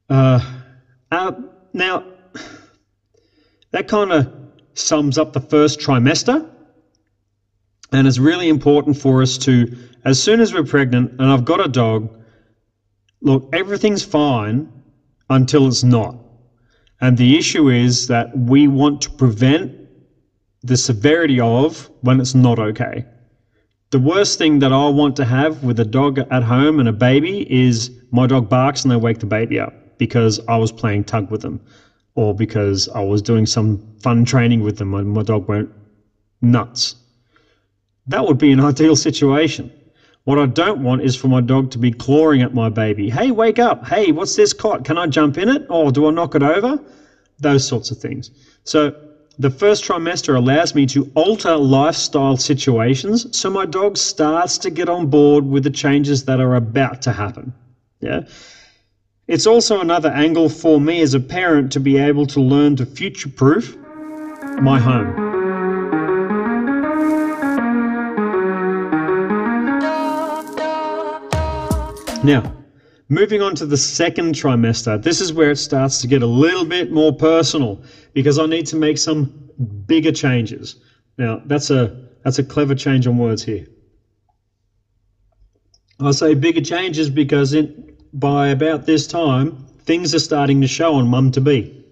Uh, 0.10 0.40
uh, 1.12 1.32
now, 1.74 2.04
that 3.72 3.88
kind 3.88 4.12
of 4.12 4.45
sums 4.76 5.18
up 5.18 5.34
the 5.34 5.40
first 5.40 5.80
trimester. 5.80 6.48
And 7.92 8.08
it's 8.08 8.20
really 8.20 8.50
important 8.50 8.98
for 8.98 9.22
us 9.22 9.38
to, 9.40 9.76
as 10.04 10.22
soon 10.22 10.42
as 10.42 10.54
we're 10.54 10.64
pregnant 10.64 11.12
and 11.20 11.30
I've 11.30 11.46
got 11.46 11.64
a 11.64 11.68
dog, 11.68 12.22
look, 13.22 13.50
everything's 13.54 14.04
fine 14.04 14.72
until 15.30 15.68
it's 15.68 15.84
not. 15.84 16.18
And 17.02 17.18
the 17.18 17.38
issue 17.38 17.70
is 17.70 18.08
that 18.08 18.38
we 18.38 18.68
want 18.68 19.02
to 19.02 19.10
prevent 19.12 19.72
the 20.62 20.78
severity 20.78 21.40
of 21.40 21.90
when 22.02 22.20
it's 22.20 22.36
not 22.36 22.60
okay. 22.60 23.06
The 23.92 24.00
worst 24.00 24.38
thing 24.38 24.60
that 24.60 24.74
I 24.74 24.90
want 24.90 25.16
to 25.18 25.26
have 25.26 25.64
with 25.64 25.80
a 25.80 25.86
dog 25.86 26.20
at 26.20 26.44
home 26.44 26.80
and 26.80 26.90
a 26.90 26.94
baby 26.94 27.50
is 27.52 27.92
my 28.12 28.28
dog 28.28 28.50
barks 28.50 28.84
and 28.84 28.92
they 28.92 28.98
wake 28.98 29.20
the 29.20 29.26
baby 29.26 29.60
up 29.60 29.74
because 29.98 30.40
I 30.48 30.58
was 30.58 30.72
playing 30.72 31.06
tug 31.06 31.32
with 31.32 31.42
them 31.42 31.62
or 32.16 32.34
because 32.34 32.90
I 32.90 33.02
was 33.02 33.22
doing 33.22 33.46
some 33.46 33.80
fun 34.02 34.26
training 34.26 34.62
with 34.64 34.78
them 34.78 34.94
and 34.94 35.10
my 35.10 35.22
dog 35.22 35.48
went 35.48 35.70
nuts. 36.42 36.96
That 38.08 38.26
would 38.26 38.38
be 38.38 38.52
an 38.52 38.60
ideal 38.72 38.96
situation. 38.96 39.72
What 40.24 40.40
I 40.40 40.48
don't 40.48 40.82
want 40.82 41.04
is 41.04 41.16
for 41.16 41.28
my 41.28 41.42
dog 41.42 41.70
to 41.72 41.78
be 41.78 41.92
clawing 41.92 42.42
at 42.42 42.54
my 42.54 42.70
baby. 42.70 43.10
Hey, 43.10 43.30
wake 43.30 43.60
up. 43.60 43.86
Hey, 43.86 44.12
what's 44.12 44.36
this 44.36 44.54
cot? 44.54 44.84
Can 44.84 44.98
I 44.98 45.06
jump 45.06 45.38
in 45.38 45.50
it? 45.50 45.66
Or 45.70 45.92
do 45.92 46.08
I 46.08 46.12
knock 46.12 46.34
it 46.34 46.42
over? 46.42 46.80
Those 47.40 47.68
sorts 47.68 47.92
of 47.92 48.00
things. 48.00 48.32
So 48.64 48.96
the 49.38 49.52
first 49.52 49.84
trimester 49.84 50.36
allows 50.36 50.74
me 50.74 50.86
to 50.88 51.12
alter 51.14 51.56
lifestyle 51.56 52.38
situations 52.38 53.38
so 53.38 53.50
my 53.50 53.66
dog 53.66 53.98
starts 53.98 54.58
to 54.60 54.70
get 54.72 54.90
on 54.90 55.08
board 55.08 55.46
with 55.46 55.64
the 55.64 55.70
changes 55.70 56.24
that 56.26 56.40
are 56.40 56.56
about 56.56 57.02
to 57.04 57.12
happen. 57.12 57.54
Yeah. 58.00 58.22
It's 59.28 59.48
also 59.48 59.82
another 59.82 60.10
angle 60.10 60.50
for 60.50 60.80
me 60.80 61.02
as 61.02 61.16
a 61.16 61.20
parent 61.20 61.72
to 61.72 61.80
be 61.80 61.98
able 61.98 62.28
to 62.28 62.40
learn 62.40 62.76
to 62.76 62.86
future 62.86 63.30
proof 63.30 63.76
my 64.62 64.80
home. 64.80 65.16
Now, 72.24 72.56
moving 73.10 73.42
on 73.42 73.56
to 73.56 73.66
the 73.66 73.78
second 73.78 74.36
trimester, 74.36 75.02
this 75.02 75.20
is 75.22 75.34
where 75.34 75.50
it 75.50 75.58
starts 75.58 76.02
to 76.02 76.08
get 76.08 76.22
a 76.22 76.28
little 76.28 76.66
bit 76.66 76.92
more 76.92 77.12
personal 77.12 77.82
because 78.14 78.38
I 78.38 78.46
need 78.46 78.68
to 78.68 78.76
make 78.76 79.00
some 79.00 79.50
bigger 79.88 80.12
changes. 80.12 80.76
Now, 81.18 81.42
that's 81.46 81.72
a 81.72 82.06
that's 82.24 82.38
a 82.38 82.44
clever 82.44 82.76
change 82.76 83.08
on 83.08 83.18
words 83.18 83.44
here. 83.44 83.66
I 86.00 86.12
say 86.12 86.34
bigger 86.36 86.62
changes 86.62 87.10
because 87.10 87.54
it, 87.54 87.95
by 88.20 88.48
about 88.48 88.86
this 88.86 89.08
time, 89.08 89.66
things 89.80 90.16
are 90.16 90.20
starting 90.20 90.62
to 90.62 90.68
show 90.68 90.96
on 90.96 91.08
mum 91.08 91.32
to 91.32 91.42
be. 91.42 91.84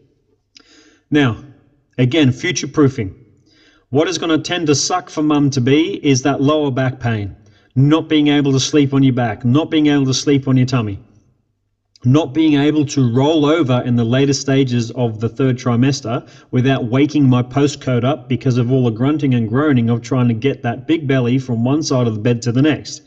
Now, 1.11 1.37
again, 1.97 2.31
future 2.31 2.67
proofing. 2.67 3.13
What 3.89 4.07
is 4.07 4.17
going 4.17 4.31
to 4.31 4.39
tend 4.39 4.67
to 4.67 4.75
suck 4.75 5.09
for 5.09 5.21
mum 5.21 5.51
to 5.51 5.61
be 5.61 6.03
is 6.03 6.23
that 6.23 6.41
lower 6.41 6.71
back 6.71 6.99
pain 6.99 7.35
not 7.75 8.07
being 8.07 8.27
able 8.27 8.51
to 8.51 8.59
sleep 8.59 8.93
on 8.93 9.01
your 9.03 9.13
back, 9.13 9.43
not 9.43 9.71
being 9.71 9.87
able 9.87 10.05
to 10.05 10.13
sleep 10.13 10.47
on 10.47 10.55
your 10.55 10.65
tummy, 10.65 10.99
not 12.05 12.33
being 12.33 12.53
able 12.53 12.85
to 12.85 13.13
roll 13.13 13.45
over 13.45 13.81
in 13.83 13.95
the 13.95 14.03
later 14.03 14.33
stages 14.33 14.91
of 14.91 15.19
the 15.19 15.29
third 15.29 15.57
trimester 15.57 16.27
without 16.51 16.85
waking 16.85 17.27
my 17.27 17.41
postcode 17.41 18.03
up 18.03 18.29
because 18.29 18.57
of 18.57 18.71
all 18.71 18.83
the 18.83 18.91
grunting 18.91 19.33
and 19.33 19.49
groaning 19.49 19.89
of 19.89 20.01
trying 20.01 20.27
to 20.27 20.33
get 20.33 20.61
that 20.61 20.85
big 20.85 21.07
belly 21.07 21.39
from 21.39 21.63
one 21.63 21.81
side 21.81 22.05
of 22.05 22.13
the 22.13 22.19
bed 22.19 22.41
to 22.41 22.51
the 22.51 22.61
next. 22.61 23.01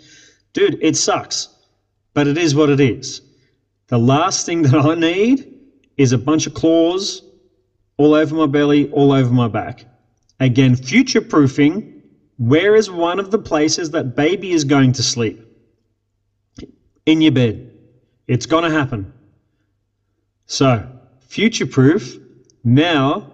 Dude, 0.53 0.79
it 0.81 0.97
sucks, 0.97 1.49
but 2.17 2.27
it 2.27 2.39
is 2.39 2.55
what 2.55 2.71
it 2.71 2.81
is. 2.81 3.21
The 3.89 3.99
last 3.99 4.47
thing 4.47 4.63
that 4.63 4.75
I 4.75 4.95
need 4.95 5.53
is 5.99 6.13
a 6.13 6.19
bunch 6.19 6.47
of 6.47 6.55
claws 6.55 7.23
all 7.99 8.15
over 8.15 8.35
my 8.35 8.47
belly, 8.47 8.91
all 8.91 9.13
over 9.13 9.31
my 9.31 9.49
back. 9.49 9.85
Again, 10.41 10.77
future 10.77 11.21
proofing 11.21 12.03
where 12.39 12.75
is 12.75 12.91
one 12.91 13.19
of 13.19 13.31
the 13.31 13.39
places 13.39 13.91
that 13.91 14.17
baby 14.17 14.53
is 14.53 14.65
going 14.65 14.93
to 14.93 15.03
sleep? 15.03 15.47
In 17.05 17.21
your 17.21 17.33
bed. 17.33 17.71
It's 18.27 18.47
going 18.47 18.65
to 18.65 18.71
happen. 18.71 19.13
So, 20.47 20.89
future 21.21 21.67
proof. 21.67 22.17
Now, 22.65 23.31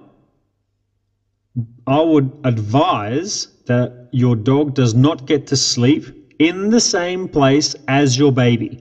I 1.87 2.01
would 2.01 2.33
advise 2.43 3.47
that 3.67 4.09
your 4.11 4.35
dog 4.35 4.75
does 4.75 4.93
not 4.93 5.27
get 5.27 5.47
to 5.49 5.57
sleep 5.57 6.22
in 6.43 6.71
the 6.71 6.81
same 6.81 7.29
place 7.29 7.75
as 7.89 8.19
your 8.19 8.33
baby. 8.33 8.81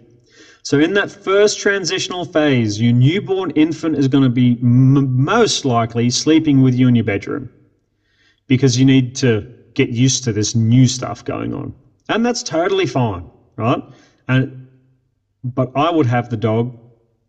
So, 0.64 0.80
in 0.80 0.94
that 0.94 1.12
first 1.12 1.60
transitional 1.60 2.26
phase, 2.26 2.80
your 2.80 2.94
newborn 2.94 3.52
infant 3.52 3.98
is 3.98 4.08
going 4.08 4.24
to 4.24 4.30
be 4.30 4.58
m- 4.62 5.24
most 5.24 5.66
likely 5.66 6.10
sleeping 6.10 6.62
with 6.62 6.76
you 6.76 6.88
in 6.88 6.96
your 6.96 7.04
bedroom 7.04 7.50
because 8.48 8.80
you 8.80 8.86
need 8.86 9.16
to 9.16 9.44
get 9.76 9.90
used 9.90 10.24
to 10.26 10.34
this 10.34 10.56
new 10.56 10.88
stuff 10.88 11.24
going 11.24 11.54
on. 11.54 11.74
And 12.10 12.26
that's 12.26 12.44
totally 12.44 12.86
fine, 12.86 13.30
right? 13.58 13.82
And 14.28 14.50
but 15.44 15.70
I 15.76 15.90
would 15.90 16.06
have 16.08 16.30
the 16.30 16.38
dog 16.38 16.78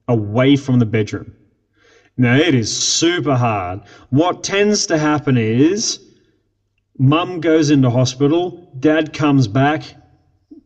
away 0.08 0.56
from 0.56 0.78
the 0.78 0.86
bedroom. 0.86 1.32
Now 2.18 2.36
it 2.36 2.54
is 2.54 2.70
super 2.70 3.36
hard. 3.36 3.80
What 4.10 4.42
tends 4.42 4.86
to 4.86 4.98
happen 4.98 5.38
is 5.38 5.98
mum 6.98 7.40
goes 7.40 7.70
into 7.70 7.90
hospital, 7.90 8.72
dad 8.78 9.12
comes 9.12 9.48
back, 9.48 9.96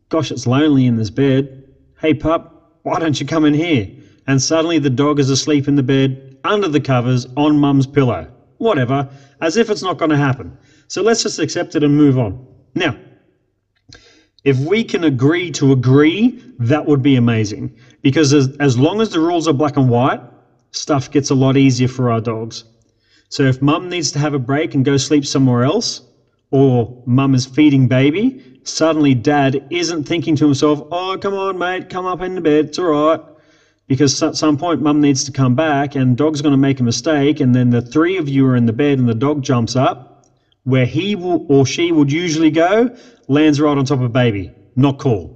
gosh, 0.09 0.31
it's 0.31 0.47
lonely 0.47 0.85
in 0.85 0.95
this 0.95 1.09
bed. 1.09 1.63
Hey 1.99 2.13
pup, 2.13 2.79
why 2.83 2.99
don't 2.99 3.19
you 3.19 3.25
come 3.25 3.45
in 3.45 3.53
here? 3.53 3.89
And 4.27 4.41
suddenly 4.41 4.79
the 4.79 4.89
dog 4.89 5.19
is 5.19 5.29
asleep 5.29 5.67
in 5.67 5.75
the 5.75 5.83
bed, 5.83 6.37
under 6.43 6.67
the 6.67 6.79
covers, 6.79 7.25
on 7.35 7.59
mum's 7.59 7.87
pillow. 7.87 8.31
Whatever, 8.57 9.09
as 9.41 9.57
if 9.57 9.69
it's 9.69 9.83
not 9.83 9.97
going 9.97 10.11
to 10.11 10.17
happen. 10.17 10.57
So 10.87 11.01
let's 11.01 11.23
just 11.23 11.39
accept 11.39 11.75
it 11.75 11.83
and 11.83 11.95
move 11.95 12.17
on. 12.17 12.45
Now, 12.75 12.97
if 14.43 14.57
we 14.57 14.83
can 14.83 15.03
agree 15.03 15.51
to 15.51 15.71
agree, 15.71 16.41
that 16.59 16.85
would 16.85 17.01
be 17.01 17.15
amazing. 17.15 17.75
Because 18.01 18.33
as, 18.33 18.55
as 18.57 18.77
long 18.77 19.01
as 19.01 19.09
the 19.09 19.19
rules 19.19 19.47
are 19.47 19.53
black 19.53 19.77
and 19.77 19.89
white, 19.89 20.21
stuff 20.71 21.11
gets 21.11 21.29
a 21.29 21.35
lot 21.35 21.57
easier 21.57 21.87
for 21.87 22.11
our 22.11 22.21
dogs. 22.21 22.63
So 23.29 23.43
if 23.43 23.61
mum 23.61 23.89
needs 23.89 24.11
to 24.13 24.19
have 24.19 24.33
a 24.33 24.39
break 24.39 24.73
and 24.73 24.85
go 24.85 24.97
sleep 24.97 25.25
somewhere 25.25 25.63
else, 25.63 26.01
or 26.51 27.03
mum 27.05 27.35
is 27.35 27.45
feeding 27.45 27.87
baby, 27.87 28.41
suddenly 28.63 29.13
dad 29.13 29.59
isn't 29.69 30.03
thinking 30.03 30.35
to 30.35 30.45
himself, 30.45 30.81
oh, 30.91 31.17
come 31.19 31.33
on, 31.33 31.57
mate, 31.57 31.89
come 31.89 32.05
up 32.05 32.21
in 32.21 32.35
the 32.35 32.41
bed, 32.41 32.65
it's 32.65 32.79
all 32.79 32.85
right. 32.85 33.19
Because 33.87 34.21
at 34.21 34.35
some 34.35 34.57
point, 34.57 34.81
mum 34.81 34.99
needs 34.99 35.23
to 35.23 35.31
come 35.31 35.55
back 35.55 35.95
and 35.95 36.17
dog's 36.17 36.41
going 36.41 36.51
to 36.51 36.57
make 36.57 36.79
a 36.79 36.83
mistake, 36.83 37.39
and 37.39 37.55
then 37.55 37.69
the 37.69 37.81
three 37.81 38.17
of 38.17 38.27
you 38.27 38.45
are 38.45 38.55
in 38.55 38.65
the 38.65 38.73
bed 38.73 38.99
and 38.99 39.07
the 39.07 39.13
dog 39.13 39.41
jumps 39.41 39.75
up 39.75 40.25
where 40.67 40.85
he 40.85 41.15
will, 41.15 41.45
or 41.47 41.65
she 41.65 41.93
would 41.93 42.11
usually 42.11 42.51
go 42.51 42.89
lands 43.29 43.61
right 43.61 43.77
on 43.77 43.85
top 43.85 44.01
of 44.01 44.11
baby. 44.11 44.51
Not 44.75 44.97
cool. 44.97 45.33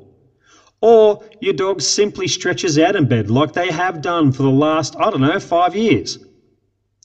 Or 0.82 1.24
your 1.40 1.54
dog 1.54 1.82
simply 1.82 2.28
stretches 2.28 2.78
out 2.78 2.98
in 2.98 3.06
bed 3.06 3.30
like 3.30 3.54
they 3.54 3.72
have 3.72 4.02
done 4.02 4.34
for 4.34 4.44
the 4.44 4.50
last, 4.50 4.96
I 4.98 5.10
don't 5.10 5.22
know, 5.22 5.40
five 5.40 5.74
years. 5.74 6.18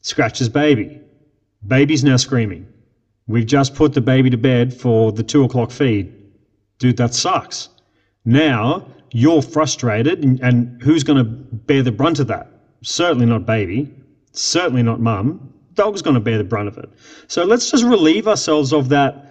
Scratches 0.02 0.48
baby. 0.48 1.00
Baby's 1.64 2.02
now 2.02 2.16
screaming. 2.16 2.66
We've 3.26 3.46
just 3.46 3.74
put 3.74 3.92
the 3.92 4.00
baby 4.00 4.30
to 4.30 4.36
bed 4.36 4.72
for 4.72 5.12
the 5.12 5.22
two 5.22 5.44
o'clock 5.44 5.70
feed. 5.70 6.12
Dude, 6.78 6.96
that 6.98 7.14
sucks. 7.14 7.68
Now 8.24 8.86
you're 9.12 9.42
frustrated, 9.42 10.22
and, 10.24 10.40
and 10.40 10.82
who's 10.82 11.02
going 11.02 11.18
to 11.18 11.24
bear 11.24 11.82
the 11.82 11.92
brunt 11.92 12.18
of 12.18 12.26
that? 12.28 12.48
Certainly 12.82 13.26
not 13.26 13.46
baby. 13.46 13.92
Certainly 14.32 14.82
not 14.82 15.00
mum 15.00 15.52
dog's 15.76 16.02
going 16.02 16.14
to 16.14 16.20
bear 16.20 16.38
the 16.38 16.44
brunt 16.44 16.68
of 16.68 16.76
it. 16.78 16.90
So 17.28 17.44
let's 17.44 17.70
just 17.70 17.84
relieve 17.84 18.26
ourselves 18.26 18.72
of 18.72 18.88
that 18.88 19.22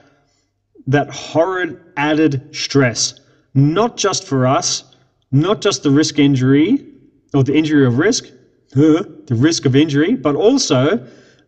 that 0.87 1.09
horrid 1.09 1.81
added 1.97 2.55
stress, 2.55 3.19
not 3.55 3.97
just 3.97 4.23
for 4.23 4.45
us, 4.45 4.83
not 5.31 5.59
just 5.59 5.81
the 5.81 5.89
risk 5.89 6.19
injury 6.19 6.85
or 7.33 7.43
the 7.43 7.55
injury 7.55 7.87
of 7.87 7.97
risk, 7.97 8.27
the 8.69 9.25
risk 9.31 9.65
of 9.65 9.75
injury, 9.75 10.13
but 10.13 10.35
also 10.35 11.03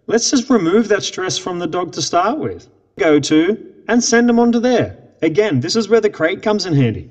let's 0.07 0.31
just 0.31 0.49
remove 0.49 0.87
that 0.87 1.03
stress 1.03 1.37
from 1.37 1.59
the 1.59 1.67
dog 1.67 1.91
to 1.93 2.01
start 2.01 2.39
with. 2.39 2.67
Go 2.97 3.19
to 3.19 3.73
and 3.87 4.03
send 4.03 4.27
them 4.27 4.39
onto 4.39 4.59
there. 4.59 4.97
Again, 5.21 5.59
this 5.59 5.75
is 5.75 5.87
where 5.89 6.01
the 6.01 6.09
crate 6.09 6.41
comes 6.41 6.65
in 6.65 6.73
handy. 6.73 7.09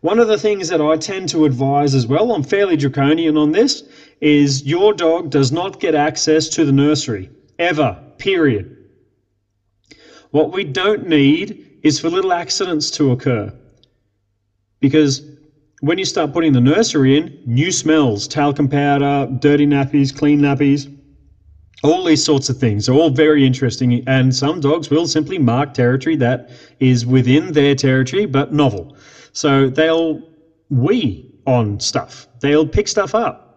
One 0.00 0.20
of 0.20 0.28
the 0.28 0.38
things 0.38 0.68
that 0.68 0.80
I 0.80 0.96
tend 0.96 1.28
to 1.30 1.44
advise 1.44 1.94
as 1.94 2.06
well, 2.06 2.32
I'm 2.32 2.44
fairly 2.44 2.76
draconian 2.76 3.36
on 3.36 3.52
this, 3.52 3.82
is 4.20 4.64
your 4.64 4.92
dog 4.92 5.30
does 5.30 5.50
not 5.50 5.80
get 5.80 5.94
access 5.94 6.48
to 6.50 6.64
the 6.64 6.72
nursery 6.72 7.30
ever, 7.58 8.00
period. 8.18 8.76
What 10.30 10.52
we 10.52 10.62
don't 10.62 11.08
need 11.08 11.80
is 11.82 11.98
for 11.98 12.10
little 12.10 12.32
accidents 12.32 12.90
to 12.92 13.10
occur. 13.10 13.52
Because 14.80 15.22
when 15.80 15.98
you 15.98 16.04
start 16.04 16.32
putting 16.32 16.52
the 16.52 16.60
nursery 16.60 17.16
in, 17.16 17.40
new 17.46 17.72
smells, 17.72 18.28
talcum 18.28 18.68
powder, 18.68 19.28
dirty 19.40 19.66
nappies, 19.66 20.16
clean 20.16 20.40
nappies, 20.40 20.94
all 21.82 22.04
these 22.04 22.24
sorts 22.24 22.48
of 22.48 22.58
things 22.58 22.88
are 22.88 22.94
all 22.94 23.10
very 23.10 23.46
interesting. 23.46 24.02
And 24.06 24.34
some 24.34 24.60
dogs 24.60 24.90
will 24.90 25.06
simply 25.06 25.38
mark 25.38 25.74
territory 25.74 26.16
that 26.16 26.50
is 26.80 27.06
within 27.06 27.52
their 27.52 27.74
territory 27.74 28.26
but 28.26 28.52
novel. 28.52 28.96
So 29.32 29.68
they'll 29.68 30.22
wee 30.70 31.30
on 31.46 31.80
stuff, 31.80 32.26
they'll 32.40 32.66
pick 32.66 32.88
stuff 32.88 33.14
up 33.14 33.48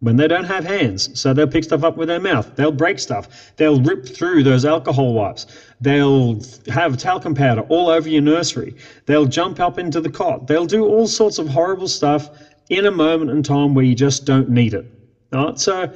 when 0.00 0.16
they 0.16 0.28
don't 0.28 0.44
have 0.44 0.64
hands. 0.64 1.18
So 1.18 1.32
they'll 1.32 1.46
pick 1.46 1.64
stuff 1.64 1.82
up 1.82 1.96
with 1.96 2.08
their 2.08 2.20
mouth. 2.20 2.54
They'll 2.54 2.72
break 2.72 2.98
stuff. 2.98 3.52
They'll 3.56 3.80
rip 3.80 4.06
through 4.06 4.42
those 4.42 4.64
alcohol 4.64 5.14
wipes. 5.14 5.46
They'll 5.80 6.40
have 6.68 6.98
talcum 6.98 7.34
powder 7.34 7.62
all 7.62 7.88
over 7.88 8.08
your 8.08 8.22
nursery. 8.22 8.76
They'll 9.06 9.24
jump 9.24 9.58
up 9.58 9.78
into 9.78 10.00
the 10.00 10.10
cot. 10.10 10.46
They'll 10.46 10.66
do 10.66 10.84
all 10.84 11.06
sorts 11.06 11.38
of 11.38 11.48
horrible 11.48 11.88
stuff 11.88 12.28
in 12.68 12.86
a 12.86 12.90
moment 12.90 13.30
in 13.30 13.42
time 13.42 13.74
where 13.74 13.84
you 13.84 13.94
just 13.94 14.26
don't 14.26 14.50
need 14.50 14.74
it. 14.74 14.84
Right? 15.32 15.58
So 15.58 15.92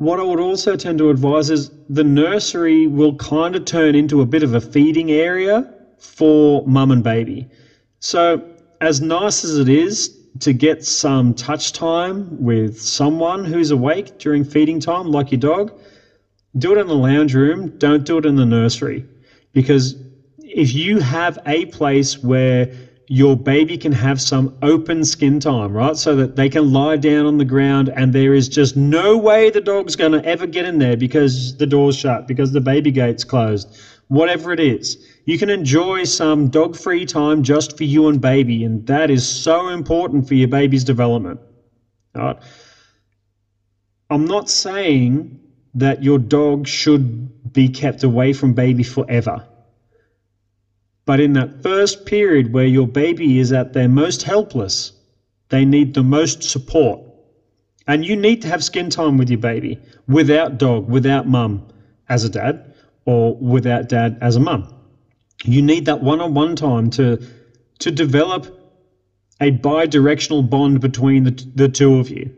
what 0.00 0.18
I 0.18 0.22
would 0.22 0.40
also 0.40 0.76
tend 0.76 0.96
to 1.00 1.10
advise 1.10 1.50
is 1.50 1.70
the 1.90 2.02
nursery 2.02 2.86
will 2.86 3.16
kind 3.16 3.54
of 3.54 3.66
turn 3.66 3.94
into 3.94 4.22
a 4.22 4.24
bit 4.24 4.42
of 4.42 4.54
a 4.54 4.60
feeding 4.60 5.10
area 5.10 5.70
for 5.98 6.66
mum 6.66 6.90
and 6.90 7.04
baby. 7.04 7.46
So 7.98 8.42
as 8.80 9.02
nice 9.02 9.44
as 9.44 9.58
it 9.58 9.68
is 9.68 10.16
to 10.38 10.54
get 10.54 10.86
some 10.86 11.34
touch 11.34 11.74
time 11.74 12.42
with 12.42 12.80
someone 12.80 13.44
who's 13.44 13.72
awake 13.72 14.18
during 14.18 14.42
feeding 14.42 14.80
time, 14.80 15.08
like 15.08 15.32
your 15.32 15.40
dog, 15.40 15.78
do 16.56 16.72
it 16.72 16.80
in 16.80 16.86
the 16.86 16.94
lounge 16.94 17.34
room. 17.34 17.76
Don't 17.76 18.04
do 18.04 18.16
it 18.16 18.24
in 18.24 18.36
the 18.36 18.46
nursery. 18.46 19.04
Because 19.52 19.96
if 20.38 20.72
you 20.72 21.00
have 21.00 21.38
a 21.44 21.66
place 21.66 22.22
where 22.22 22.72
your 23.12 23.36
baby 23.36 23.76
can 23.76 23.90
have 23.90 24.20
some 24.20 24.56
open 24.62 25.04
skin 25.04 25.40
time, 25.40 25.72
right? 25.72 25.96
So 25.96 26.14
that 26.14 26.36
they 26.36 26.48
can 26.48 26.72
lie 26.72 26.96
down 26.96 27.26
on 27.26 27.38
the 27.38 27.44
ground 27.44 27.88
and 27.96 28.12
there 28.12 28.34
is 28.34 28.48
just 28.48 28.76
no 28.76 29.18
way 29.18 29.50
the 29.50 29.60
dog's 29.60 29.96
going 29.96 30.12
to 30.12 30.24
ever 30.24 30.46
get 30.46 30.64
in 30.64 30.78
there 30.78 30.96
because 30.96 31.56
the 31.56 31.66
door's 31.66 31.96
shut, 31.96 32.28
because 32.28 32.52
the 32.52 32.60
baby 32.60 32.92
gate's 32.92 33.24
closed, 33.24 33.76
whatever 34.06 34.52
it 34.52 34.60
is. 34.60 34.96
You 35.24 35.38
can 35.38 35.50
enjoy 35.50 36.04
some 36.04 36.50
dog 36.50 36.76
free 36.76 37.04
time 37.04 37.42
just 37.42 37.76
for 37.76 37.82
you 37.82 38.06
and 38.06 38.20
baby, 38.20 38.62
and 38.62 38.86
that 38.86 39.10
is 39.10 39.26
so 39.26 39.66
important 39.66 40.28
for 40.28 40.34
your 40.34 40.46
baby's 40.46 40.84
development. 40.84 41.40
Right? 42.14 42.36
I'm 44.08 44.24
not 44.24 44.48
saying 44.48 45.36
that 45.74 46.04
your 46.04 46.18
dog 46.18 46.68
should 46.68 47.52
be 47.52 47.68
kept 47.68 48.04
away 48.04 48.34
from 48.34 48.52
baby 48.54 48.84
forever. 48.84 49.44
But 51.10 51.18
in 51.18 51.32
that 51.32 51.60
first 51.64 52.06
period 52.06 52.52
where 52.52 52.66
your 52.66 52.86
baby 52.86 53.40
is 53.40 53.50
at 53.50 53.72
their 53.72 53.88
most 53.88 54.22
helpless, 54.22 54.92
they 55.48 55.64
need 55.64 55.92
the 55.92 56.04
most 56.04 56.44
support. 56.44 57.00
And 57.88 58.04
you 58.04 58.14
need 58.14 58.42
to 58.42 58.48
have 58.48 58.62
skin 58.62 58.90
time 58.90 59.18
with 59.18 59.28
your 59.28 59.40
baby 59.40 59.80
without 60.06 60.56
dog, 60.56 60.88
without 60.88 61.26
mum 61.26 61.66
as 62.08 62.22
a 62.22 62.28
dad, 62.28 62.74
or 63.06 63.34
without 63.38 63.88
dad 63.88 64.18
as 64.20 64.36
a 64.36 64.38
mum. 64.38 64.72
You 65.42 65.62
need 65.62 65.84
that 65.86 66.00
one 66.00 66.20
on 66.20 66.32
one 66.32 66.54
time 66.54 66.90
to, 66.90 67.20
to 67.80 67.90
develop 67.90 68.46
a 69.40 69.50
bi 69.50 69.86
directional 69.86 70.44
bond 70.44 70.80
between 70.80 71.24
the, 71.24 71.32
the 71.56 71.68
two 71.68 71.98
of 71.98 72.08
you. 72.08 72.32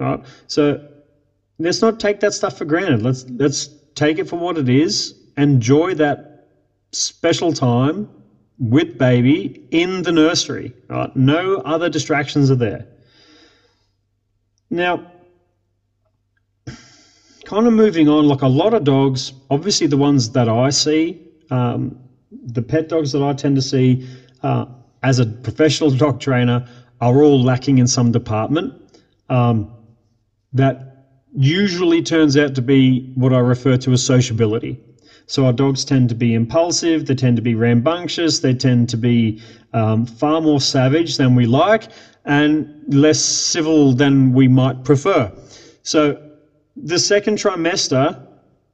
Right? 0.00 0.18
So 0.48 0.84
let's 1.60 1.80
not 1.80 2.00
take 2.00 2.18
that 2.18 2.34
stuff 2.34 2.58
for 2.58 2.64
granted. 2.64 3.02
Let's, 3.02 3.24
let's 3.30 3.68
take 3.94 4.18
it 4.18 4.28
for 4.28 4.34
what 4.34 4.58
it 4.58 4.68
is, 4.68 5.14
enjoy 5.36 5.94
that 5.94 6.48
special 6.90 7.52
time 7.52 8.08
with 8.58 8.98
baby 8.98 9.66
in 9.70 10.02
the 10.02 10.12
nursery. 10.12 10.72
Right? 10.88 11.14
No 11.16 11.56
other 11.58 11.88
distractions 11.88 12.50
are 12.50 12.56
there. 12.56 12.86
Now, 14.70 15.10
kind 17.44 17.66
of 17.66 17.72
moving 17.72 18.08
on, 18.08 18.26
like 18.26 18.42
a 18.42 18.48
lot 18.48 18.74
of 18.74 18.84
dogs, 18.84 19.32
obviously 19.50 19.86
the 19.86 19.96
ones 19.96 20.30
that 20.30 20.48
I 20.48 20.70
see, 20.70 21.22
um, 21.50 21.98
the 22.30 22.62
pet 22.62 22.88
dogs 22.88 23.12
that 23.12 23.22
I 23.22 23.32
tend 23.32 23.56
to 23.56 23.62
see 23.62 24.08
uh, 24.42 24.66
as 25.02 25.18
a 25.18 25.26
professional 25.26 25.90
dog 26.04 26.20
trainer 26.20 26.68
are 27.00 27.22
all 27.22 27.40
lacking 27.42 27.78
in 27.78 27.86
some 27.86 28.10
department. 28.10 28.74
Um, 29.28 29.72
that 30.52 30.86
usually 31.36 32.02
turns 32.02 32.36
out 32.36 32.54
to 32.54 32.62
be 32.62 33.12
what 33.14 33.32
I 33.32 33.38
refer 33.38 33.76
to 33.76 33.92
as 33.92 34.04
sociability. 34.04 34.80
So 35.26 35.44
our 35.46 35.52
dogs 35.52 35.84
tend 35.84 36.08
to 36.10 36.14
be 36.14 36.34
impulsive, 36.34 37.06
they 37.06 37.14
tend 37.14 37.36
to 37.36 37.42
be 37.42 37.54
rambunctious, 37.54 38.38
they 38.38 38.54
tend 38.54 38.88
to 38.90 38.96
be 38.96 39.42
um, 39.72 40.06
far 40.06 40.40
more 40.40 40.60
savage 40.60 41.16
than 41.16 41.34
we 41.34 41.46
like, 41.46 41.90
and 42.24 42.84
less 42.88 43.18
civil 43.18 43.92
than 43.92 44.32
we 44.32 44.48
might 44.48 44.84
prefer. 44.84 45.32
So 45.82 46.16
the 46.76 46.98
second 46.98 47.38
trimester, 47.38 48.20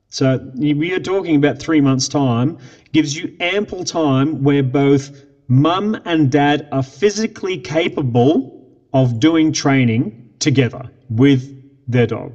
so 0.09 0.39
we 0.55 0.93
are 0.93 1.01
talking 1.01 1.37
about 1.37 1.59
three 1.59 1.81
months' 1.81 2.09
time, 2.09 2.59
gives 2.93 3.17
you 3.17 3.35
ample 3.41 3.83
time 3.83 4.43
where 4.43 4.63
both 4.63 5.25
mum 5.49 5.99
and 6.05 6.31
dad 6.31 6.69
are 6.73 6.83
physically 6.83 7.57
capable 7.57 8.53
of 8.93 9.21
doing 9.21 9.53
training 9.53 10.35
together 10.39 10.83
with 11.09 11.51
their 11.87 12.07
dog. 12.07 12.35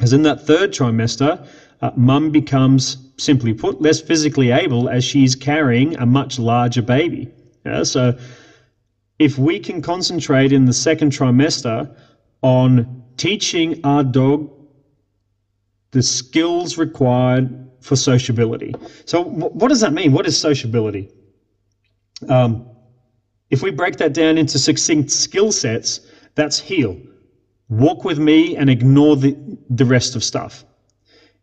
As 0.00 0.12
in 0.12 0.22
that 0.22 0.40
third 0.46 0.72
trimester, 0.72 1.44
uh, 1.80 1.90
mum 1.96 2.30
becomes, 2.30 2.96
simply 3.18 3.54
put, 3.54 3.80
less 3.80 4.00
physically 4.00 4.50
able 4.50 4.88
as 4.88 5.04
she's 5.04 5.34
carrying 5.34 5.96
a 5.96 6.06
much 6.06 6.38
larger 6.38 6.82
baby. 6.82 7.30
Yeah, 7.64 7.82
so 7.82 8.18
if 9.18 9.38
we 9.38 9.58
can 9.58 9.82
concentrate 9.82 10.52
in 10.52 10.64
the 10.64 10.72
second 10.72 11.12
trimester 11.12 11.94
on 12.42 13.02
teaching 13.16 13.80
our 13.84 14.04
dog 14.04 14.50
the 15.90 16.02
skills 16.02 16.76
required 16.76 17.68
for 17.80 17.96
sociability. 17.96 18.74
So, 19.06 19.22
what 19.22 19.68
does 19.68 19.80
that 19.80 19.92
mean? 19.92 20.12
What 20.12 20.26
is 20.26 20.38
sociability? 20.38 21.10
Um, 22.28 22.68
if 23.50 23.62
we 23.62 23.70
break 23.70 23.96
that 23.96 24.12
down 24.12 24.36
into 24.36 24.58
succinct 24.58 25.10
skill 25.10 25.52
sets, 25.52 26.00
that's 26.34 26.58
heel. 26.58 27.00
Walk 27.68 28.04
with 28.04 28.18
me 28.18 28.56
and 28.56 28.68
ignore 28.68 29.16
the, 29.16 29.36
the 29.70 29.84
rest 29.84 30.16
of 30.16 30.22
stuff. 30.22 30.64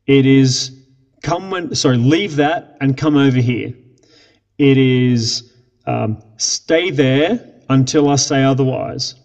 It 0.07 0.25
is 0.25 0.71
come 1.23 1.49
when, 1.49 1.73
sorry, 1.75 1.97
leave 1.97 2.35
that 2.35 2.77
and 2.81 2.95
come 2.95 3.17
over 3.17 3.39
here. 3.39 3.73
It 4.57 4.77
is 4.77 5.53
um, 5.85 6.21
stay 6.37 6.91
there 6.91 7.53
until 7.69 8.09
I 8.09 8.15
say 8.15 8.43
otherwise. 8.43 9.15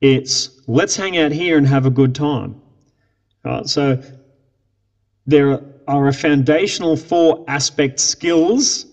It's 0.00 0.60
let's 0.66 0.96
hang 0.96 1.18
out 1.18 1.32
here 1.32 1.58
and 1.58 1.66
have 1.66 1.86
a 1.86 1.90
good 1.90 2.14
time. 2.14 2.60
Right, 3.44 3.66
so 3.66 4.02
there 5.26 5.60
are 5.86 6.08
a 6.08 6.12
foundational 6.12 6.96
four 6.96 7.44
aspect 7.48 8.00
skills 8.00 8.86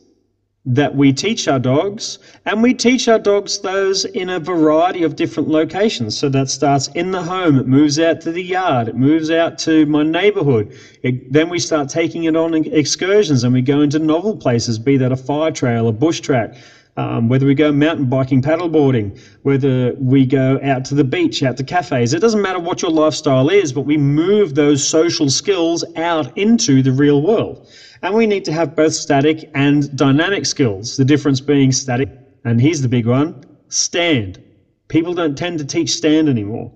that 0.66 0.96
we 0.96 1.12
teach 1.12 1.48
our 1.48 1.60
dogs, 1.60 2.20
and 2.46 2.64
we 2.64 2.74
teach 2.74 3.10
our 3.10 3.20
dogs 3.20 3.60
those 3.60 4.06
in 4.06 4.30
a 4.30 4.40
variety 4.40 5.04
of 5.04 5.18
different 5.18 5.50
locations. 5.50 6.18
So 6.18 6.30
that 6.30 6.50
starts 6.50 6.88
in 6.90 7.12
the 7.12 7.22
home, 7.22 7.60
it 7.60 7.68
moves 7.68 8.00
out 8.00 8.22
to 8.22 8.32
the 8.32 8.44
yard, 8.44 8.88
it 8.88 8.96
moves 8.96 9.30
out 9.30 9.58
to 9.60 9.86
my 9.88 10.04
neighborhood. 10.04 10.74
It, 11.02 11.32
then 11.34 11.50
we 11.50 11.60
start 11.60 11.90
taking 11.90 12.24
it 12.24 12.38
on 12.38 12.54
excursions 12.54 13.44
and 13.44 13.54
we 13.54 13.62
go 13.62 13.82
into 13.82 14.00
novel 14.00 14.38
places, 14.38 14.80
be 14.80 14.96
that 14.98 15.12
a 15.12 15.18
fire 15.18 15.52
trail, 15.52 15.90
a 15.90 15.92
bush 15.92 16.22
track, 16.22 16.56
um, 16.98 17.28
whether 17.28 17.46
we 17.46 17.56
go 17.56 17.72
mountain 17.72 18.06
biking, 18.06 18.42
paddleboarding, 18.42 19.20
whether 19.42 19.94
we 19.98 20.26
go 20.26 20.60
out 20.64 20.86
to 20.86 20.96
the 20.96 21.04
beach, 21.04 21.42
out 21.42 21.58
to 21.58 21.64
cafes. 21.64 22.14
It 22.14 22.20
doesn't 22.20 22.42
matter 22.42 22.60
what 22.60 22.82
your 22.82 22.92
lifestyle 22.92 23.50
is, 23.50 23.74
but 23.74 23.82
we 23.82 23.98
move 23.98 24.56
those 24.56 24.88
social 24.88 25.30
skills 25.30 25.84
out 25.96 26.38
into 26.38 26.84
the 26.84 26.92
real 26.92 27.22
world. 27.22 27.68
And 28.04 28.14
we 28.14 28.28
need 28.28 28.46
to 28.46 28.52
have 28.52 28.76
both 28.76 28.94
static 28.94 29.50
and 29.56 29.96
dynamic 29.98 30.46
skills. 30.46 30.98
The 30.98 31.06
difference 31.06 31.40
being 31.40 31.72
static, 31.72 32.10
and 32.44 32.62
here's 32.62 32.82
the 32.82 32.90
big 32.90 33.08
one 33.08 33.44
stand. 33.70 34.44
People 34.88 35.16
don't 35.16 35.36
tend 35.36 35.58
to 35.58 35.66
teach 35.66 35.90
stand 35.90 36.30
anymore. 36.30 36.72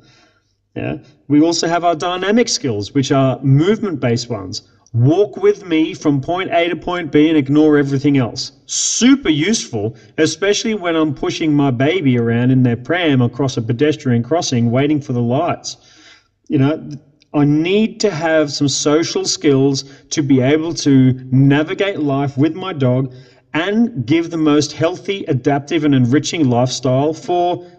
Yeah. 0.75 0.97
We 1.27 1.41
also 1.41 1.67
have 1.67 1.83
our 1.83 1.95
dynamic 1.95 2.47
skills, 2.49 2.93
which 2.93 3.11
are 3.11 3.39
movement 3.41 3.99
based 3.99 4.29
ones. 4.29 4.63
Walk 4.97 5.37
with 5.37 5.63
me 5.63 5.93
from 5.93 6.21
point 6.21 6.49
A 6.51 6.69
to 6.69 6.75
point 6.75 7.11
B 7.11 7.29
and 7.29 7.37
ignore 7.37 7.77
everything 7.77 8.17
else. 8.17 8.51
Super 8.65 9.29
useful, 9.29 9.95
especially 10.17 10.73
when 10.73 10.95
I'm 10.95 11.13
pushing 11.13 11.53
my 11.53 11.69
baby 11.69 12.17
around 12.17 12.49
in 12.49 12.63
their 12.63 12.77
pram 12.77 13.21
across 13.21 13.57
a 13.57 13.61
pedestrian 13.61 14.23
crossing 14.23 14.71
waiting 14.71 14.99
for 14.99 15.13
the 15.13 15.21
lights. 15.21 15.77
You 16.47 16.57
know, 16.57 16.89
I 17.31 17.45
need 17.45 17.99
to 17.99 18.09
have 18.09 18.51
some 18.51 18.67
social 18.67 19.25
skills 19.25 19.83
to 20.09 20.23
be 20.23 20.41
able 20.41 20.73
to 20.73 21.13
navigate 21.31 21.99
life 21.99 22.35
with 22.35 22.55
my 22.55 22.73
dog 22.73 23.13
and 23.53 24.03
give 24.03 24.31
the 24.31 24.37
most 24.37 24.73
healthy, 24.73 25.25
adaptive, 25.25 25.83
and 25.83 25.93
enriching 25.93 26.49
lifestyle 26.49 27.13
for 27.13 27.69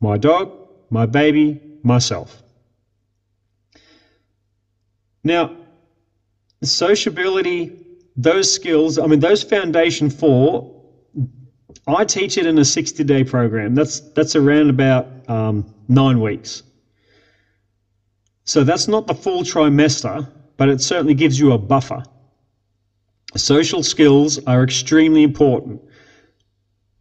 my 0.00 0.18
dog, 0.18 0.52
my 0.90 1.06
baby, 1.06 1.58
myself. 1.82 2.42
Now, 5.24 5.56
sociability, 6.62 7.86
those 8.16 8.52
skills, 8.52 8.98
I 8.98 9.06
mean, 9.06 9.20
those 9.20 9.42
foundation 9.42 10.10
four, 10.10 10.74
I 11.86 12.04
teach 12.04 12.36
it 12.36 12.46
in 12.46 12.58
a 12.58 12.64
60 12.64 13.04
day 13.04 13.24
program. 13.24 13.74
That's, 13.74 14.00
that's 14.00 14.36
around 14.36 14.70
about 14.70 15.06
um, 15.28 15.74
nine 15.88 16.20
weeks. 16.20 16.62
So 18.44 18.64
that's 18.64 18.88
not 18.88 19.06
the 19.06 19.14
full 19.14 19.42
trimester, 19.42 20.26
but 20.56 20.68
it 20.68 20.80
certainly 20.80 21.14
gives 21.14 21.38
you 21.38 21.52
a 21.52 21.58
buffer. 21.58 22.02
Social 23.36 23.82
skills 23.82 24.42
are 24.46 24.64
extremely 24.64 25.22
important. 25.22 25.82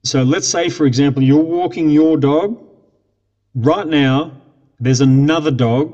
So 0.04 0.24
let's 0.24 0.48
say, 0.48 0.70
for 0.70 0.86
example, 0.86 1.24
you're 1.24 1.44
walking 1.44 1.90
your 1.90 2.18
dog. 2.18 2.62
Right 3.56 3.88
now, 3.88 4.34
there's 4.80 5.02
another 5.02 5.52
dog 5.52 5.94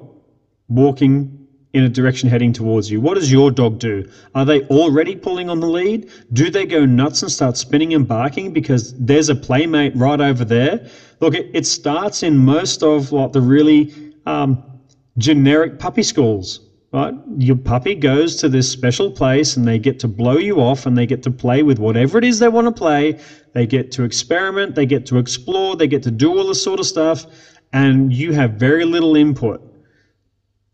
walking 0.67 1.42
in 1.73 1.83
a 1.83 1.89
direction 1.89 2.29
heading 2.29 2.53
towards 2.53 2.89
you. 2.91 3.01
What 3.01 3.15
does 3.15 3.31
your 3.31 3.49
dog 3.49 3.79
do? 3.79 4.07
Are 4.35 4.45
they 4.45 4.61
already 4.67 5.15
pulling 5.15 5.49
on 5.49 5.59
the 5.59 5.67
lead? 5.67 6.09
Do 6.31 6.51
they 6.51 6.65
go 6.65 6.85
nuts 6.85 7.23
and 7.23 7.31
start 7.31 7.57
spinning 7.57 7.95
and 7.95 8.07
barking 8.07 8.53
because 8.53 8.93
there's 8.97 9.29
a 9.29 9.35
playmate 9.35 9.95
right 9.95 10.21
over 10.21 10.45
there? 10.45 10.87
Look, 11.19 11.33
it, 11.33 11.49
it 11.53 11.65
starts 11.65 12.21
in 12.21 12.37
most 12.37 12.83
of 12.83 13.11
like 13.11 13.31
the 13.31 13.41
really 13.41 14.13
um, 14.27 14.63
generic 15.17 15.79
puppy 15.79 16.03
schools. 16.03 16.59
Right? 16.91 17.15
Your 17.39 17.55
puppy 17.55 17.95
goes 17.95 18.35
to 18.35 18.49
this 18.49 18.69
special 18.69 19.09
place 19.09 19.57
and 19.57 19.67
they 19.67 19.79
get 19.79 19.99
to 20.01 20.07
blow 20.07 20.37
you 20.37 20.61
off 20.61 20.85
and 20.85 20.95
they 20.95 21.07
get 21.07 21.23
to 21.23 21.31
play 21.31 21.63
with 21.63 21.79
whatever 21.79 22.19
it 22.19 22.23
is 22.23 22.37
they 22.37 22.49
want 22.49 22.67
to 22.67 22.71
play. 22.71 23.19
They 23.53 23.65
get 23.65 23.91
to 23.93 24.03
experiment, 24.03 24.75
they 24.75 24.85
get 24.85 25.07
to 25.07 25.17
explore, 25.17 25.75
they 25.75 25.87
get 25.87 26.03
to 26.03 26.11
do 26.11 26.37
all 26.37 26.45
this 26.45 26.63
sort 26.63 26.79
of 26.79 26.85
stuff, 26.85 27.25
and 27.71 28.13
you 28.13 28.31
have 28.33 28.53
very 28.53 28.85
little 28.85 29.15
input 29.15 29.72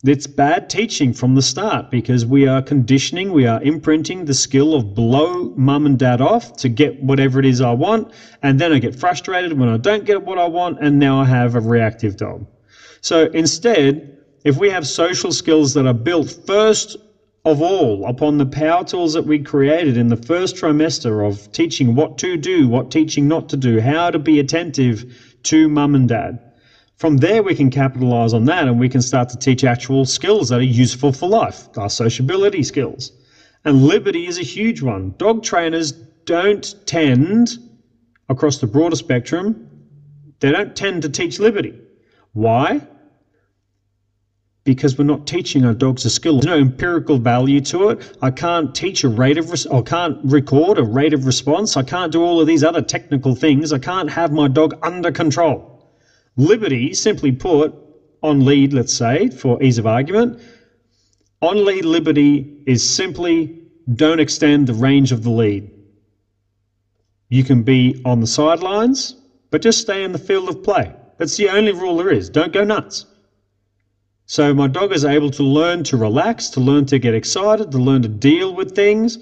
It's 0.06 0.28
bad 0.28 0.70
teaching 0.70 1.12
from 1.12 1.36
the 1.36 1.42
start 1.42 1.92
because 1.92 2.26
we 2.26 2.48
are 2.48 2.62
conditioning, 2.62 3.34
we 3.34 3.46
are 3.46 3.62
imprinting 3.62 4.24
the 4.24 4.34
skill 4.34 4.74
of 4.74 4.96
blow 4.96 5.54
mum 5.58 5.86
and 5.86 6.00
dad 6.00 6.22
off 6.22 6.56
to 6.58 6.70
get 6.70 7.04
whatever 7.04 7.38
it 7.38 7.46
is 7.46 7.60
I 7.60 7.74
want, 7.74 8.14
and 8.42 8.62
then 8.62 8.72
I 8.72 8.80
get 8.80 8.96
frustrated 8.96 9.60
when 9.60 9.68
I 9.68 9.76
don't 9.76 10.06
get 10.06 10.24
what 10.24 10.38
I 10.38 10.48
want, 10.48 10.78
and 10.80 11.00
now 11.00 11.20
I 11.20 11.26
have 11.26 11.54
a 11.54 11.60
reactive 11.60 12.16
dog. 12.16 12.48
So 13.02 13.26
instead, 13.34 14.18
if 14.46 14.58
we 14.58 14.70
have 14.70 14.88
social 14.88 15.34
skills 15.34 15.74
that 15.74 15.86
are 15.86 15.94
built 15.94 16.32
first 16.48 16.96
of 17.44 17.62
all 17.62 18.06
upon 18.06 18.38
the 18.38 18.46
power 18.46 18.86
tools 18.86 19.12
that 19.16 19.26
we 19.26 19.40
created 19.40 19.98
in 19.98 20.08
the 20.08 20.16
first 20.16 20.56
trimester 20.56 21.28
of 21.28 21.52
teaching 21.52 21.94
what 21.94 22.18
to 22.20 22.38
do, 22.38 22.70
what 22.70 22.90
teaching 22.90 23.28
not 23.28 23.50
to 23.50 23.58
do, 23.58 23.82
how 23.82 24.12
to 24.12 24.20
be 24.20 24.40
attentive 24.40 25.36
to 25.44 25.68
mum 25.68 25.94
and 25.94 26.08
dad, 26.08 26.40
from 27.00 27.16
there, 27.16 27.42
we 27.42 27.56
can 27.56 27.70
capitalize 27.70 28.34
on 28.34 28.44
that 28.46 28.68
and 28.68 28.78
we 28.78 28.90
can 28.90 29.02
start 29.02 29.30
to 29.30 29.38
teach 29.38 29.64
actual 29.64 30.04
skills 30.04 30.50
that 30.50 30.60
are 30.60 30.64
useful 30.64 31.14
for 31.14 31.30
life, 31.30 31.70
our 31.78 31.90
sociability 31.90 32.62
skills. 32.62 33.14
And 33.64 33.86
liberty 33.86 34.28
is 34.28 34.38
a 34.38 34.44
huge 34.44 34.82
one. 34.82 35.14
Dog 35.18 35.42
trainers 35.42 35.94
don't 35.94 36.76
tend, 36.86 37.58
across 38.28 38.58
the 38.58 38.68
broader 38.68 38.98
spectrum, 38.98 39.66
they 40.42 40.52
don't 40.52 40.76
tend 40.76 41.02
to 41.04 41.10
teach 41.10 41.40
liberty. 41.40 41.74
Why? 42.34 42.82
Because 44.66 44.98
we're 44.98 45.06
not 45.06 45.26
teaching 45.26 45.64
our 45.64 45.74
dogs 45.74 46.04
a 46.04 46.10
skill. 46.10 46.42
There's 46.42 46.48
no 46.48 46.58
empirical 46.58 47.18
value 47.18 47.62
to 47.62 47.92
it. 47.92 48.18
I 48.22 48.30
can't 48.30 48.76
teach 48.76 49.06
a 49.06 49.10
rate 49.10 49.38
of, 49.38 49.50
res- 49.52 49.68
I 49.68 49.82
can't 49.84 50.18
record 50.26 50.78
a 50.78 50.84
rate 50.84 51.14
of 51.14 51.26
response. 51.26 51.78
I 51.78 51.84
can't 51.84 52.12
do 52.12 52.22
all 52.22 52.42
of 52.42 52.48
these 52.48 52.64
other 52.64 52.82
technical 52.82 53.36
things. 53.36 53.72
I 53.72 53.80
can't 53.80 54.10
have 54.10 54.34
my 54.34 54.50
dog 54.50 54.78
under 54.84 55.14
control. 55.14 55.79
Liberty, 56.40 56.94
simply 56.94 57.34
put, 57.34 57.76
on 58.24 58.46
lead, 58.46 58.72
let's 58.72 58.94
say, 58.94 59.30
for 59.30 59.62
ease 59.62 59.78
of 59.78 59.86
argument, 59.86 60.42
on 61.42 61.66
lead 61.66 61.84
liberty 61.84 62.64
is 62.66 62.82
simply 62.96 63.62
don't 63.94 64.22
extend 64.22 64.66
the 64.66 64.74
range 64.74 65.12
of 65.12 65.24
the 65.24 65.32
lead. 65.32 65.70
You 67.28 67.44
can 67.44 67.64
be 67.64 68.02
on 68.06 68.22
the 68.22 68.28
sidelines, 68.28 69.16
but 69.52 69.62
just 69.62 69.82
stay 69.82 70.06
in 70.06 70.14
the 70.14 70.18
field 70.18 70.48
of 70.48 70.64
play. 70.64 70.94
That's 71.18 71.36
the 71.36 71.50
only 71.50 71.74
rule 71.74 71.98
there 71.98 72.10
is. 72.10 72.30
Don't 72.30 72.54
go 72.54 72.64
nuts. 72.64 73.06
So 74.26 74.54
my 74.54 74.68
dog 74.68 74.94
is 74.94 75.04
able 75.04 75.32
to 75.32 75.44
learn 75.44 75.84
to 75.84 75.98
relax, 75.98 76.48
to 76.52 76.62
learn 76.62 76.86
to 76.86 77.00
get 77.00 77.16
excited, 77.16 77.70
to 77.72 77.78
learn 77.78 78.02
to 78.04 78.08
deal 78.08 78.56
with 78.56 78.74
things. 78.74 79.18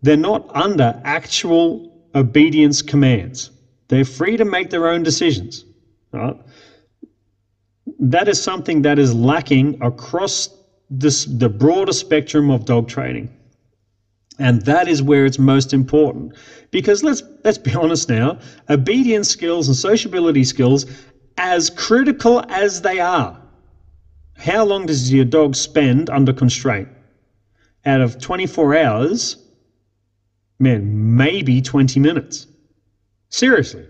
They're 0.00 0.16
not 0.16 0.48
under 0.56 0.98
actual 1.04 1.92
obedience 2.14 2.80
commands. 2.80 3.50
They're 3.88 4.06
free 4.06 4.38
to 4.38 4.46
make 4.46 4.70
their 4.70 4.88
own 4.88 5.02
decisions. 5.02 5.66
Right? 6.10 6.36
That 8.12 8.28
is 8.28 8.42
something 8.42 8.82
that 8.82 8.98
is 8.98 9.14
lacking 9.14 9.82
across 9.82 10.48
this, 10.90 11.24
the 11.24 11.48
broader 11.48 11.92
spectrum 11.92 12.50
of 12.50 12.64
dog 12.64 12.88
training. 12.88 13.34
And 14.38 14.62
that 14.62 14.88
is 14.88 15.02
where 15.02 15.24
it's 15.24 15.38
most 15.38 15.72
important. 15.72 16.34
Because 16.70 17.04
let's 17.04 17.22
let's 17.44 17.58
be 17.58 17.74
honest 17.82 18.08
now, 18.08 18.38
obedience 18.68 19.28
skills 19.28 19.68
and 19.68 19.76
sociability 19.76 20.44
skills, 20.44 20.86
as 21.36 21.70
critical 21.70 22.44
as 22.48 22.82
they 22.82 23.00
are, 23.00 23.40
how 24.36 24.64
long 24.64 24.86
does 24.86 25.12
your 25.12 25.24
dog 25.24 25.54
spend 25.54 26.10
under 26.10 26.32
constraint? 26.32 26.88
Out 27.86 28.00
of 28.00 28.20
24 28.20 28.76
hours, 28.76 29.36
man, 30.58 31.16
maybe 31.16 31.60
20 31.60 32.00
minutes. 32.00 32.46
Seriously. 33.28 33.86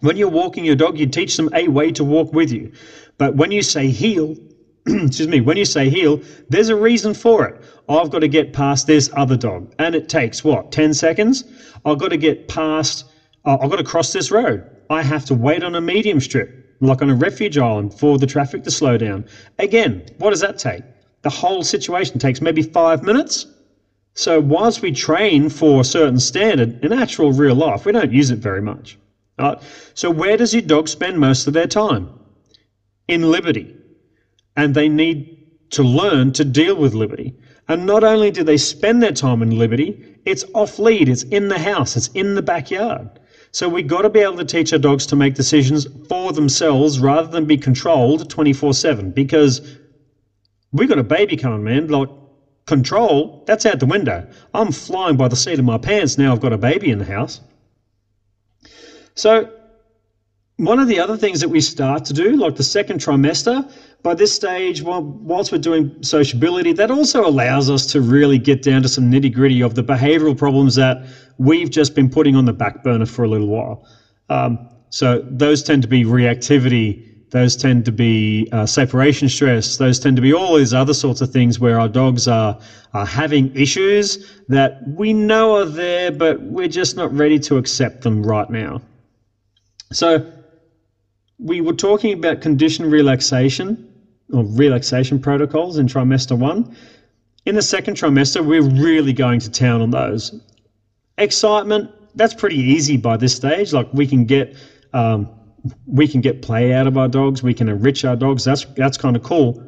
When 0.00 0.16
you're 0.16 0.28
walking 0.28 0.64
your 0.64 0.76
dog, 0.76 0.98
you 0.98 1.06
teach 1.06 1.36
them 1.36 1.48
a 1.54 1.68
way 1.68 1.90
to 1.92 2.04
walk 2.04 2.32
with 2.32 2.52
you. 2.52 2.72
But 3.18 3.36
when 3.36 3.50
you 3.52 3.62
say 3.62 3.88
heel, 3.88 4.36
excuse 4.86 5.28
me, 5.28 5.40
when 5.40 5.56
you 5.56 5.64
say 5.64 5.88
heel, 5.88 6.20
there's 6.48 6.68
a 6.68 6.76
reason 6.76 7.14
for 7.14 7.46
it. 7.46 7.62
I've 7.88 8.10
got 8.10 8.20
to 8.20 8.28
get 8.28 8.52
past 8.52 8.86
this 8.86 9.10
other 9.14 9.36
dog. 9.36 9.74
And 9.78 9.94
it 9.94 10.08
takes 10.08 10.42
what, 10.42 10.72
10 10.72 10.94
seconds? 10.94 11.44
I've 11.84 11.98
got 11.98 12.08
to 12.08 12.16
get 12.16 12.48
past, 12.48 13.04
uh, 13.44 13.58
I've 13.60 13.70
got 13.70 13.76
to 13.76 13.84
cross 13.84 14.12
this 14.12 14.30
road. 14.30 14.64
I 14.90 15.02
have 15.02 15.24
to 15.26 15.34
wait 15.34 15.62
on 15.62 15.74
a 15.74 15.80
medium 15.80 16.20
strip, 16.20 16.76
like 16.80 17.02
on 17.02 17.10
a 17.10 17.14
refuge 17.14 17.56
island, 17.56 17.94
for 17.94 18.18
the 18.18 18.26
traffic 18.26 18.64
to 18.64 18.70
slow 18.70 18.98
down. 18.98 19.26
Again, 19.58 20.04
what 20.18 20.30
does 20.30 20.40
that 20.40 20.58
take? 20.58 20.82
The 21.22 21.30
whole 21.30 21.62
situation 21.62 22.18
takes 22.18 22.40
maybe 22.40 22.62
five 22.62 23.02
minutes. 23.02 23.46
So, 24.16 24.38
whilst 24.40 24.82
we 24.82 24.92
train 24.92 25.48
for 25.48 25.80
a 25.80 25.84
certain 25.84 26.20
standard 26.20 26.84
in 26.84 26.92
actual 26.92 27.32
real 27.32 27.54
life, 27.54 27.84
we 27.84 27.92
don't 27.92 28.12
use 28.12 28.30
it 28.30 28.38
very 28.38 28.62
much. 28.62 28.96
Right? 29.38 29.58
So, 29.94 30.10
where 30.10 30.36
does 30.36 30.52
your 30.52 30.62
dog 30.62 30.88
spend 30.88 31.18
most 31.18 31.48
of 31.48 31.52
their 31.52 31.66
time? 31.66 32.08
In 33.08 33.30
liberty. 33.30 33.74
And 34.56 34.74
they 34.74 34.88
need 34.88 35.46
to 35.70 35.82
learn 35.82 36.32
to 36.32 36.44
deal 36.44 36.76
with 36.76 36.94
liberty. 36.94 37.34
And 37.68 37.86
not 37.86 38.04
only 38.04 38.30
do 38.30 38.44
they 38.44 38.56
spend 38.56 39.02
their 39.02 39.12
time 39.12 39.42
in 39.42 39.58
liberty, 39.58 40.16
it's 40.24 40.44
off 40.54 40.78
lead, 40.78 41.08
it's 41.08 41.22
in 41.24 41.48
the 41.48 41.58
house, 41.58 41.96
it's 41.96 42.08
in 42.08 42.34
the 42.34 42.42
backyard. 42.42 43.08
So 43.52 43.68
we've 43.68 43.86
got 43.86 44.02
to 44.02 44.10
be 44.10 44.20
able 44.20 44.36
to 44.36 44.44
teach 44.44 44.72
our 44.72 44.78
dogs 44.78 45.06
to 45.06 45.16
make 45.16 45.34
decisions 45.34 45.86
for 46.08 46.32
themselves 46.32 46.98
rather 46.98 47.28
than 47.28 47.44
be 47.46 47.56
controlled 47.56 48.28
24 48.28 48.74
7 48.74 49.10
because 49.12 49.60
we've 50.72 50.88
got 50.88 50.98
a 50.98 51.04
baby 51.04 51.36
coming, 51.36 51.62
man. 51.62 51.88
Like, 51.88 52.08
control, 52.66 53.44
that's 53.46 53.66
out 53.66 53.78
the 53.78 53.86
window. 53.86 54.26
I'm 54.52 54.72
flying 54.72 55.16
by 55.16 55.28
the 55.28 55.36
seat 55.36 55.58
of 55.58 55.64
my 55.64 55.78
pants 55.78 56.18
now 56.18 56.32
I've 56.32 56.40
got 56.40 56.52
a 56.52 56.58
baby 56.58 56.90
in 56.90 56.98
the 56.98 57.04
house. 57.04 57.40
So 59.14 59.52
one 60.56 60.78
of 60.78 60.86
the 60.86 61.00
other 61.00 61.16
things 61.16 61.40
that 61.40 61.48
we 61.48 61.60
start 61.60 62.04
to 62.04 62.12
do, 62.12 62.36
like 62.36 62.54
the 62.54 62.62
second 62.62 63.00
trimester, 63.00 63.68
by 64.02 64.14
this 64.14 64.32
stage, 64.32 64.82
while, 64.82 65.02
whilst 65.02 65.50
we're 65.50 65.58
doing 65.58 65.90
sociability, 66.02 66.72
that 66.74 66.90
also 66.90 67.26
allows 67.26 67.70
us 67.70 67.86
to 67.86 68.00
really 68.00 68.38
get 68.38 68.62
down 68.62 68.82
to 68.82 68.88
some 68.88 69.10
nitty 69.10 69.32
gritty 69.32 69.62
of 69.62 69.74
the 69.74 69.82
behavioral 69.82 70.36
problems 70.36 70.74
that 70.76 70.98
we've 71.38 71.70
just 71.70 71.94
been 71.94 72.08
putting 72.08 72.36
on 72.36 72.44
the 72.44 72.52
back 72.52 72.84
burner 72.84 73.06
for 73.06 73.24
a 73.24 73.28
little 73.28 73.48
while. 73.48 73.84
Um, 74.28 74.68
so 74.90 75.24
those 75.28 75.62
tend 75.62 75.82
to 75.82 75.88
be 75.88 76.04
reactivity, 76.04 77.04
those 77.30 77.56
tend 77.56 77.84
to 77.86 77.92
be 77.92 78.48
uh, 78.52 78.64
separation 78.64 79.28
stress, 79.28 79.76
those 79.76 79.98
tend 79.98 80.14
to 80.16 80.22
be 80.22 80.32
all 80.32 80.54
these 80.56 80.72
other 80.72 80.94
sorts 80.94 81.20
of 81.20 81.30
things 81.30 81.58
where 81.58 81.80
our 81.80 81.88
dogs 81.88 82.28
are, 82.28 82.56
are 82.92 83.06
having 83.06 83.52
issues 83.56 84.40
that 84.46 84.78
we 84.86 85.12
know 85.12 85.56
are 85.56 85.64
there, 85.64 86.12
but 86.12 86.40
we're 86.42 86.68
just 86.68 86.94
not 86.94 87.12
ready 87.12 87.40
to 87.40 87.56
accept 87.56 88.02
them 88.02 88.22
right 88.22 88.48
now. 88.50 88.80
So 89.92 90.33
we 91.38 91.60
were 91.60 91.72
talking 91.72 92.12
about 92.12 92.40
condition 92.40 92.90
relaxation 92.90 93.92
or 94.32 94.44
relaxation 94.44 95.18
protocols 95.18 95.78
in 95.78 95.86
trimester 95.86 96.38
one. 96.38 96.76
In 97.46 97.54
the 97.54 97.62
second 97.62 97.96
trimester, 97.96 98.44
we're 98.44 98.62
really 98.62 99.12
going 99.12 99.40
to 99.40 99.50
town 99.50 99.82
on 99.82 99.90
those. 99.90 100.40
Excitement, 101.18 101.90
that's 102.14 102.34
pretty 102.34 102.58
easy 102.58 102.96
by 102.96 103.16
this 103.16 103.34
stage. 103.34 103.72
Like 103.72 103.92
we 103.92 104.06
can 104.06 104.24
get 104.24 104.56
um, 104.92 105.28
we 105.86 106.06
can 106.06 106.20
get 106.20 106.42
play 106.42 106.72
out 106.72 106.86
of 106.86 106.96
our 106.96 107.08
dogs, 107.08 107.42
we 107.42 107.54
can 107.54 107.68
enrich 107.68 108.04
our 108.04 108.16
dogs. 108.16 108.44
That's 108.44 108.64
that's 108.76 108.96
kind 108.96 109.16
of 109.16 109.22
cool. 109.22 109.62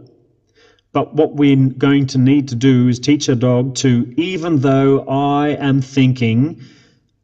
But 0.92 1.14
what 1.14 1.34
we're 1.34 1.56
going 1.56 2.06
to 2.06 2.18
need 2.18 2.48
to 2.48 2.54
do 2.54 2.88
is 2.88 2.98
teach 2.98 3.28
a 3.28 3.34
dog 3.34 3.74
to, 3.76 4.14
even 4.16 4.60
though 4.60 5.00
I 5.06 5.48
am 5.48 5.82
thinking, 5.82 6.62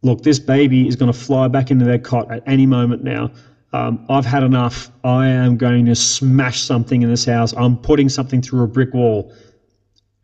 look, 0.02 0.22
this 0.22 0.38
baby 0.38 0.86
is 0.86 0.94
going 0.94 1.10
to 1.10 1.18
fly 1.18 1.48
back 1.48 1.70
into 1.70 1.86
their 1.86 1.98
cot 1.98 2.30
at 2.30 2.42
any 2.46 2.66
moment 2.66 3.02
now 3.02 3.30
um, 3.72 4.04
I've 4.08 4.26
had 4.26 4.42
enough. 4.42 4.90
I 5.04 5.28
am 5.28 5.56
going 5.56 5.86
to 5.86 5.94
smash 5.94 6.60
something 6.60 7.02
in 7.02 7.10
this 7.10 7.24
house. 7.24 7.54
I'm 7.56 7.76
putting 7.76 8.08
something 8.08 8.42
through 8.42 8.62
a 8.62 8.66
brick 8.66 8.92
wall. 8.92 9.32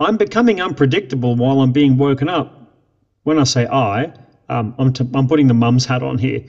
I'm 0.01 0.16
becoming 0.16 0.61
unpredictable 0.61 1.34
while 1.34 1.61
I'm 1.61 1.72
being 1.72 1.96
woken 1.96 2.28
up. 2.28 2.55
When 3.24 3.38
I 3.38 3.44
say 3.44 3.66
I, 3.66 4.12
um, 4.49 4.74
I'm, 4.78 4.92
t- 4.92 5.09
I'm 5.14 5.26
putting 5.26 5.49
the 5.49 5.55
mum's 5.55 5.84
hat 5.84 6.03
on 6.03 6.18
here 6.18 6.42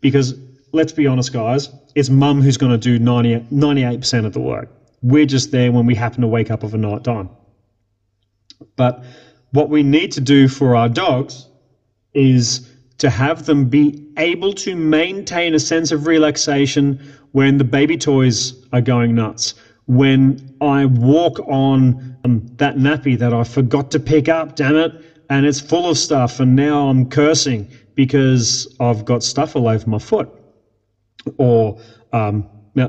because 0.00 0.34
let's 0.72 0.92
be 0.92 1.06
honest, 1.06 1.32
guys, 1.32 1.70
it's 1.94 2.08
mum 2.08 2.42
who's 2.42 2.56
going 2.56 2.72
to 2.72 2.78
do 2.78 2.98
90, 2.98 3.40
98% 3.52 4.26
of 4.26 4.32
the 4.32 4.40
work. 4.40 4.68
We're 5.02 5.26
just 5.26 5.50
there 5.50 5.70
when 5.70 5.86
we 5.86 5.94
happen 5.94 6.22
to 6.22 6.26
wake 6.26 6.50
up 6.50 6.62
of 6.62 6.74
a 6.74 6.78
night 6.78 7.04
time. 7.04 7.28
But 8.76 9.04
what 9.52 9.70
we 9.70 9.82
need 9.82 10.12
to 10.12 10.20
do 10.20 10.48
for 10.48 10.74
our 10.74 10.88
dogs 10.88 11.46
is 12.12 12.68
to 12.98 13.10
have 13.10 13.44
them 13.44 13.66
be 13.66 13.94
able 14.18 14.52
to 14.52 14.76
maintain 14.76 15.54
a 15.54 15.58
sense 15.58 15.90
of 15.92 16.06
relaxation 16.06 16.98
when 17.32 17.58
the 17.58 17.64
baby 17.64 17.96
toys 17.96 18.54
are 18.72 18.80
going 18.80 19.14
nuts, 19.14 19.54
when 19.86 20.38
I 20.60 20.86
walk 20.86 21.38
on 21.40 21.96
um, 22.24 22.46
that 22.56 22.76
nappy 22.76 23.18
that 23.18 23.32
I 23.34 23.44
forgot 23.44 23.90
to 23.90 24.00
pick 24.00 24.28
up, 24.28 24.54
damn 24.54 24.76
it, 24.76 24.92
and 25.28 25.44
it's 25.46 25.60
full 25.60 25.88
of 25.88 25.98
stuff, 25.98 26.40
and 26.40 26.54
now 26.54 26.88
I'm 26.88 27.06
cursing 27.06 27.66
because 27.94 28.66
I've 28.80 29.04
got 29.04 29.22
stuff 29.22 29.56
all 29.56 29.68
over 29.68 29.88
my 29.88 29.98
foot, 29.98 30.28
or 31.38 31.74
um, 32.12 32.44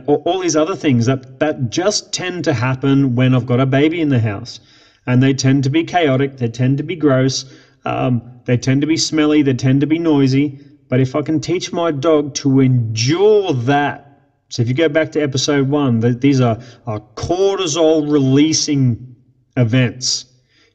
all 0.07 0.39
these 0.39 0.55
other 0.55 0.75
things 0.75 1.05
that, 1.05 1.25
that 1.39 1.69
just 1.69 2.11
tend 2.11 2.43
to 2.43 2.53
happen 2.53 3.15
when 3.15 3.33
I've 3.33 3.45
got 3.45 3.59
a 3.59 3.65
baby 3.65 4.01
in 4.01 4.09
the 4.09 4.19
house. 4.19 4.59
And 5.07 5.21
they 5.21 5.33
tend 5.33 5.63
to 5.63 5.69
be 5.69 5.83
chaotic, 5.83 6.37
they 6.37 6.47
tend 6.47 6.77
to 6.77 6.83
be 6.83 6.95
gross, 6.95 7.45
um, 7.85 8.21
they 8.45 8.57
tend 8.57 8.81
to 8.81 8.87
be 8.87 8.97
smelly, 8.97 9.41
they 9.41 9.53
tend 9.53 9.81
to 9.81 9.87
be 9.87 9.99
noisy. 9.99 10.59
But 10.89 10.99
if 10.99 11.15
I 11.15 11.21
can 11.23 11.39
teach 11.39 11.73
my 11.73 11.91
dog 11.91 12.33
to 12.35 12.59
endure 12.59 13.53
that 13.53 14.03
So 14.49 14.61
if 14.61 14.67
you 14.69 14.73
go 14.75 14.89
back 14.89 15.11
to 15.13 15.21
episode 15.21 15.69
one, 15.69 15.99
these 16.19 16.39
are, 16.39 16.57
are 16.85 17.01
cortisol 17.15 18.09
releasing 18.11 19.15
events. 19.57 20.25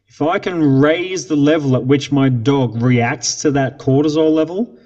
If 0.09 0.21
I 0.23 0.39
can 0.39 0.81
raise 0.81 1.27
the 1.27 1.37
level 1.37 1.77
at 1.77 1.85
which 1.85 2.13
my 2.13 2.29
dog 2.29 2.83
reacts 2.83 3.37
to 3.43 3.51
that 3.53 3.79
cortisol 3.79 4.33
level, 4.33 4.77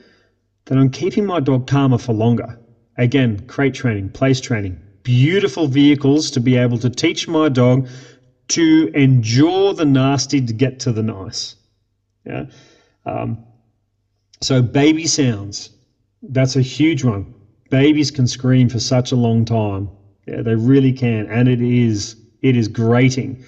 then 0.66 0.78
I'm 0.78 0.90
keeping 0.90 1.26
my 1.26 1.40
dog 1.40 1.66
calmer 1.66 1.98
for 1.98 2.12
longer. 2.12 2.58
Again, 2.98 3.40
crate 3.48 3.74
training, 3.74 4.10
place 4.10 4.40
training, 4.40 4.80
beautiful 5.02 5.66
vehicles 5.66 6.30
to 6.32 6.40
be 6.40 6.56
able 6.56 6.78
to 6.78 6.90
teach 6.90 7.26
my 7.26 7.48
dog 7.48 7.88
to 8.48 8.90
endure 8.94 9.74
the 9.74 9.86
nasty 9.86 10.40
to 10.40 10.52
get 10.52 10.78
to 10.80 10.92
the 10.92 11.02
nice. 11.02 11.56
Yeah. 12.24 12.46
Um, 13.06 13.44
so 14.40 14.62
baby 14.62 15.06
sounds, 15.06 15.70
that's 16.22 16.56
a 16.56 16.62
huge 16.62 17.04
one. 17.04 17.34
Babies 17.70 18.10
can 18.10 18.26
scream 18.26 18.68
for 18.68 18.78
such 18.78 19.12
a 19.12 19.16
long 19.16 19.44
time. 19.44 19.88
Yeah, 20.26 20.42
they 20.42 20.54
really 20.54 20.92
can, 20.92 21.26
and 21.26 21.48
it 21.48 21.60
is 21.60 22.16
it 22.40 22.56
is 22.56 22.68
grating 22.68 23.44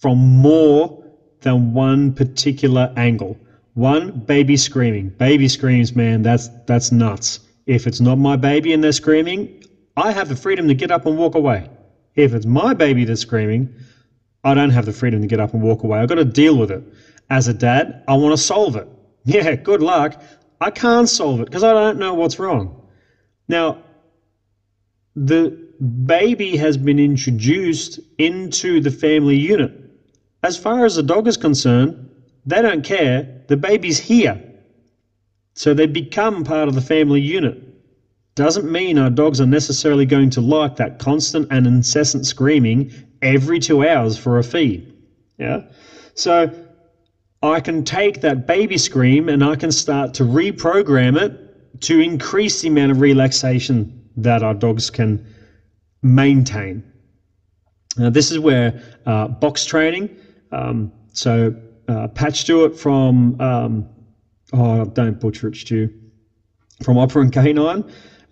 from 0.00 0.18
more 0.18 1.04
than 1.40 1.72
one 1.72 2.12
particular 2.12 2.92
angle. 2.96 3.36
One 3.74 4.20
baby 4.20 4.56
screaming, 4.56 5.10
baby 5.10 5.48
screams, 5.48 5.94
man, 5.94 6.22
that's 6.22 6.48
that's 6.66 6.92
nuts. 6.92 7.40
If 7.66 7.86
it's 7.86 8.00
not 8.00 8.16
my 8.16 8.36
baby 8.36 8.72
and 8.72 8.82
they're 8.82 8.92
screaming, 8.92 9.64
I 9.96 10.12
have 10.12 10.28
the 10.28 10.36
freedom 10.36 10.68
to 10.68 10.74
get 10.74 10.90
up 10.90 11.06
and 11.06 11.18
walk 11.18 11.34
away. 11.34 11.68
If 12.14 12.34
it's 12.34 12.46
my 12.46 12.72
baby 12.72 13.04
that's 13.04 13.20
screaming, 13.20 13.74
I 14.44 14.54
don't 14.54 14.70
have 14.70 14.86
the 14.86 14.92
freedom 14.92 15.20
to 15.22 15.26
get 15.26 15.40
up 15.40 15.54
and 15.54 15.62
walk 15.62 15.82
away. 15.82 15.98
I've 15.98 16.08
got 16.08 16.16
to 16.16 16.24
deal 16.24 16.56
with 16.56 16.70
it. 16.70 16.82
As 17.28 17.48
a 17.48 17.54
dad, 17.54 18.04
I 18.06 18.14
want 18.14 18.36
to 18.36 18.42
solve 18.42 18.76
it. 18.76 18.88
Yeah, 19.24 19.56
good 19.56 19.82
luck. 19.82 20.22
I 20.60 20.70
can't 20.70 21.08
solve 21.08 21.40
it 21.40 21.46
because 21.46 21.64
I 21.64 21.72
don't 21.72 21.98
know 21.98 22.14
what's 22.14 22.38
wrong. 22.38 22.88
Now, 23.48 23.82
the 25.14 25.50
baby 26.06 26.56
has 26.56 26.76
been 26.76 26.98
introduced 26.98 28.00
into 28.18 28.80
the 28.80 28.90
family 28.90 29.36
unit. 29.36 29.72
As 30.42 30.56
far 30.56 30.84
as 30.84 30.96
the 30.96 31.02
dog 31.02 31.26
is 31.26 31.36
concerned, 31.36 32.08
they 32.44 32.62
don't 32.62 32.84
care. 32.84 33.42
The 33.48 33.56
baby's 33.56 33.98
here. 33.98 34.42
So 35.54 35.74
they 35.74 35.86
become 35.86 36.44
part 36.44 36.68
of 36.68 36.74
the 36.74 36.80
family 36.80 37.20
unit. 37.20 37.62
Doesn't 38.34 38.70
mean 38.70 38.98
our 38.98 39.10
dogs 39.10 39.40
are 39.40 39.46
necessarily 39.46 40.04
going 40.04 40.30
to 40.30 40.40
like 40.40 40.76
that 40.76 40.98
constant 40.98 41.48
and 41.50 41.66
incessant 41.66 42.26
screaming 42.26 42.92
every 43.22 43.58
two 43.58 43.86
hours 43.86 44.18
for 44.18 44.38
a 44.38 44.44
feed. 44.44 44.92
Yeah. 45.38 45.62
So 46.14 46.65
I 47.42 47.60
can 47.60 47.84
take 47.84 48.20
that 48.22 48.46
baby 48.46 48.78
scream 48.78 49.28
and 49.28 49.44
I 49.44 49.56
can 49.56 49.70
start 49.70 50.14
to 50.14 50.24
reprogram 50.24 51.20
it 51.20 51.80
to 51.82 52.00
increase 52.00 52.62
the 52.62 52.68
amount 52.68 52.92
of 52.92 53.00
relaxation 53.00 53.92
that 54.16 54.42
our 54.42 54.54
dogs 54.54 54.90
can 54.90 55.24
maintain. 56.02 56.82
Now, 57.96 58.10
this 58.10 58.30
is 58.30 58.38
where 58.38 58.80
uh, 59.06 59.28
box 59.28 59.64
training, 59.64 60.10
um, 60.52 60.92
so 61.12 61.54
uh, 61.88 62.08
Pat 62.08 62.36
Stewart 62.36 62.78
from, 62.78 63.40
um, 63.40 63.86
oh, 64.52 64.84
don't 64.84 65.18
butcher 65.20 65.48
it, 65.48 65.56
Stu, 65.56 65.88
from 66.82 66.98
Opera 66.98 67.22
and 67.22 67.32
Canine, 67.32 67.84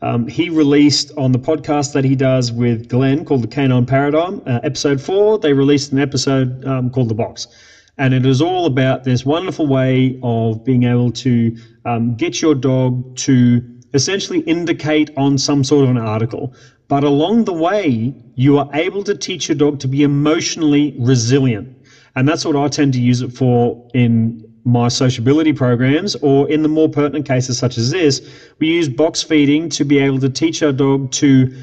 um, 0.02 0.26
he 0.26 0.50
released 0.50 1.12
on 1.16 1.32
the 1.32 1.38
podcast 1.38 1.92
that 1.92 2.04
he 2.04 2.14
does 2.14 2.52
with 2.52 2.88
Glenn 2.88 3.24
called 3.24 3.42
the 3.42 3.48
Canine 3.48 3.86
Paradigm, 3.86 4.42
uh, 4.46 4.60
episode 4.62 5.00
four, 5.00 5.38
they 5.38 5.52
released 5.52 5.92
an 5.92 5.98
episode 5.98 6.64
um, 6.66 6.90
called 6.90 7.08
The 7.08 7.14
Box. 7.14 7.46
And 7.96 8.12
it 8.12 8.26
is 8.26 8.42
all 8.42 8.66
about 8.66 9.04
this 9.04 9.24
wonderful 9.24 9.66
way 9.66 10.18
of 10.22 10.64
being 10.64 10.82
able 10.82 11.12
to 11.12 11.56
um, 11.84 12.16
get 12.16 12.42
your 12.42 12.54
dog 12.54 13.16
to 13.18 13.62
essentially 13.94 14.40
indicate 14.40 15.10
on 15.16 15.38
some 15.38 15.62
sort 15.62 15.84
of 15.84 15.90
an 15.90 15.98
article. 15.98 16.52
But 16.88 17.04
along 17.04 17.44
the 17.44 17.52
way, 17.52 18.14
you 18.34 18.58
are 18.58 18.68
able 18.74 19.04
to 19.04 19.14
teach 19.14 19.48
your 19.48 19.56
dog 19.56 19.78
to 19.80 19.88
be 19.88 20.02
emotionally 20.02 20.94
resilient. 20.98 21.68
And 22.16 22.28
that's 22.28 22.44
what 22.44 22.56
I 22.56 22.68
tend 22.68 22.92
to 22.94 23.00
use 23.00 23.22
it 23.22 23.32
for 23.32 23.88
in 23.94 24.42
my 24.64 24.88
sociability 24.88 25.52
programs, 25.52 26.14
or 26.16 26.48
in 26.50 26.62
the 26.62 26.68
more 26.68 26.88
pertinent 26.88 27.26
cases 27.26 27.58
such 27.58 27.76
as 27.76 27.90
this, 27.90 28.20
we 28.58 28.68
use 28.68 28.88
box 28.88 29.22
feeding 29.22 29.68
to 29.68 29.84
be 29.84 29.98
able 29.98 30.18
to 30.20 30.30
teach 30.30 30.62
our 30.62 30.72
dog 30.72 31.10
to 31.12 31.54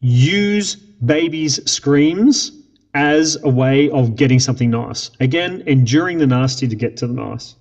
use 0.00 0.74
babies' 0.74 1.70
screams 1.70 2.55
as 2.96 3.36
a 3.42 3.48
way 3.48 3.90
of 3.90 4.16
getting 4.16 4.40
something 4.40 4.70
nice. 4.70 5.10
Again, 5.20 5.62
enduring 5.66 6.16
the 6.16 6.26
nasty 6.26 6.66
to 6.66 6.74
get 6.74 6.96
to 6.96 7.06
the 7.06 7.12
nice. 7.12 7.54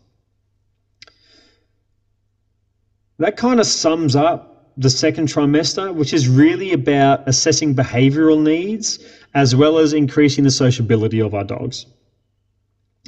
That 3.19 3.36
kind 3.36 3.59
of 3.59 3.65
sums 3.65 4.15
up 4.15 4.71
the 4.77 4.89
second 4.89 5.27
trimester, 5.27 5.93
which 5.93 6.13
is 6.13 6.29
really 6.29 6.71
about 6.71 7.27
assessing 7.27 7.75
behavioral 7.75 8.41
needs 8.41 8.99
as 9.33 9.55
well 9.55 9.77
as 9.77 9.91
increasing 9.91 10.45
the 10.45 10.51
sociability 10.51 11.19
of 11.19 11.33
our 11.33 11.43
dogs 11.43 11.86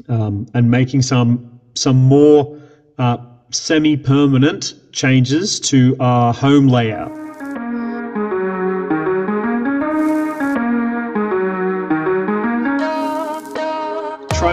um, 0.09 0.47
and 0.53 0.69
making 0.69 1.01
some 1.03 1.59
some 1.75 1.95
more 1.95 2.59
uh, 2.97 3.17
semi-permanent 3.51 4.73
changes 4.91 5.59
to 5.61 5.95
our 5.99 6.33
home 6.33 6.67
layout. 6.67 7.26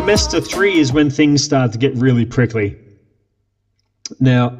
Trimester 0.05 0.47
three 0.47 0.79
is 0.79 0.93
when 0.93 1.09
things 1.09 1.43
start 1.43 1.73
to 1.73 1.79
get 1.79 1.95
really 1.97 2.27
prickly. 2.27 2.77
Now, 4.21 4.59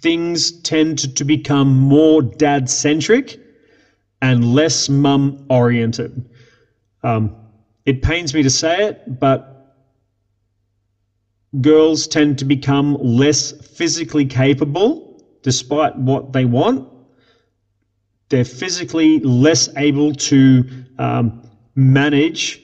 things 0.00 0.50
tend 0.62 0.98
to, 1.00 1.12
to 1.12 1.24
become 1.24 1.76
more 1.76 2.22
dad 2.22 2.70
centric 2.70 3.38
and 4.22 4.54
less 4.54 4.88
mum 4.88 5.44
oriented. 5.50 6.26
Um, 7.02 7.36
it 7.84 8.00
pains 8.00 8.32
me 8.32 8.42
to 8.44 8.48
say 8.48 8.86
it, 8.86 9.20
but 9.20 9.76
girls 11.60 12.06
tend 12.06 12.38
to 12.38 12.46
become 12.46 12.94
less 12.94 13.52
physically 13.52 14.24
capable 14.24 15.22
despite 15.42 15.96
what 15.98 16.32
they 16.32 16.46
want. 16.46 16.88
They're 18.30 18.46
physically 18.46 19.20
less 19.20 19.68
able 19.76 20.14
to 20.14 20.64
um, 20.98 21.42
manage 21.74 22.62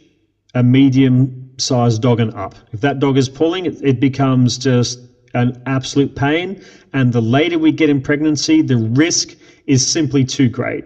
a 0.55 0.63
medium 0.63 1.48
sized 1.59 2.03
dog 2.03 2.21
and 2.21 2.33
up. 2.35 2.55
If 2.73 2.81
that 2.81 2.99
dog 2.99 3.17
is 3.19 3.29
pulling, 3.29 3.67
it, 3.67 3.81
it 3.83 4.01
becomes 4.01 4.59
just 4.59 4.99
an 5.35 5.63
absolute 5.67 6.15
pain. 6.15 6.63
And 6.93 7.13
the 7.13 7.21
later 7.23 7.59
we 7.59 7.73
get 7.73 7.91
in 7.91 8.01
pregnancy, 8.01 8.63
the 8.63 8.77
risk 8.77 9.35
is 9.67 9.87
simply 9.87 10.25
too 10.25 10.49
great. 10.49 10.85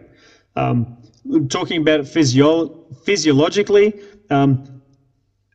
Um, 0.57 0.87
talking 1.49 1.81
about 1.81 2.01
it 2.01 2.09
physio- 2.09 2.69
physiologically, 3.05 3.95
um, 4.31 4.59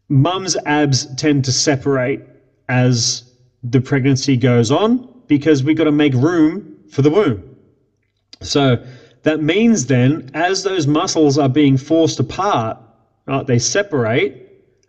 mum's 0.09 0.55
abs 0.65 1.05
tend 1.15 1.45
to 1.45 1.51
separate 1.51 2.22
as 2.70 3.24
the 3.63 3.82
pregnancy 3.82 4.38
goes 4.38 4.72
on 4.72 5.07
because 5.28 5.63
we've 5.63 5.78
got 5.78 5.86
to 5.86 5.91
make 5.91 6.13
room 6.13 6.63
for 6.89 7.01
the 7.01 7.09
womb. 7.09 7.43
So 8.41 8.78
that 9.24 9.41
means 9.41 9.88
then, 9.88 10.30
as 10.34 10.63
those 10.63 10.88
muscles 10.88 11.38
are 11.38 11.49
being 11.49 11.78
forced 11.78 12.20
apart, 12.20 12.78
right, 13.26 13.45
they 13.45 13.59
separate, 13.59 14.36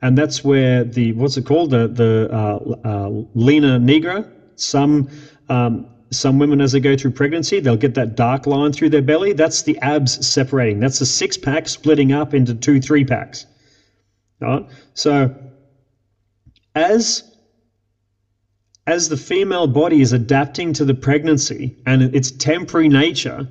and 0.02 0.16
that's 0.16 0.44
where 0.44 0.84
the 0.84 1.12
what's 1.12 1.36
it 1.36 1.44
called 1.46 1.70
the 1.70 1.88
the 1.88 2.28
uh, 2.30 2.88
uh, 2.88 3.08
linea 3.34 3.78
nigra. 3.78 4.30
Some 4.56 5.08
um, 5.48 5.86
some 6.10 6.38
women, 6.38 6.60
as 6.60 6.72
they 6.72 6.80
go 6.80 6.96
through 6.96 7.10
pregnancy, 7.12 7.60
they'll 7.60 7.76
get 7.76 7.94
that 7.94 8.16
dark 8.16 8.46
line 8.46 8.72
through 8.72 8.90
their 8.90 9.02
belly. 9.02 9.32
That's 9.32 9.62
the 9.62 9.78
abs 9.78 10.26
separating. 10.26 10.80
That's 10.80 10.98
the 10.98 11.06
six 11.06 11.36
pack 11.36 11.68
splitting 11.68 12.12
up 12.12 12.32
into 12.34 12.54
two 12.54 12.80
three 12.80 13.04
packs. 13.04 13.46
Right? 14.40 14.64
So 14.94 15.34
as 16.74 17.24
as 18.86 19.10
the 19.10 19.16
female 19.18 19.66
body 19.66 20.00
is 20.00 20.14
adapting 20.14 20.72
to 20.72 20.84
the 20.84 20.94
pregnancy 20.94 21.76
and 21.84 22.02
its 22.14 22.30
temporary 22.30 22.88
nature, 22.88 23.46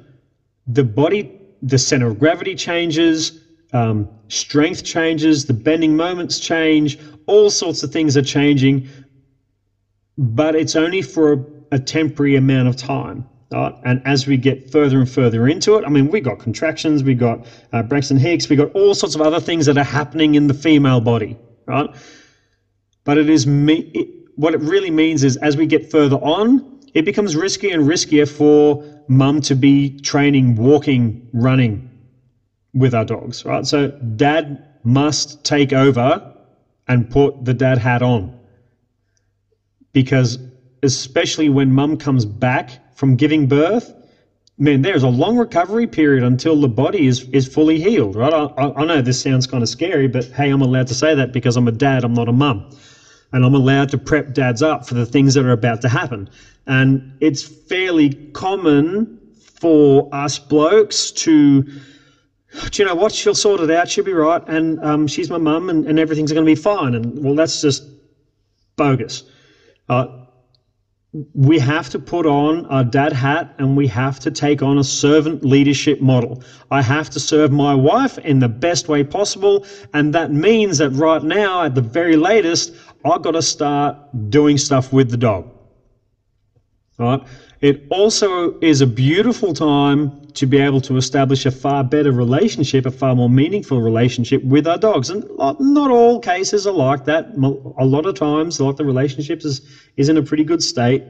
the 0.66 0.84
body, 0.84 1.32
the 1.62 1.78
center 1.78 2.08
of 2.08 2.20
gravity 2.20 2.56
changes, 2.56 3.40
um, 3.74 4.08
strength 4.30 4.84
changes, 4.84 5.46
the 5.46 5.54
bending 5.54 5.96
moments 5.96 6.40
change, 6.40 6.98
all 7.26 7.50
sorts 7.50 7.84
of 7.84 7.92
things 7.92 8.16
are 8.18 8.22
changing, 8.22 8.88
but 10.18 10.56
it's 10.56 10.76
only 10.76 11.02
for 11.02 11.34
a, 11.34 11.40
a 11.74 11.80
temporary 11.80 12.36
amount 12.36 12.68
of 12.68 12.76
time. 12.76 13.26
Right? 13.52 13.74
And 13.84 14.02
as 14.06 14.28
we 14.28 14.36
get 14.36 14.70
further 14.72 15.00
and 15.00 15.10
further 15.10 15.48
into 15.48 15.76
it, 15.78 15.86
I 15.86 15.90
mean, 15.90 16.10
we 16.10 16.20
got 16.20 16.40
contractions, 16.40 17.04
we 17.04 17.14
got 17.14 17.46
uh, 17.72 17.82
Braxton 17.84 18.18
Hicks, 18.18 18.50
we 18.50 18.56
got 18.56 18.70
all 18.74 18.94
sorts 18.94 19.16
of 19.16 19.22
other 19.22 19.40
things 19.40 19.66
that 19.68 19.78
are 19.78 19.84
happening 19.84 20.36
in 20.36 20.48
the 20.48 20.54
female 20.54 21.00
body, 21.00 21.38
right? 21.66 21.90
But 23.06 23.18
it 23.18 23.30
is 23.30 23.48
me. 23.48 23.90
It, 23.94 24.08
what 24.36 24.54
it 24.54 24.60
really 24.60 24.92
means 24.92 25.24
is 25.24 25.38
as 25.38 25.58
we 25.58 25.66
get 25.66 25.90
further 25.90 26.18
on, 26.18 26.80
it 26.94 27.06
becomes 27.06 27.36
riskier 27.36 27.74
and 27.74 27.88
riskier 27.88 28.28
for 28.28 28.84
mum 29.08 29.42
to 29.42 29.56
be 29.56 29.98
training, 30.02 30.56
walking, 30.56 31.28
running 31.34 31.90
with 32.78 32.94
our 32.94 33.06
dogs, 33.06 33.46
right? 33.46 33.66
So 33.66 33.88
dad 33.88 34.64
must 34.84 35.44
take 35.44 35.74
over 35.74 36.34
and 36.88 37.10
put 37.10 37.44
the 37.46 37.54
dad 37.54 37.78
hat 37.78 38.02
on. 38.02 38.34
Because 39.94 40.40
especially 40.84 41.50
when 41.50 41.72
mum 41.72 41.98
comes 41.98 42.26
back 42.26 42.96
from 42.96 43.16
giving 43.16 43.48
birth, 43.48 43.94
man, 44.58 44.82
there's 44.82 45.04
a 45.04 45.10
long 45.10 45.38
recovery 45.38 45.88
period 45.88 46.24
until 46.24 46.60
the 46.60 46.68
body 46.68 47.08
is, 47.08 47.24
is 47.30 47.48
fully 47.48 47.80
healed, 47.80 48.16
right? 48.16 48.34
I, 48.34 48.46
I, 48.58 48.82
I 48.82 48.86
know 48.86 49.02
this 49.02 49.22
sounds 49.22 49.48
kind 49.48 49.62
of 49.64 49.70
scary, 49.70 50.08
but 50.08 50.26
hey, 50.26 50.50
I'm 50.50 50.62
allowed 50.62 50.88
to 50.88 50.96
say 50.96 51.14
that 51.16 51.32
because 51.32 51.58
I'm 51.58 51.68
a 51.68 51.72
dad, 51.72 52.04
I'm 52.04 52.14
not 52.14 52.30
a 52.30 52.34
mum. 52.34 52.70
And 53.34 53.44
I'm 53.44 53.54
allowed 53.54 53.90
to 53.90 53.98
prep 53.98 54.34
dads 54.34 54.62
up 54.62 54.88
for 54.88 54.94
the 54.94 55.06
things 55.06 55.34
that 55.34 55.46
are 55.46 55.52
about 55.52 55.82
to 55.82 55.90
happen. 55.90 56.30
And 56.66 57.18
it's 57.20 57.44
fairly 57.44 58.14
common 58.34 59.20
for 59.60 60.08
us 60.14 60.40
blokes 60.40 61.12
to, 61.12 61.66
do 62.72 62.82
you 62.82 62.88
know 62.88 62.96
what? 62.96 63.12
She'll 63.12 63.36
sort 63.36 63.62
it 63.62 63.72
out. 63.72 63.90
She'll 63.90 64.04
be 64.04 64.14
right. 64.14 64.42
And 64.48 64.84
um, 64.84 65.08
she's 65.08 65.30
my 65.30 65.38
mum 65.38 65.70
and, 65.70 65.86
and 65.86 66.00
everything's 66.00 66.32
going 66.32 66.46
to 66.46 66.50
be 66.50 66.56
fine. 66.56 66.96
And 66.96 67.24
well, 67.24 67.36
that's 67.36 67.62
just 67.62 67.84
bogus. 68.76 69.24
Uh, 69.90 70.08
we 71.34 71.58
have 71.58 71.90
to 71.90 72.00
put 72.00 72.26
on 72.26 72.66
our 72.66 72.84
dad 72.84 73.14
hat 73.14 73.56
and 73.58 73.78
we 73.78 73.88
have 73.88 74.20
to 74.20 74.32
take 74.32 74.62
on 74.62 74.78
a 74.78 74.84
servant 74.84 75.44
leadership 75.44 76.02
model. 76.02 76.44
I 76.70 76.82
have 76.82 77.10
to 77.12 77.20
serve 77.20 77.52
my 77.52 77.74
wife 77.74 78.18
in 78.20 78.40
the 78.40 78.50
best 78.50 78.88
way 78.88 79.04
possible. 79.04 79.66
And 79.94 80.14
that 80.14 80.32
means 80.32 80.78
that 80.80 80.92
right 80.92 81.24
now, 81.24 81.64
at 81.64 81.76
the 81.76 81.82
very 81.82 82.18
latest, 82.18 82.74
I've 83.06 83.22
got 83.22 83.32
to 83.32 83.42
start 83.42 83.98
doing 84.30 84.58
stuff 84.58 84.92
with 84.92 85.10
the 85.10 85.18
dog. 85.18 85.50
Right? 87.00 87.22
It 87.62 87.88
also 87.90 88.60
is 88.60 88.82
a 88.82 88.86
beautiful 88.86 89.54
time 89.54 90.28
to 90.34 90.46
be 90.46 90.60
able 90.60 90.82
to 90.82 90.98
establish 90.98 91.46
a 91.46 91.52
far 91.52 91.84
better 91.84 92.12
relationship, 92.12 92.86
a 92.86 92.92
far 92.92 93.16
more 93.16 93.30
meaningful 93.30 93.82
relationship 93.82 94.44
with 94.44 94.68
our 94.68 94.78
dogs. 94.78 95.10
And 95.10 95.24
not 95.38 95.90
all 95.90 96.20
cases 96.20 96.68
are 96.68 96.74
like 96.74 97.06
that. 97.06 97.26
A 97.80 97.86
lot 97.86 98.06
of 98.06 98.14
times, 98.16 98.60
like 98.60 98.76
the 98.76 98.86
relationship 98.86 99.44
is, 99.44 99.62
is 99.96 100.10
in 100.10 100.18
a 100.18 100.22
pretty 100.22 100.44
good 100.44 100.62
state. 100.62 101.04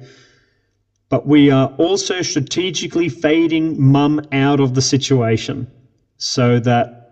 But 1.09 1.27
we 1.27 1.51
are 1.51 1.67
also 1.77 2.21
strategically 2.21 3.09
fading 3.09 3.81
mum 3.81 4.21
out 4.31 4.59
of 4.61 4.73
the 4.73 4.81
situation 4.81 5.67
so 6.17 6.59
that 6.59 7.11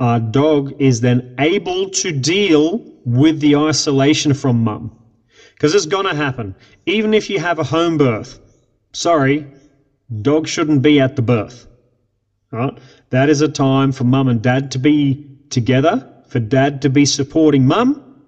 our 0.00 0.18
dog 0.18 0.74
is 0.80 1.00
then 1.00 1.36
able 1.38 1.88
to 1.90 2.10
deal 2.10 2.80
with 3.04 3.40
the 3.40 3.54
isolation 3.56 4.34
from 4.34 4.64
mum. 4.64 4.90
Because 5.62 5.76
it's 5.76 5.86
going 5.86 6.06
to 6.06 6.14
happen. 6.16 6.56
Even 6.86 7.14
if 7.14 7.30
you 7.30 7.38
have 7.38 7.60
a 7.60 7.62
home 7.62 7.96
birth, 7.96 8.40
sorry, 8.92 9.46
dog 10.20 10.48
shouldn't 10.48 10.82
be 10.82 10.98
at 10.98 11.14
the 11.14 11.22
birth. 11.22 11.68
Right? 12.50 12.76
That 13.10 13.28
is 13.28 13.42
a 13.42 13.48
time 13.48 13.92
for 13.92 14.02
mum 14.02 14.26
and 14.26 14.42
dad 14.42 14.72
to 14.72 14.80
be 14.80 15.24
together, 15.50 16.12
for 16.26 16.40
dad 16.40 16.82
to 16.82 16.90
be 16.90 17.04
supporting 17.04 17.64
mum, 17.64 18.24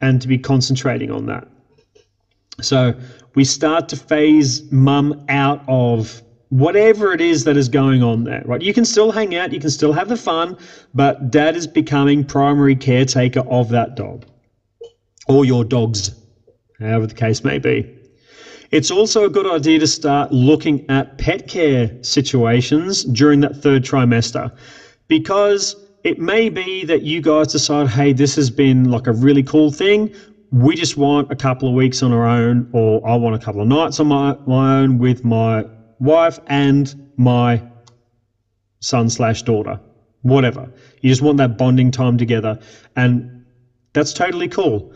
and 0.00 0.20
to 0.22 0.26
be 0.26 0.38
concentrating 0.38 1.12
on 1.12 1.26
that. 1.26 1.46
So 2.60 2.94
we 3.36 3.44
start 3.44 3.88
to 3.90 3.96
phase 3.96 4.72
mum 4.72 5.24
out 5.28 5.62
of 5.68 6.20
whatever 6.48 7.12
it 7.12 7.20
is 7.20 7.44
that 7.44 7.56
is 7.56 7.68
going 7.68 8.02
on 8.02 8.24
there, 8.24 8.42
right? 8.44 8.60
You 8.60 8.74
can 8.74 8.84
still 8.84 9.12
hang 9.12 9.36
out, 9.36 9.52
you 9.52 9.60
can 9.60 9.70
still 9.70 9.92
have 9.92 10.08
the 10.08 10.16
fun, 10.16 10.58
but 10.94 11.30
dad 11.30 11.54
is 11.54 11.68
becoming 11.68 12.24
primary 12.24 12.74
caretaker 12.74 13.42
of 13.48 13.68
that 13.68 13.94
dog 13.94 14.26
or 15.28 15.44
your 15.44 15.64
dogs, 15.64 16.19
however 16.80 17.06
the 17.06 17.14
case 17.14 17.44
may 17.44 17.58
be. 17.58 17.86
It's 18.70 18.90
also 18.90 19.24
a 19.24 19.30
good 19.30 19.46
idea 19.46 19.80
to 19.80 19.86
start 19.86 20.30
looking 20.30 20.84
at 20.88 21.18
pet 21.18 21.48
care 21.48 21.90
situations 22.02 23.02
during 23.04 23.40
that 23.40 23.56
third 23.56 23.82
trimester 23.82 24.50
because 25.08 25.74
it 26.04 26.18
may 26.18 26.48
be 26.48 26.84
that 26.84 27.02
you 27.02 27.20
guys 27.20 27.48
decide, 27.48 27.88
hey, 27.88 28.12
this 28.12 28.36
has 28.36 28.48
been 28.48 28.90
like 28.90 29.06
a 29.06 29.12
really 29.12 29.42
cool 29.42 29.72
thing. 29.72 30.14
We 30.52 30.76
just 30.76 30.96
want 30.96 31.30
a 31.30 31.36
couple 31.36 31.68
of 31.68 31.74
weeks 31.74 32.02
on 32.02 32.12
our 32.12 32.26
own, 32.26 32.68
or 32.72 33.06
I 33.06 33.16
want 33.16 33.34
a 33.34 33.38
couple 33.38 33.60
of 33.60 33.68
nights 33.68 34.00
on 34.00 34.06
my, 34.06 34.36
my 34.46 34.78
own 34.78 34.98
with 34.98 35.24
my 35.24 35.64
wife 35.98 36.38
and 36.46 36.94
my 37.16 37.62
son 38.80 39.10
slash 39.10 39.42
daughter, 39.42 39.80
whatever. 40.22 40.70
You 41.02 41.10
just 41.10 41.22
want 41.22 41.38
that 41.38 41.56
bonding 41.56 41.90
time 41.90 42.16
together. 42.16 42.56
And 42.96 43.24
that's 43.92 44.12
totally 44.12 44.48
cool 44.48 44.92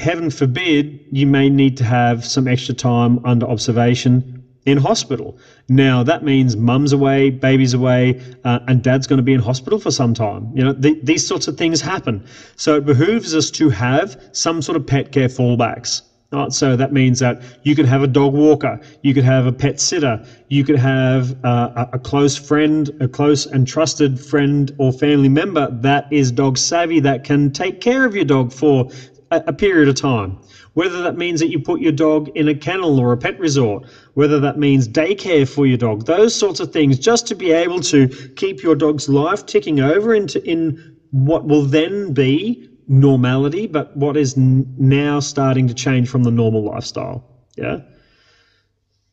heaven 0.00 0.30
forbid, 0.30 0.98
you 1.12 1.26
may 1.26 1.48
need 1.48 1.76
to 1.76 1.84
have 1.84 2.24
some 2.24 2.48
extra 2.48 2.74
time 2.74 3.24
under 3.24 3.46
observation 3.46 4.42
in 4.66 4.78
hospital. 4.78 5.38
Now, 5.68 6.02
that 6.02 6.22
means 6.24 6.56
mum's 6.56 6.92
away, 6.92 7.30
baby's 7.30 7.74
away, 7.74 8.20
uh, 8.44 8.60
and 8.68 8.82
dad's 8.82 9.06
going 9.06 9.18
to 9.18 9.22
be 9.22 9.32
in 9.32 9.40
hospital 9.40 9.78
for 9.78 9.90
some 9.90 10.12
time. 10.14 10.50
You 10.54 10.64
know, 10.64 10.72
th- 10.74 10.98
these 11.02 11.26
sorts 11.26 11.48
of 11.48 11.56
things 11.56 11.80
happen. 11.80 12.24
So 12.56 12.76
it 12.76 12.84
behooves 12.84 13.34
us 13.34 13.50
to 13.52 13.70
have 13.70 14.20
some 14.32 14.60
sort 14.62 14.76
of 14.76 14.86
pet 14.86 15.12
care 15.12 15.28
fallbacks. 15.28 16.02
Right? 16.32 16.52
So 16.52 16.76
that 16.76 16.92
means 16.92 17.18
that 17.18 17.42
you 17.64 17.74
could 17.74 17.86
have 17.86 18.04
a 18.04 18.06
dog 18.06 18.34
walker, 18.34 18.80
you 19.02 19.14
could 19.14 19.24
have 19.24 19.46
a 19.46 19.52
pet 19.52 19.80
sitter, 19.80 20.24
you 20.48 20.62
could 20.62 20.78
have 20.78 21.44
uh, 21.44 21.86
a 21.92 21.98
close 21.98 22.36
friend, 22.36 22.88
a 23.00 23.08
close 23.08 23.46
and 23.46 23.66
trusted 23.66 24.20
friend 24.20 24.70
or 24.78 24.92
family 24.92 25.28
member 25.28 25.68
that 25.80 26.06
is 26.12 26.30
dog 26.30 26.56
savvy 26.56 27.00
that 27.00 27.24
can 27.24 27.50
take 27.50 27.80
care 27.80 28.04
of 28.04 28.14
your 28.14 28.24
dog 28.24 28.52
for 28.52 28.88
a, 29.30 29.52
period 29.52 29.88
of 29.88 29.94
time. 29.94 30.38
Whether 30.74 31.02
that 31.02 31.16
means 31.16 31.40
that 31.40 31.50
you 31.50 31.58
put 31.58 31.80
your 31.80 31.92
dog 31.92 32.28
in 32.34 32.48
a 32.48 32.54
kennel 32.54 32.98
or 32.98 33.12
a 33.12 33.16
pet 33.16 33.38
resort, 33.38 33.84
whether 34.14 34.40
that 34.40 34.56
means 34.56 34.88
daycare 34.88 35.48
for 35.48 35.66
your 35.66 35.76
dog, 35.76 36.06
those 36.06 36.34
sorts 36.34 36.60
of 36.60 36.72
things, 36.72 36.98
just 36.98 37.26
to 37.28 37.34
be 37.34 37.50
able 37.52 37.80
to 37.80 38.08
keep 38.36 38.62
your 38.62 38.74
dog's 38.74 39.08
life 39.08 39.44
ticking 39.46 39.80
over 39.80 40.14
into 40.14 40.42
in 40.48 40.96
what 41.10 41.44
will 41.46 41.62
then 41.62 42.12
be 42.12 42.68
normality, 42.88 43.66
but 43.66 43.94
what 43.96 44.16
is 44.16 44.36
n- 44.36 44.66
now 44.78 45.20
starting 45.20 45.66
to 45.68 45.74
change 45.74 46.08
from 46.08 46.24
the 46.24 46.30
normal 46.30 46.62
lifestyle. 46.64 47.24
Yeah. 47.56 47.78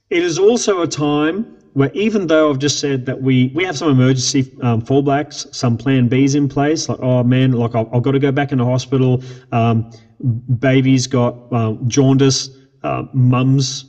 It 0.10 0.24
is 0.24 0.40
also 0.40 0.82
a 0.82 0.88
time 0.88 1.46
where 1.74 1.92
even 1.94 2.26
though 2.26 2.50
I've 2.50 2.58
just 2.58 2.80
said 2.80 3.06
that 3.06 3.22
we, 3.22 3.52
we 3.54 3.64
have 3.64 3.78
some 3.78 3.90
emergency 3.90 4.52
um, 4.62 4.82
fallbacks, 4.82 5.46
some 5.54 5.78
plan 5.78 6.10
Bs 6.10 6.36
in 6.36 6.48
place, 6.48 6.90
like, 6.90 6.98
oh 7.02 7.24
man, 7.24 7.52
like 7.52 7.76
I've, 7.76 7.88
I've 7.94 8.02
got 8.02 8.12
to 8.14 8.20
go 8.20 8.32
back 8.32 8.52
into 8.52 8.66
hospital. 8.66 9.22
Um, 9.52 9.92
baby's 10.60 11.08
got 11.08 11.36
uh, 11.52 11.74
jaundice. 11.88 12.50
Uh, 12.84 13.04
mum's 13.14 13.86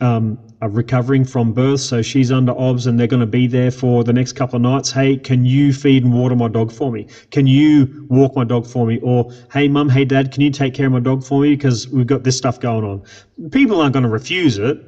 um, 0.00 0.38
are 0.60 0.68
recovering 0.68 1.24
from 1.24 1.52
birth, 1.52 1.80
so 1.80 2.02
she's 2.02 2.30
under 2.30 2.52
obs 2.58 2.86
and 2.86 2.98
they're 2.98 3.06
going 3.06 3.20
to 3.20 3.26
be 3.26 3.46
there 3.46 3.70
for 3.70 4.04
the 4.04 4.12
next 4.12 4.32
couple 4.32 4.56
of 4.56 4.62
nights. 4.62 4.90
Hey, 4.90 5.16
can 5.16 5.44
you 5.44 5.72
feed 5.72 6.04
and 6.04 6.12
water 6.12 6.36
my 6.36 6.48
dog 6.48 6.72
for 6.72 6.90
me? 6.92 7.06
Can 7.30 7.46
you 7.46 8.06
walk 8.08 8.36
my 8.36 8.44
dog 8.44 8.66
for 8.66 8.86
me? 8.86 9.00
Or, 9.02 9.32
hey, 9.52 9.68
mum, 9.68 9.88
hey, 9.88 10.04
dad, 10.04 10.32
can 10.32 10.42
you 10.42 10.50
take 10.50 10.74
care 10.74 10.86
of 10.86 10.92
my 10.92 11.00
dog 11.00 11.24
for 11.24 11.42
me? 11.42 11.56
Because 11.56 11.88
we've 11.88 12.06
got 12.06 12.24
this 12.24 12.36
stuff 12.36 12.60
going 12.60 12.84
on. 12.84 13.02
People 13.50 13.80
aren't 13.80 13.92
going 13.92 14.04
to 14.04 14.08
refuse 14.08 14.58
it 14.58 14.78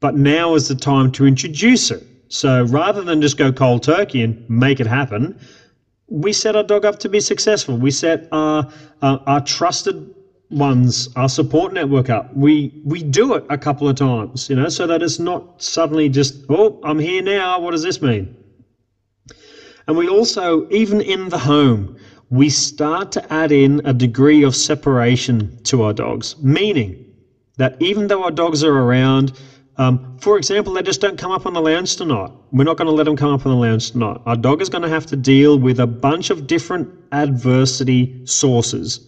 but 0.00 0.16
now 0.16 0.54
is 0.54 0.68
the 0.68 0.74
time 0.74 1.10
to 1.12 1.26
introduce 1.26 1.90
it. 1.90 2.06
So 2.28 2.64
rather 2.64 3.02
than 3.02 3.20
just 3.20 3.36
go 3.36 3.52
cold 3.52 3.82
turkey 3.82 4.22
and 4.22 4.48
make 4.48 4.80
it 4.80 4.86
happen, 4.86 5.38
we 6.08 6.32
set 6.32 6.56
our 6.56 6.62
dog 6.62 6.84
up 6.84 6.98
to 7.00 7.08
be 7.08 7.20
successful. 7.20 7.76
We 7.76 7.90
set 7.90 8.28
our 8.32 8.70
uh, 9.02 9.18
our 9.26 9.40
trusted 9.40 10.14
ones, 10.50 11.08
our 11.16 11.28
support 11.28 11.72
network 11.72 12.08
up. 12.08 12.34
We 12.34 12.80
we 12.84 13.02
do 13.02 13.34
it 13.34 13.44
a 13.50 13.58
couple 13.58 13.88
of 13.88 13.96
times, 13.96 14.48
you 14.48 14.56
know, 14.56 14.68
so 14.68 14.86
that 14.86 15.02
it's 15.02 15.18
not 15.18 15.62
suddenly 15.62 16.08
just 16.08 16.44
oh 16.48 16.80
I'm 16.82 16.98
here 16.98 17.22
now. 17.22 17.60
What 17.60 17.72
does 17.72 17.82
this 17.82 18.00
mean? 18.00 18.34
And 19.86 19.96
we 19.96 20.08
also 20.08 20.68
even 20.70 21.00
in 21.00 21.28
the 21.28 21.38
home 21.38 21.96
we 22.30 22.50
start 22.50 23.10
to 23.12 23.32
add 23.32 23.52
in 23.52 23.80
a 23.86 23.92
degree 23.92 24.42
of 24.42 24.54
separation 24.54 25.58
to 25.62 25.82
our 25.82 25.94
dogs, 25.94 26.36
meaning 26.42 27.06
that 27.56 27.80
even 27.80 28.06
though 28.06 28.22
our 28.22 28.30
dogs 28.30 28.62
are 28.62 28.76
around 28.76 29.32
um, 29.78 30.18
for 30.18 30.36
example, 30.36 30.72
they 30.72 30.82
just 30.82 31.00
don't 31.00 31.16
come 31.16 31.30
up 31.30 31.46
on 31.46 31.52
the 31.54 31.60
lounge 31.60 31.96
tonight. 31.96 32.32
We're 32.50 32.64
not 32.64 32.76
going 32.76 32.88
to 32.88 32.94
let 32.94 33.04
them 33.04 33.16
come 33.16 33.32
up 33.32 33.46
on 33.46 33.52
the 33.52 33.58
lounge 33.58 33.92
tonight. 33.92 34.20
Our 34.26 34.36
dog 34.36 34.60
is 34.60 34.68
going 34.68 34.82
to 34.82 34.88
have 34.88 35.06
to 35.06 35.16
deal 35.16 35.56
with 35.56 35.78
a 35.78 35.86
bunch 35.86 36.30
of 36.30 36.48
different 36.48 36.88
adversity 37.12 38.26
sources. 38.26 39.06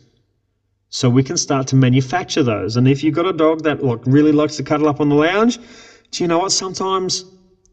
So 0.89 1.11
we 1.11 1.25
can 1.25 1.37
start 1.37 1.66
to 1.68 1.77
manufacture 1.77 2.45
those. 2.45 2.77
And 2.77 2.87
if 2.87 3.03
you've 3.03 3.14
got 3.14 3.27
a 3.27 3.33
dog 3.33 3.64
that 3.64 3.83
like, 3.83 4.01
really 4.07 4.33
likes 4.33 4.57
to 4.57 4.62
cuddle 4.62 4.89
up 4.89 5.01
on 5.01 5.09
the 5.09 5.16
lounge, 5.16 5.59
do 6.12 6.23
you 6.23 6.29
know 6.29 6.39
what? 6.39 6.53
Sometimes 6.53 7.25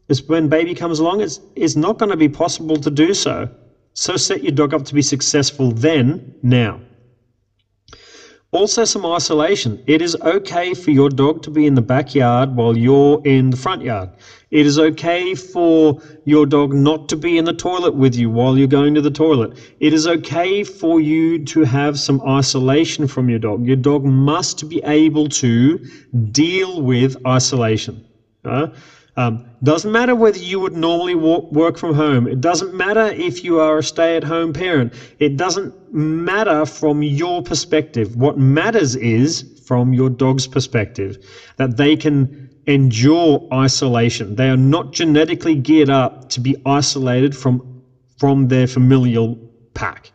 it's 0.08 0.22
when 0.22 0.48
baby 0.48 0.74
comes 0.74 0.98
along, 0.98 1.20
it's, 1.20 1.40
it's 1.54 1.76
not 1.76 1.98
going 1.98 2.10
to 2.10 2.16
be 2.16 2.28
possible 2.28 2.76
to 2.76 2.90
do 2.90 3.14
so. 3.14 3.48
So 3.94 4.16
set 4.16 4.42
your 4.42 4.52
dog 4.52 4.74
up 4.74 4.84
to 4.86 4.94
be 4.94 5.02
successful 5.02 5.70
then, 5.70 6.34
now. 6.42 6.80
Also, 8.50 8.82
some 8.86 9.04
isolation. 9.04 9.82
It 9.86 10.00
is 10.00 10.16
okay 10.22 10.72
for 10.72 10.90
your 10.90 11.10
dog 11.10 11.42
to 11.42 11.50
be 11.50 11.66
in 11.66 11.74
the 11.74 11.82
backyard 11.82 12.56
while 12.56 12.78
you're 12.78 13.20
in 13.26 13.50
the 13.50 13.58
front 13.58 13.82
yard. 13.82 14.08
It 14.50 14.64
is 14.64 14.78
okay 14.78 15.34
for 15.34 16.00
your 16.24 16.46
dog 16.46 16.72
not 16.72 17.10
to 17.10 17.16
be 17.16 17.36
in 17.36 17.44
the 17.44 17.52
toilet 17.52 17.94
with 17.94 18.16
you 18.16 18.30
while 18.30 18.56
you're 18.56 18.66
going 18.66 18.94
to 18.94 19.02
the 19.02 19.10
toilet. 19.10 19.58
It 19.80 19.92
is 19.92 20.06
okay 20.06 20.64
for 20.64 20.98
you 20.98 21.44
to 21.44 21.64
have 21.64 21.98
some 21.98 22.22
isolation 22.22 23.06
from 23.06 23.28
your 23.28 23.38
dog. 23.38 23.66
Your 23.66 23.76
dog 23.76 24.04
must 24.04 24.66
be 24.70 24.82
able 24.82 25.28
to 25.28 25.78
deal 26.32 26.80
with 26.80 27.18
isolation. 27.26 28.02
Uh, 28.46 28.68
um, 29.18 29.44
doesn't 29.64 29.90
matter 29.90 30.14
whether 30.14 30.38
you 30.38 30.60
would 30.60 30.76
normally 30.76 31.16
walk, 31.16 31.50
work 31.50 31.76
from 31.76 31.92
home. 31.92 32.28
It 32.28 32.40
doesn't 32.40 32.72
matter 32.72 33.06
if 33.06 33.42
you 33.42 33.58
are 33.58 33.78
a 33.78 33.82
stay 33.82 34.16
at 34.16 34.22
home 34.22 34.52
parent. 34.52 34.94
It 35.18 35.36
doesn't 35.36 35.74
matter 35.92 36.64
from 36.64 37.02
your 37.02 37.42
perspective. 37.42 38.14
What 38.14 38.38
matters 38.38 38.94
is 38.94 39.60
from 39.66 39.92
your 39.92 40.08
dog's 40.08 40.46
perspective 40.46 41.18
that 41.56 41.76
they 41.76 41.96
can 41.96 42.48
endure 42.68 43.44
isolation. 43.52 44.36
They 44.36 44.50
are 44.50 44.56
not 44.56 44.92
genetically 44.92 45.56
geared 45.56 45.90
up 45.90 46.28
to 46.30 46.40
be 46.40 46.54
isolated 46.64 47.36
from, 47.36 47.82
from 48.18 48.46
their 48.46 48.68
familial 48.68 49.36
pack. 49.74 50.12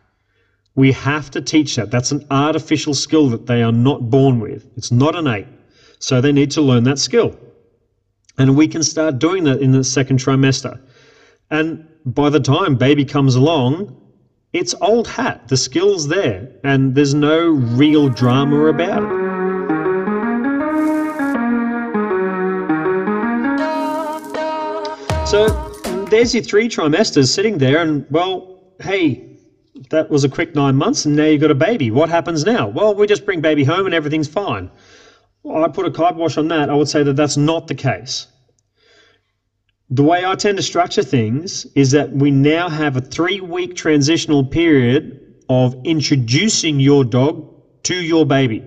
We 0.76 0.92
have 0.92 1.30
to 1.32 1.42
teach 1.42 1.76
that. 1.76 1.90
That's 1.90 2.10
an 2.10 2.24
artificial 2.30 2.94
skill 2.94 3.28
that 3.28 3.44
they 3.44 3.62
are 3.62 3.70
not 3.70 4.08
born 4.08 4.40
with. 4.40 4.66
It's 4.78 4.90
not 4.90 5.14
innate. 5.14 5.46
So 5.98 6.22
they 6.22 6.32
need 6.32 6.50
to 6.52 6.62
learn 6.62 6.84
that 6.84 6.98
skill. 6.98 7.38
And 8.36 8.56
we 8.56 8.66
can 8.66 8.82
start 8.82 9.18
doing 9.18 9.44
that 9.44 9.60
in 9.60 9.70
the 9.72 9.84
second 9.84 10.18
trimester. 10.18 10.80
And 11.50 11.86
by 12.04 12.30
the 12.30 12.40
time 12.40 12.76
baby 12.76 13.04
comes 13.04 13.36
along, 13.36 14.00
it's 14.52 14.74
old 14.80 15.08
hat. 15.08 15.48
The 15.48 15.56
skill's 15.56 16.08
there, 16.08 16.48
and 16.62 16.94
there's 16.94 17.14
no 17.14 17.48
real 17.48 18.08
drama 18.08 18.66
about 18.66 19.02
it. 19.02 19.24
So 25.28 25.48
there's 26.10 26.34
your 26.34 26.44
three 26.44 26.68
trimesters 26.68 27.28
sitting 27.28 27.58
there, 27.58 27.82
and 27.82 28.06
well, 28.10 28.60
hey, 28.80 29.38
that 29.90 30.08
was 30.10 30.22
a 30.24 30.28
quick 30.28 30.54
nine 30.54 30.76
months, 30.76 31.04
and 31.04 31.16
now 31.16 31.24
you've 31.24 31.40
got 31.40 31.50
a 31.50 31.54
baby. 31.56 31.90
What 31.90 32.08
happens 32.08 32.44
now? 32.44 32.68
Well, 32.68 32.94
we 32.94 33.06
just 33.06 33.24
bring 33.24 33.40
baby 33.40 33.64
home 33.64 33.86
and 33.86 33.94
everything's 33.94 34.28
fine. 34.28 34.70
I 35.48 35.68
put 35.68 35.86
a 35.86 35.90
kibosh 35.90 36.38
on 36.38 36.48
that. 36.48 36.70
I 36.70 36.74
would 36.74 36.88
say 36.88 37.02
that 37.02 37.16
that's 37.16 37.36
not 37.36 37.66
the 37.66 37.74
case. 37.74 38.26
The 39.90 40.02
way 40.02 40.24
I 40.24 40.34
tend 40.34 40.56
to 40.56 40.62
structure 40.62 41.02
things 41.02 41.66
is 41.74 41.90
that 41.90 42.10
we 42.10 42.30
now 42.30 42.68
have 42.68 42.96
a 42.96 43.00
three 43.00 43.40
week 43.40 43.74
transitional 43.74 44.42
period 44.42 45.20
of 45.48 45.76
introducing 45.84 46.80
your 46.80 47.04
dog 47.04 47.44
to 47.84 47.94
your 47.94 48.24
baby. 48.24 48.64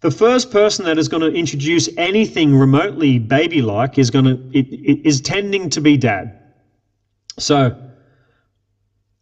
The 0.00 0.10
first 0.10 0.50
person 0.50 0.84
that 0.84 0.98
is 0.98 1.08
going 1.08 1.22
to 1.22 1.36
introduce 1.36 1.88
anything 1.96 2.54
remotely 2.54 3.18
baby 3.18 3.62
like 3.62 3.98
is 3.98 4.10
going 4.10 4.26
to 4.26 4.38
it, 4.52 4.66
it 4.70 5.00
is 5.04 5.20
tending 5.20 5.70
to 5.70 5.80
be 5.80 5.96
dad. 5.96 6.30
So 7.38 7.72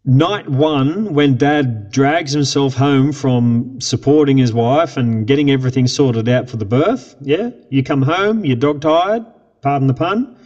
night 0.07 0.49
one, 0.49 1.13
when 1.13 1.37
dad 1.37 1.91
drags 1.91 2.33
himself 2.33 2.75
home 2.75 3.13
from 3.13 3.81
supporting 3.81 4.39
his 4.39 4.53
wife 4.53 4.97
and 4.97 5.27
getting 5.27 5.51
everything 5.51 5.87
sorted 5.87 6.29
out 6.29 6.49
for 6.49 6.57
the 6.57 6.65
birth, 6.65 7.17
yeah, 7.21 7.51
you 7.71 7.83
come 7.83 8.03
home, 8.03 8.45
you're 8.45 8.57
dog 8.57 8.81
tired, 8.81 9.25
pardon 9.61 9.89
the 9.89 9.95
pun. 9.95 10.39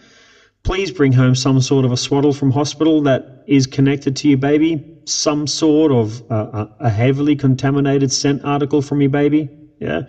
Please 0.63 0.91
bring 0.91 1.13
home 1.13 1.35
some 1.35 1.61
sort 1.61 1.85
of 1.85 1.93
a 1.93 1.97
swaddle 1.97 2.33
from 2.33 2.51
hospital 2.51 3.01
that 3.03 3.45
is 3.47 3.67
connected 3.67 4.17
to 4.17 4.29
your 4.29 4.39
baby, 4.39 4.85
some 5.07 5.47
sort 5.47 5.93
of 5.93 6.23
a 6.29 6.91
heavily 6.91 7.37
contaminated 7.37 8.13
scent 8.13 8.45
article 8.45 8.83
from 8.83 9.01
your 9.01 9.11
baby 9.11 9.49
yeah, 9.81 10.03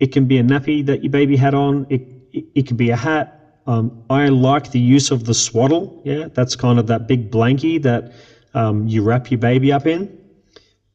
it 0.00 0.12
can 0.12 0.26
be 0.26 0.36
a 0.36 0.42
nappy 0.42 0.84
that 0.84 1.02
your 1.02 1.10
baby 1.10 1.36
had 1.36 1.54
on. 1.54 1.86
It 1.88 2.02
it, 2.32 2.44
it 2.54 2.66
can 2.66 2.76
be 2.76 2.90
a 2.90 2.96
hat. 2.96 3.32
Um, 3.66 4.04
I 4.10 4.28
like 4.28 4.72
the 4.72 4.80
use 4.80 5.10
of 5.10 5.24
the 5.24 5.34
swaddle. 5.34 6.02
Yeah, 6.04 6.28
that's 6.34 6.54
kind 6.54 6.78
of 6.78 6.88
that 6.88 7.08
big 7.08 7.30
blankie 7.30 7.80
that 7.82 8.12
um, 8.56 8.88
you 8.88 9.02
wrap 9.02 9.30
your 9.30 9.38
baby 9.38 9.72
up 9.72 9.86
in. 9.86 10.18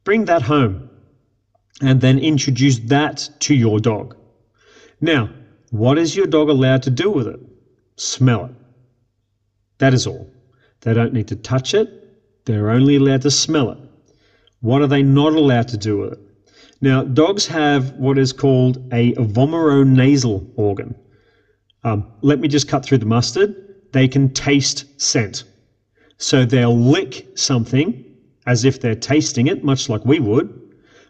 Bring 0.03 0.25
that 0.25 0.41
home, 0.41 0.89
and 1.81 2.01
then 2.01 2.19
introduce 2.19 2.79
that 2.79 3.29
to 3.41 3.53
your 3.53 3.79
dog. 3.79 4.17
Now, 4.99 5.29
what 5.69 5.97
is 5.97 6.15
your 6.15 6.25
dog 6.27 6.49
allowed 6.49 6.83
to 6.83 6.89
do 6.89 7.09
with 7.09 7.27
it? 7.27 7.39
Smell 7.95 8.45
it. 8.45 8.51
That 9.77 9.93
is 9.93 10.07
all. 10.07 10.27
They 10.81 10.93
don't 10.93 11.13
need 11.13 11.27
to 11.29 11.35
touch 11.35 11.73
it. 11.73 11.87
They're 12.45 12.71
only 12.71 12.95
allowed 12.95 13.21
to 13.21 13.31
smell 13.31 13.69
it. 13.71 13.77
What 14.61 14.81
are 14.81 14.87
they 14.87 15.03
not 15.03 15.33
allowed 15.33 15.67
to 15.69 15.77
do 15.77 15.99
with 15.99 16.13
it? 16.13 16.19
Now, 16.81 17.03
dogs 17.03 17.45
have 17.45 17.91
what 17.93 18.17
is 18.17 18.33
called 18.33 18.77
a 18.91 19.13
vomeronasal 19.13 20.51
organ. 20.55 20.95
Um, 21.83 22.11
let 22.21 22.39
me 22.39 22.47
just 22.47 22.67
cut 22.67 22.83
through 22.83 22.97
the 22.99 23.05
mustard. 23.05 23.55
They 23.91 24.07
can 24.07 24.33
taste 24.33 24.99
scent. 24.99 25.43
So 26.21 26.45
they'll 26.45 26.77
lick 26.77 27.27
something 27.35 28.05
as 28.45 28.63
if 28.63 28.79
they're 28.79 28.93
tasting 28.93 29.47
it, 29.47 29.63
much 29.63 29.89
like 29.89 30.05
we 30.05 30.19
would. 30.19 30.47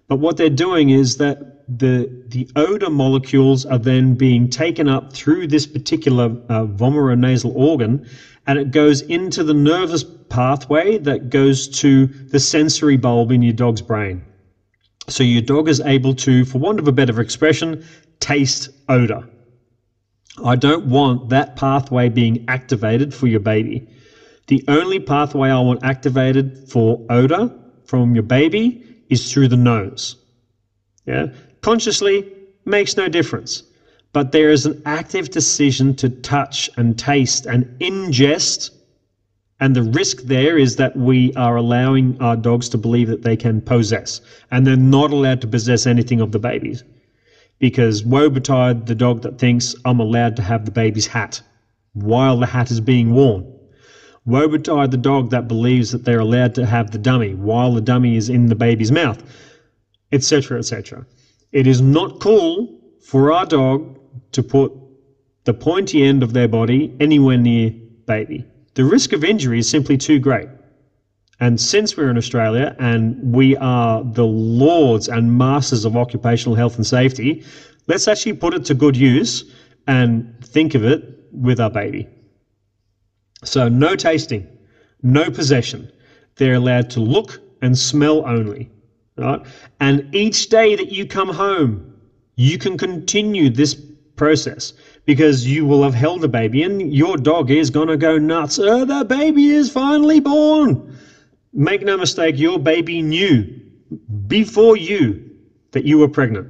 But 0.07 0.19
what 0.19 0.37
they're 0.37 0.49
doing 0.49 0.89
is 0.89 1.17
that 1.17 1.65
the, 1.67 2.09
the 2.27 2.49
odor 2.55 2.89
molecules 2.89 3.65
are 3.65 3.77
then 3.77 4.15
being 4.15 4.49
taken 4.49 4.87
up 4.87 5.11
through 5.11 5.47
this 5.47 5.67
particular 5.67 6.25
uh, 6.47 6.65
vomeronasal 6.65 7.53
organ 7.53 8.07
and 8.47 8.57
it 8.57 8.71
goes 8.71 9.01
into 9.01 9.43
the 9.43 9.53
nervous 9.53 10.05
pathway 10.29 10.97
that 10.99 11.29
goes 11.29 11.67
to 11.67 12.07
the 12.07 12.39
sensory 12.39 12.97
bulb 12.97 13.31
in 13.31 13.41
your 13.41 13.53
dog's 13.53 13.81
brain. 13.81 14.23
So 15.09 15.23
your 15.23 15.41
dog 15.41 15.67
is 15.67 15.81
able 15.81 16.15
to, 16.15 16.45
for 16.45 16.57
want 16.57 16.79
of 16.79 16.87
a 16.87 16.91
better 16.91 17.19
expression, 17.19 17.85
taste 18.21 18.69
odor. 18.87 19.27
I 20.43 20.55
don't 20.55 20.85
want 20.85 21.29
that 21.29 21.57
pathway 21.57 22.07
being 22.07 22.45
activated 22.47 23.13
for 23.13 23.27
your 23.27 23.41
baby. 23.41 23.89
The 24.47 24.63
only 24.67 24.99
pathway 24.99 25.49
I 25.49 25.59
want 25.59 25.83
activated 25.83 26.69
for 26.69 27.05
odor 27.09 27.53
from 27.85 28.15
your 28.15 28.23
baby 28.23 28.83
is 29.09 29.31
through 29.31 29.47
the 29.47 29.57
nose. 29.57 30.15
Yeah? 31.05 31.27
Consciously 31.61 32.31
makes 32.65 32.97
no 32.97 33.07
difference. 33.07 33.63
But 34.13 34.31
there 34.31 34.49
is 34.49 34.65
an 34.65 34.81
active 34.85 35.29
decision 35.29 35.95
to 35.95 36.09
touch 36.09 36.69
and 36.75 36.97
taste 36.99 37.45
and 37.45 37.65
ingest 37.79 38.71
and 39.61 39.75
the 39.75 39.83
risk 39.83 40.23
there 40.23 40.57
is 40.57 40.77
that 40.77 40.97
we 40.97 41.31
are 41.35 41.55
allowing 41.55 42.19
our 42.19 42.35
dogs 42.35 42.67
to 42.69 42.79
believe 42.79 43.07
that 43.09 43.21
they 43.21 43.37
can 43.37 43.61
possess, 43.61 44.19
and 44.49 44.65
they're 44.65 44.75
not 44.75 45.11
allowed 45.11 45.39
to 45.41 45.47
possess 45.47 45.85
anything 45.85 46.19
of 46.19 46.31
the 46.31 46.39
babies. 46.39 46.83
Because 47.59 48.03
woe 48.03 48.31
betide 48.31 48.87
the 48.87 48.95
dog 48.95 49.21
that 49.21 49.37
thinks 49.37 49.75
I'm 49.85 49.99
allowed 49.99 50.35
to 50.37 50.41
have 50.41 50.65
the 50.65 50.71
baby's 50.71 51.05
hat 51.05 51.43
while 51.93 52.37
the 52.39 52.47
hat 52.47 52.71
is 52.71 52.81
being 52.81 53.13
worn. 53.13 53.45
Woe 54.25 54.47
betide 54.47 54.91
the 54.91 54.97
dog 54.97 55.31
that 55.31 55.47
believes 55.47 55.91
that 55.91 56.05
they're 56.05 56.19
allowed 56.19 56.55
to 56.55 56.65
have 56.65 56.91
the 56.91 56.97
dummy 56.97 57.33
while 57.33 57.73
the 57.73 57.81
dummy 57.81 58.15
is 58.15 58.29
in 58.29 58.47
the 58.47 58.55
baby's 58.55 58.91
mouth, 58.91 59.23
etc., 60.11 60.59
etc. 60.59 61.05
It 61.51 61.67
is 61.67 61.81
not 61.81 62.19
cool 62.19 62.79
for 63.01 63.31
our 63.31 63.45
dog 63.45 63.99
to 64.33 64.43
put 64.43 64.71
the 65.43 65.53
pointy 65.53 66.03
end 66.03 66.21
of 66.21 66.33
their 66.33 66.47
body 66.47 66.95
anywhere 66.99 67.37
near 67.37 67.71
baby 68.05 68.45
the 68.75 68.83
risk 68.85 69.13
of 69.13 69.23
injury 69.23 69.59
is 69.59 69.69
simply 69.69 69.97
too 69.97 70.19
great. 70.19 70.47
And 71.39 71.59
since 71.59 71.97
we're 71.97 72.09
in 72.09 72.17
Australia 72.17 72.75
and 72.79 73.33
we 73.33 73.57
are 73.57 74.03
the 74.03 74.25
lords 74.25 75.09
and 75.09 75.37
masters 75.37 75.85
of 75.85 75.97
occupational 75.97 76.55
health 76.55 76.75
and 76.75 76.85
safety, 76.85 77.43
let's 77.87 78.07
actually 78.07 78.33
put 78.33 78.53
it 78.53 78.63
to 78.65 78.73
good 78.73 78.95
use 78.95 79.51
and 79.87 80.35
think 80.43 80.75
of 80.75 80.85
it 80.85 81.03
with 81.31 81.59
our 81.59 81.69
baby. 81.69 82.07
So, 83.43 83.67
no 83.67 83.95
tasting, 83.95 84.47
no 85.01 85.31
possession. 85.31 85.91
They're 86.35 86.55
allowed 86.55 86.89
to 86.91 86.99
look 86.99 87.41
and 87.61 87.77
smell 87.77 88.25
only. 88.25 88.69
Right? 89.17 89.41
And 89.79 90.13
each 90.13 90.49
day 90.49 90.75
that 90.75 90.91
you 90.91 91.05
come 91.05 91.29
home, 91.29 91.93
you 92.35 92.57
can 92.57 92.77
continue 92.77 93.49
this 93.49 93.75
process 94.15 94.73
because 95.05 95.45
you 95.45 95.65
will 95.65 95.83
have 95.83 95.93
held 95.93 96.23
a 96.23 96.27
baby 96.27 96.63
and 96.63 96.93
your 96.93 97.17
dog 97.17 97.51
is 97.51 97.69
going 97.69 97.87
to 97.87 97.97
go 97.97 98.17
nuts. 98.17 98.59
Oh, 98.59 98.85
the 98.85 99.03
baby 99.05 99.47
is 99.49 99.71
finally 99.71 100.19
born. 100.19 100.97
Make 101.53 101.81
no 101.81 101.97
mistake, 101.97 102.37
your 102.37 102.59
baby 102.59 103.01
knew 103.01 103.59
before 104.27 104.77
you 104.77 105.29
that 105.71 105.85
you 105.85 105.97
were 105.97 106.07
pregnant. 106.07 106.49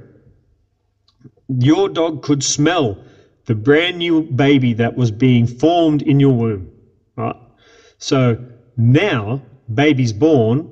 Your 1.48 1.88
dog 1.88 2.22
could 2.22 2.42
smell 2.42 3.02
the 3.46 3.54
brand 3.54 3.98
new 3.98 4.22
baby 4.22 4.72
that 4.74 4.96
was 4.96 5.10
being 5.10 5.46
formed 5.46 6.02
in 6.02 6.20
your 6.20 6.32
womb. 6.32 6.71
So 8.02 8.36
now, 8.76 9.40
baby's 9.72 10.12
born, 10.12 10.68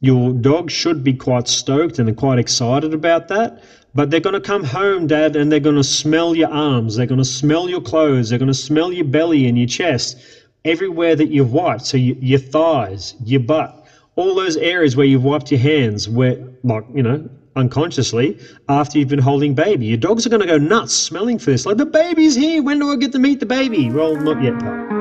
your 0.00 0.32
dog 0.32 0.72
should 0.72 1.04
be 1.04 1.14
quite 1.14 1.46
stoked 1.46 2.00
and 2.00 2.16
quite 2.16 2.40
excited 2.40 2.92
about 2.92 3.28
that. 3.28 3.62
But 3.94 4.10
they're 4.10 4.18
going 4.18 4.34
to 4.34 4.40
come 4.40 4.64
home, 4.64 5.06
Dad, 5.06 5.36
and 5.36 5.52
they're 5.52 5.60
going 5.60 5.76
to 5.76 5.84
smell 5.84 6.34
your 6.34 6.50
arms. 6.50 6.96
They're 6.96 7.06
going 7.06 7.18
to 7.18 7.24
smell 7.24 7.70
your 7.70 7.80
clothes. 7.80 8.28
They're 8.28 8.40
going 8.40 8.48
to 8.48 8.54
smell 8.54 8.92
your 8.92 9.04
belly 9.04 9.46
and 9.46 9.56
your 9.56 9.68
chest, 9.68 10.18
everywhere 10.64 11.14
that 11.14 11.28
you've 11.28 11.52
wiped. 11.52 11.86
So 11.86 11.96
you, 11.96 12.16
your 12.20 12.40
thighs, 12.40 13.14
your 13.24 13.40
butt, 13.40 13.86
all 14.16 14.34
those 14.34 14.56
areas 14.56 14.96
where 14.96 15.06
you've 15.06 15.22
wiped 15.22 15.52
your 15.52 15.60
hands, 15.60 16.08
where, 16.08 16.44
like, 16.64 16.84
you 16.92 17.04
know, 17.04 17.30
unconsciously, 17.54 18.36
after 18.68 18.98
you've 18.98 19.08
been 19.08 19.20
holding 19.20 19.54
baby. 19.54 19.86
Your 19.86 19.96
dogs 19.96 20.26
are 20.26 20.30
going 20.30 20.42
to 20.42 20.48
go 20.48 20.58
nuts 20.58 20.92
smelling 20.92 21.38
for 21.38 21.52
this. 21.52 21.66
Like, 21.66 21.76
the 21.76 21.86
baby's 21.86 22.34
here. 22.34 22.64
When 22.64 22.80
do 22.80 22.90
I 22.90 22.96
get 22.96 23.12
to 23.12 23.20
meet 23.20 23.38
the 23.38 23.46
baby? 23.46 23.90
Well, 23.90 24.16
not 24.16 24.42
yet, 24.42 24.58
pal. 24.58 24.95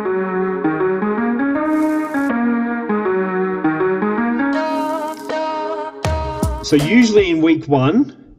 So 6.66 6.78
usually 6.78 7.30
in 7.30 7.42
week 7.44 7.68
one, 7.68 8.36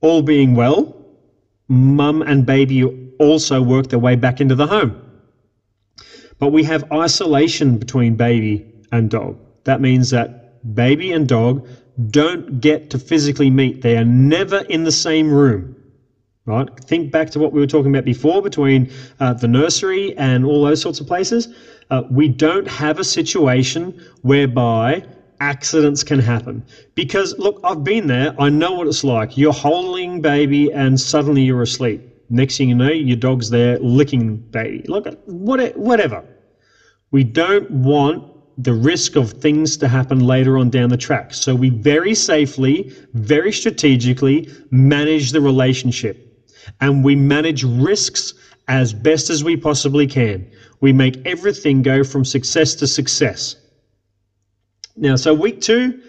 all 0.00 0.22
being 0.22 0.54
well, 0.54 0.94
mum 1.68 2.22
and 2.22 2.46
baby 2.46 2.84
also 3.18 3.62
work 3.62 3.88
their 3.88 3.98
way 3.98 4.16
back 4.16 4.40
into 4.40 4.54
the 4.54 4.68
home. 4.68 4.94
But 6.38 6.52
we 6.52 6.64
have 6.64 6.84
isolation 6.92 7.78
between 7.78 8.16
baby 8.16 8.64
and 8.92 9.10
dog. 9.10 9.38
That 9.64 9.80
means 9.80 10.10
that 10.10 10.74
baby 10.74 11.12
and 11.12 11.28
dog 11.28 11.66
don't 12.10 12.60
get 12.60 12.90
to 12.90 12.98
physically 12.98 13.50
meet. 13.50 13.82
They 13.82 13.96
are 13.96 14.04
never 14.04 14.58
in 14.68 14.84
the 14.84 14.92
same 14.92 15.32
room. 15.32 15.74
right? 16.46 16.68
Think 16.84 17.10
back 17.10 17.30
to 17.30 17.40
what 17.40 17.52
we 17.52 17.60
were 17.60 17.66
talking 17.66 17.92
about 17.92 18.04
before 18.04 18.42
between 18.42 18.90
uh, 19.20 19.34
the 19.34 19.48
nursery 19.48 20.16
and 20.16 20.44
all 20.44 20.64
those 20.64 20.80
sorts 20.80 21.00
of 21.00 21.06
places. 21.06 21.48
Uh, 21.90 22.02
we 22.10 22.28
don't 22.28 22.68
have 22.68 22.98
a 23.00 23.04
situation 23.04 23.94
whereby 24.22 25.02
accidents 25.44 26.02
can 26.02 26.18
happen. 26.18 26.64
Because, 26.94 27.38
look, 27.38 27.60
I've 27.64 27.84
been 27.84 28.06
there. 28.06 28.34
I 28.40 28.48
know 28.48 28.72
what 28.72 28.86
it's 28.86 29.04
like. 29.04 29.36
You're 29.36 29.52
holding 29.52 30.20
baby 30.20 30.72
and 30.72 30.98
suddenly 30.98 31.42
you're 31.42 31.62
asleep. 31.62 32.00
Next 32.30 32.56
thing 32.56 32.70
you 32.70 32.74
know, 32.74 32.90
your 32.90 33.16
dog's 33.16 33.50
there 33.50 33.78
licking 33.78 34.36
baby. 34.36 34.84
Look, 34.88 35.06
whatever. 35.26 36.24
We 37.10 37.24
don't 37.24 37.70
want 37.70 38.30
the 38.56 38.72
risk 38.72 39.16
of 39.16 39.32
things 39.32 39.76
to 39.76 39.86
happen 39.88 40.20
later 40.20 40.56
on 40.56 40.70
down 40.70 40.88
the 40.88 40.96
track. 40.96 41.34
So 41.34 41.54
we 41.54 41.68
very 41.68 42.14
safely, 42.14 42.92
very 43.12 43.52
strategically 43.52 44.50
manage 44.70 45.32
the 45.32 45.40
relationship 45.40 46.16
and 46.80 47.04
we 47.04 47.14
manage 47.16 47.64
risks 47.64 48.32
as 48.68 48.94
best 48.94 49.28
as 49.28 49.44
we 49.44 49.56
possibly 49.56 50.06
can. 50.06 50.50
We 50.80 50.92
make 50.92 51.16
everything 51.26 51.82
go 51.82 52.02
from 52.02 52.24
success 52.24 52.74
to 52.76 52.86
success. 52.86 53.56
Now, 54.96 55.16
so 55.16 55.34
week 55.34 55.60
two, 55.60 56.00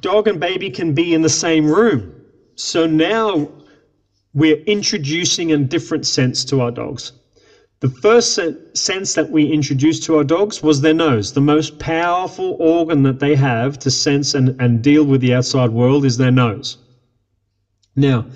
dog 0.00 0.28
and 0.28 0.38
baby 0.38 0.70
can 0.70 0.94
be 0.94 1.14
in 1.14 1.22
the 1.22 1.28
same 1.28 1.66
room. 1.66 2.14
So 2.54 2.86
now 2.86 3.48
we're 4.34 4.62
introducing 4.64 5.52
a 5.52 5.58
different 5.58 6.06
sense 6.06 6.44
to 6.46 6.60
our 6.60 6.70
dogs. 6.70 7.12
The 7.80 7.88
first 7.88 8.38
sense 8.74 9.14
that 9.14 9.30
we 9.30 9.52
introduced 9.52 10.02
to 10.04 10.16
our 10.16 10.24
dogs 10.24 10.62
was 10.62 10.80
their 10.80 10.94
nose. 10.94 11.32
The 11.32 11.40
most 11.40 11.78
powerful 11.78 12.56
organ 12.58 13.02
that 13.02 13.20
they 13.20 13.34
have 13.34 13.78
to 13.80 13.90
sense 13.90 14.34
and, 14.34 14.60
and 14.60 14.82
deal 14.82 15.04
with 15.04 15.20
the 15.20 15.34
outside 15.34 15.70
world 15.70 16.04
is 16.04 16.16
their 16.16 16.30
nose. 16.30 16.78
Now, 17.94 18.26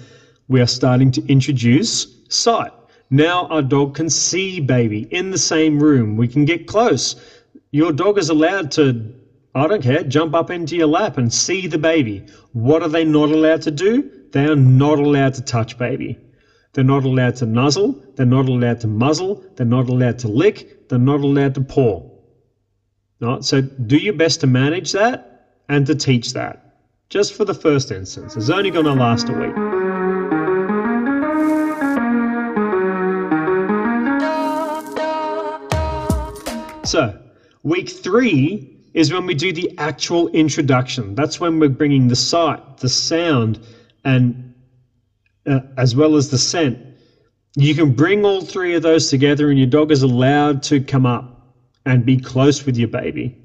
we 0.48 0.60
are 0.60 0.66
starting 0.66 1.10
to 1.12 1.26
introduce 1.26 2.06
sight. 2.28 2.72
Now 3.10 3.46
our 3.46 3.62
dog 3.62 3.94
can 3.94 4.08
see 4.10 4.60
baby 4.60 5.08
in 5.10 5.30
the 5.30 5.38
same 5.38 5.82
room. 5.82 6.16
We 6.16 6.28
can 6.28 6.44
get 6.44 6.66
close. 6.66 7.16
Your 7.72 7.92
dog 7.92 8.18
is 8.18 8.30
allowed 8.30 8.72
to, 8.72 9.14
I 9.54 9.68
don't 9.68 9.82
care, 9.82 10.02
jump 10.02 10.34
up 10.34 10.50
into 10.50 10.76
your 10.76 10.88
lap 10.88 11.18
and 11.18 11.32
see 11.32 11.68
the 11.68 11.78
baby. 11.78 12.26
What 12.52 12.82
are 12.82 12.88
they 12.88 13.04
not 13.04 13.30
allowed 13.30 13.62
to 13.62 13.70
do? 13.70 14.10
They 14.32 14.44
are 14.46 14.56
not 14.56 14.98
allowed 14.98 15.34
to 15.34 15.42
touch 15.42 15.78
baby. 15.78 16.18
They're 16.72 16.84
not 16.84 17.04
allowed 17.04 17.36
to 17.36 17.46
nuzzle. 17.46 18.02
They're 18.16 18.26
not 18.26 18.48
allowed 18.48 18.80
to 18.80 18.88
muzzle. 18.88 19.44
They're 19.54 19.66
not 19.66 19.88
allowed 19.88 20.18
to 20.20 20.28
lick. 20.28 20.88
They're 20.88 20.98
not 20.98 21.20
allowed 21.20 21.54
to 21.54 21.60
paw. 21.60 22.08
Right? 23.20 23.44
So 23.44 23.60
do 23.60 23.96
your 23.96 24.14
best 24.14 24.40
to 24.40 24.46
manage 24.48 24.92
that 24.92 25.60
and 25.68 25.86
to 25.86 25.94
teach 25.94 26.32
that. 26.32 26.74
Just 27.08 27.34
for 27.34 27.44
the 27.44 27.54
first 27.54 27.92
instance. 27.92 28.36
It's 28.36 28.50
only 28.50 28.70
going 28.70 28.86
to 28.86 28.94
last 28.94 29.28
a 29.28 29.32
week. 29.32 29.54
So, 36.84 37.16
week 37.62 37.88
three 37.88 38.78
is 38.94 39.12
when 39.12 39.26
we 39.26 39.34
do 39.34 39.52
the 39.52 39.70
actual 39.78 40.28
introduction. 40.28 41.14
That's 41.14 41.38
when 41.40 41.58
we're 41.58 41.68
bringing 41.68 42.08
the 42.08 42.16
sight, 42.16 42.78
the 42.78 42.88
sound, 42.88 43.60
and 44.04 44.54
uh, 45.46 45.60
as 45.76 45.94
well 45.94 46.16
as 46.16 46.30
the 46.30 46.38
scent. 46.38 46.78
You 47.56 47.74
can 47.74 47.92
bring 47.92 48.24
all 48.24 48.42
three 48.42 48.74
of 48.74 48.82
those 48.82 49.08
together, 49.08 49.50
and 49.50 49.58
your 49.58 49.66
dog 49.66 49.90
is 49.90 50.02
allowed 50.02 50.62
to 50.64 50.80
come 50.80 51.06
up 51.06 51.24
and 51.86 52.04
be 52.04 52.16
close 52.16 52.64
with 52.66 52.76
your 52.76 52.88
baby 52.88 53.36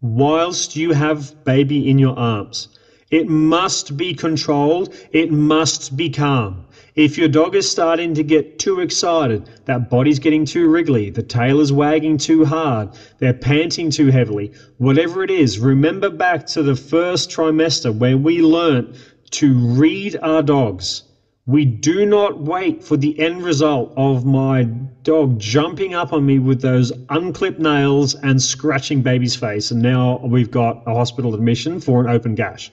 whilst 0.00 0.76
you 0.76 0.92
have 0.92 1.44
baby 1.44 1.88
in 1.88 1.98
your 1.98 2.18
arms. 2.18 2.68
It 3.10 3.26
must 3.26 3.96
be 3.96 4.14
controlled, 4.14 4.94
it 5.12 5.30
must 5.30 5.96
be 5.96 6.08
calm. 6.08 6.64
If 7.00 7.16
your 7.16 7.28
dog 7.28 7.56
is 7.56 7.66
starting 7.66 8.12
to 8.12 8.22
get 8.22 8.58
too 8.58 8.80
excited, 8.80 9.48
that 9.64 9.88
body's 9.88 10.18
getting 10.18 10.44
too 10.44 10.68
wriggly, 10.68 11.08
the 11.08 11.22
tail 11.22 11.60
is 11.60 11.72
wagging 11.72 12.18
too 12.18 12.44
hard, 12.44 12.90
they're 13.16 13.32
panting 13.32 13.88
too 13.88 14.08
heavily, 14.08 14.52
whatever 14.76 15.24
it 15.24 15.30
is, 15.30 15.58
remember 15.58 16.10
back 16.10 16.44
to 16.48 16.62
the 16.62 16.76
first 16.76 17.30
trimester 17.30 17.90
where 17.90 18.18
we 18.18 18.42
learnt 18.42 18.96
to 19.30 19.54
read 19.54 20.18
our 20.20 20.42
dogs. 20.42 21.04
We 21.46 21.64
do 21.64 22.04
not 22.04 22.42
wait 22.42 22.84
for 22.84 22.98
the 22.98 23.18
end 23.18 23.44
result 23.44 23.94
of 23.96 24.26
my 24.26 24.64
dog 25.02 25.38
jumping 25.38 25.94
up 25.94 26.12
on 26.12 26.26
me 26.26 26.38
with 26.38 26.60
those 26.60 26.92
unclipped 27.08 27.60
nails 27.60 28.14
and 28.16 28.42
scratching 28.42 29.00
baby's 29.00 29.34
face. 29.34 29.70
And 29.70 29.80
now 29.80 30.20
we've 30.22 30.50
got 30.50 30.82
a 30.86 30.92
hospital 30.92 31.34
admission 31.34 31.80
for 31.80 32.02
an 32.02 32.10
open 32.10 32.34
gash 32.34 32.70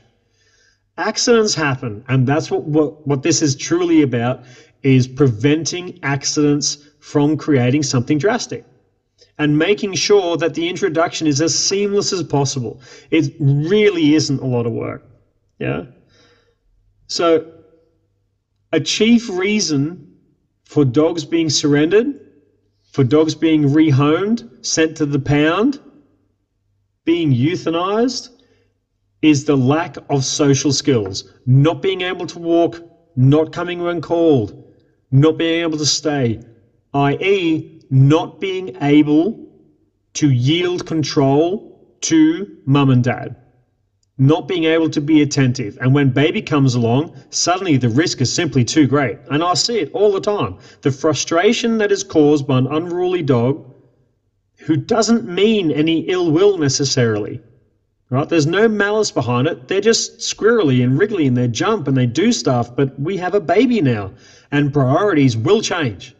accidents 0.97 1.53
happen 1.53 2.03
and 2.07 2.27
that's 2.27 2.49
what, 2.49 2.63
what, 2.63 3.05
what 3.07 3.23
this 3.23 3.41
is 3.41 3.55
truly 3.55 4.01
about 4.01 4.43
is 4.83 5.07
preventing 5.07 5.99
accidents 6.03 6.89
from 6.99 7.37
creating 7.37 7.83
something 7.83 8.17
drastic 8.17 8.65
and 9.39 9.57
making 9.57 9.93
sure 9.93 10.37
that 10.37 10.53
the 10.53 10.67
introduction 10.67 11.27
is 11.27 11.41
as 11.41 11.57
seamless 11.57 12.11
as 12.11 12.23
possible. 12.23 12.81
It 13.11 13.33
really 13.39 14.15
isn't 14.15 14.41
a 14.41 14.45
lot 14.45 14.65
of 14.65 14.71
work 14.71 15.03
yeah? 15.59 15.85
So 17.07 17.51
a 18.71 18.79
chief 18.79 19.29
reason 19.29 20.15
for 20.65 20.83
dogs 20.85 21.25
being 21.25 21.49
surrendered 21.49 22.19
for 22.91 23.03
dogs 23.03 23.35
being 23.35 23.63
rehomed 23.63 24.65
sent 24.65 24.97
to 24.97 25.05
the 25.05 25.19
pound 25.19 25.79
being 27.05 27.31
euthanized 27.31 28.29
is 29.21 29.45
the 29.45 29.57
lack 29.57 29.97
of 30.09 30.23
social 30.23 30.71
skills, 30.71 31.23
not 31.45 31.81
being 31.81 32.01
able 32.01 32.27
to 32.27 32.39
walk, 32.39 32.81
not 33.15 33.51
coming 33.51 33.81
when 33.81 34.01
called, 34.01 34.63
not 35.11 35.37
being 35.37 35.63
able 35.63 35.77
to 35.77 35.85
stay, 35.85 36.39
i.e., 36.93 37.81
not 37.89 38.39
being 38.39 38.75
able 38.81 39.47
to 40.13 40.29
yield 40.29 40.85
control 40.85 41.97
to 42.01 42.61
mum 42.65 42.89
and 42.89 43.03
dad, 43.03 43.35
not 44.17 44.47
being 44.47 44.65
able 44.65 44.89
to 44.89 45.01
be 45.01 45.21
attentive. 45.21 45.77
And 45.81 45.93
when 45.93 46.09
baby 46.09 46.41
comes 46.41 46.75
along, 46.75 47.11
suddenly 47.29 47.77
the 47.77 47.89
risk 47.89 48.21
is 48.21 48.31
simply 48.33 48.63
too 48.63 48.87
great. 48.87 49.17
And 49.29 49.43
I 49.43 49.53
see 49.53 49.79
it 49.79 49.89
all 49.93 50.11
the 50.11 50.19
time. 50.19 50.55
The 50.81 50.91
frustration 50.91 51.77
that 51.79 51.91
is 51.91 52.03
caused 52.03 52.45
by 52.47 52.59
an 52.59 52.67
unruly 52.67 53.21
dog 53.23 53.63
who 54.59 54.75
doesn't 54.75 55.25
mean 55.25 55.71
any 55.71 55.99
ill 56.01 56.31
will 56.31 56.57
necessarily 56.57 57.41
right? 58.09 58.27
There's 58.27 58.45
no 58.45 58.67
malice 58.67 59.11
behind 59.11 59.47
it. 59.47 59.67
They're 59.67 59.81
just 59.81 60.19
squirrely 60.19 60.83
and 60.83 60.97
wriggly 60.97 61.27
and 61.27 61.35
they 61.35 61.47
jump 61.47 61.87
and 61.87 61.97
they 61.97 62.05
do 62.05 62.31
stuff, 62.31 62.75
but 62.75 62.99
we 62.99 63.17
have 63.17 63.33
a 63.33 63.39
baby 63.39 63.81
now 63.81 64.13
and 64.51 64.71
priorities 64.71 65.35
will 65.35 65.61
change. 65.61 66.15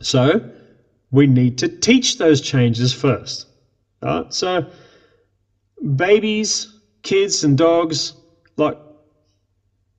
So 0.00 0.50
we 1.10 1.26
need 1.26 1.58
to 1.58 1.68
teach 1.68 2.18
those 2.18 2.40
changes 2.40 2.92
first. 2.92 3.46
Right? 4.02 4.32
So 4.32 4.66
babies, 5.96 6.72
kids 7.02 7.44
and 7.44 7.56
dogs, 7.56 8.14
like 8.56 8.78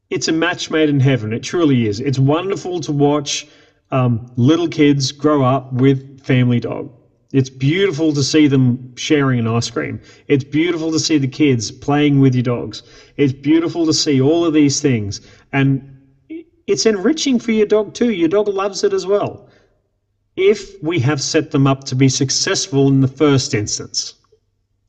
it's 0.09 0.27
a 0.27 0.31
match 0.31 0.71
made 0.71 0.89
in 0.89 0.99
heaven. 0.99 1.33
It 1.33 1.43
truly 1.43 1.87
is. 1.87 1.99
It's 1.99 2.19
wonderful 2.19 2.79
to 2.81 2.91
watch 2.91 3.47
um, 3.91 4.31
little 4.35 4.67
kids 4.67 5.11
grow 5.11 5.43
up 5.43 5.71
with 5.73 6.21
family 6.21 6.59
dog. 6.59 6.91
It's 7.31 7.49
beautiful 7.49 8.11
to 8.13 8.23
see 8.23 8.47
them 8.47 8.95
sharing 8.95 9.39
an 9.39 9.47
ice 9.47 9.69
cream. 9.69 10.01
It's 10.27 10.43
beautiful 10.43 10.91
to 10.91 10.99
see 10.99 11.19
the 11.19 11.27
kids 11.27 11.69
playing 11.69 12.19
with 12.19 12.33
your 12.33 12.43
dogs. 12.43 12.81
It's 13.17 13.33
beautiful 13.33 13.85
to 13.85 13.93
see 13.93 14.19
all 14.19 14.45
of 14.45 14.53
these 14.53 14.81
things. 14.81 15.21
And 15.53 15.95
it's 16.65 16.87
enriching 16.87 17.39
for 17.39 17.51
your 17.51 17.67
dog 17.67 17.93
too. 17.93 18.11
Your 18.11 18.29
dog 18.29 18.47
loves 18.47 18.83
it 18.83 18.93
as 18.93 19.05
well. 19.05 19.47
If 20.35 20.81
we 20.81 20.99
have 20.99 21.21
set 21.21 21.51
them 21.51 21.67
up 21.67 21.83
to 21.85 21.95
be 21.95 22.09
successful 22.09 22.87
in 22.87 23.01
the 23.01 23.07
first 23.07 23.53
instance. 23.53 24.15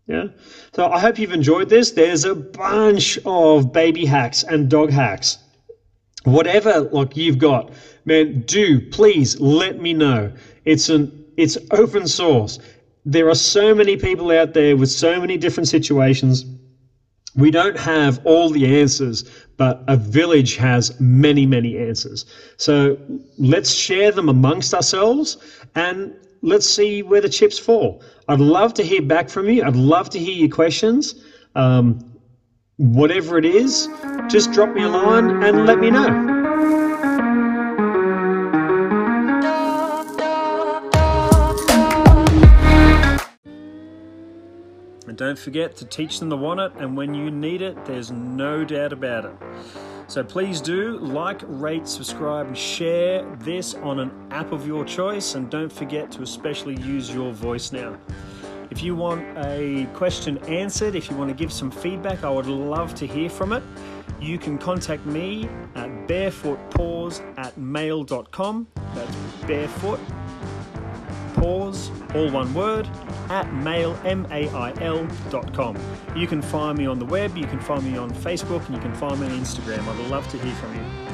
Yeah. 0.06 0.28
So 0.74 0.90
I 0.90 0.98
hope 0.98 1.18
you've 1.18 1.32
enjoyed 1.32 1.68
this. 1.68 1.90
There's 1.90 2.24
a 2.24 2.34
bunch 2.34 3.18
of 3.26 3.72
baby 3.72 4.06
hacks 4.06 4.42
and 4.44 4.68
dog 4.70 4.90
hacks. 4.90 5.38
Whatever 6.24 6.80
like 6.80 7.16
you've 7.16 7.38
got, 7.38 7.72
man, 8.04 8.42
do 8.42 8.80
please 8.90 9.38
let 9.40 9.80
me 9.80 9.92
know. 9.92 10.32
It's 10.64 10.88
an 10.88 11.19
it's 11.36 11.58
open 11.72 12.06
source. 12.06 12.58
There 13.04 13.28
are 13.28 13.34
so 13.34 13.74
many 13.74 13.96
people 13.96 14.30
out 14.30 14.54
there 14.54 14.76
with 14.76 14.90
so 14.90 15.20
many 15.20 15.36
different 15.36 15.68
situations. 15.68 16.44
We 17.36 17.50
don't 17.50 17.78
have 17.78 18.20
all 18.24 18.50
the 18.50 18.80
answers, 18.80 19.24
but 19.56 19.84
a 19.88 19.96
village 19.96 20.56
has 20.56 20.98
many, 21.00 21.46
many 21.46 21.78
answers. 21.78 22.26
So 22.56 22.98
let's 23.38 23.72
share 23.72 24.10
them 24.12 24.28
amongst 24.28 24.74
ourselves 24.74 25.38
and 25.74 26.14
let's 26.42 26.68
see 26.68 27.02
where 27.02 27.20
the 27.20 27.28
chips 27.28 27.58
fall. 27.58 28.02
I'd 28.28 28.40
love 28.40 28.74
to 28.74 28.82
hear 28.82 29.02
back 29.02 29.28
from 29.28 29.48
you. 29.48 29.62
I'd 29.62 29.76
love 29.76 30.10
to 30.10 30.18
hear 30.18 30.34
your 30.34 30.48
questions. 30.48 31.14
Um, 31.54 32.18
whatever 32.76 33.38
it 33.38 33.44
is, 33.44 33.88
just 34.28 34.52
drop 34.52 34.74
me 34.74 34.82
a 34.82 34.88
line 34.88 35.42
and 35.42 35.66
let 35.66 35.78
me 35.78 35.90
know. 35.90 36.29
Don't 45.20 45.38
forget 45.38 45.76
to 45.76 45.84
teach 45.84 46.18
them 46.18 46.30
to 46.30 46.36
want 46.36 46.60
it, 46.60 46.72
and 46.78 46.96
when 46.96 47.12
you 47.12 47.30
need 47.30 47.60
it, 47.60 47.84
there's 47.84 48.10
no 48.10 48.64
doubt 48.64 48.90
about 48.90 49.26
it. 49.26 49.34
So 50.06 50.24
please 50.24 50.62
do 50.62 50.96
like, 50.96 51.42
rate, 51.44 51.86
subscribe, 51.86 52.46
and 52.46 52.56
share 52.56 53.22
this 53.40 53.74
on 53.74 54.00
an 54.00 54.10
app 54.30 54.50
of 54.50 54.66
your 54.66 54.82
choice. 54.82 55.34
And 55.34 55.50
don't 55.50 55.70
forget 55.70 56.10
to 56.12 56.22
especially 56.22 56.80
use 56.80 57.12
your 57.14 57.34
voice 57.34 57.70
now. 57.70 57.98
If 58.70 58.82
you 58.82 58.94
want 58.96 59.22
a 59.36 59.86
question 59.92 60.38
answered, 60.48 60.94
if 60.94 61.10
you 61.10 61.16
want 61.16 61.28
to 61.28 61.36
give 61.36 61.52
some 61.52 61.70
feedback, 61.70 62.24
I 62.24 62.30
would 62.30 62.46
love 62.46 62.94
to 62.94 63.06
hear 63.06 63.28
from 63.28 63.52
it. 63.52 63.62
You 64.22 64.38
can 64.38 64.56
contact 64.56 65.04
me 65.04 65.50
at 65.74 65.90
barefootpaws 66.08 67.20
at 67.36 67.58
mail.com. 67.58 68.68
That's 68.94 69.16
barefoot 69.46 70.00
all 72.14 72.30
one 72.30 72.52
word, 72.54 72.88
at 73.28 73.52
mail, 73.52 73.98
M-A-I-L 74.04 75.08
dot 75.30 75.52
com. 75.52 75.76
You 76.16 76.26
can 76.26 76.42
find 76.42 76.76
me 76.76 76.86
on 76.86 76.98
the 76.98 77.04
web, 77.04 77.36
you 77.36 77.46
can 77.46 77.60
find 77.60 77.84
me 77.84 77.96
on 77.96 78.10
Facebook, 78.10 78.64
and 78.66 78.74
you 78.74 78.80
can 78.80 78.94
find 78.94 79.20
me 79.20 79.26
on 79.26 79.32
Instagram. 79.32 79.86
I'd 79.86 80.10
love 80.10 80.28
to 80.28 80.38
hear 80.38 80.54
from 80.54 80.74
you. 80.74 81.09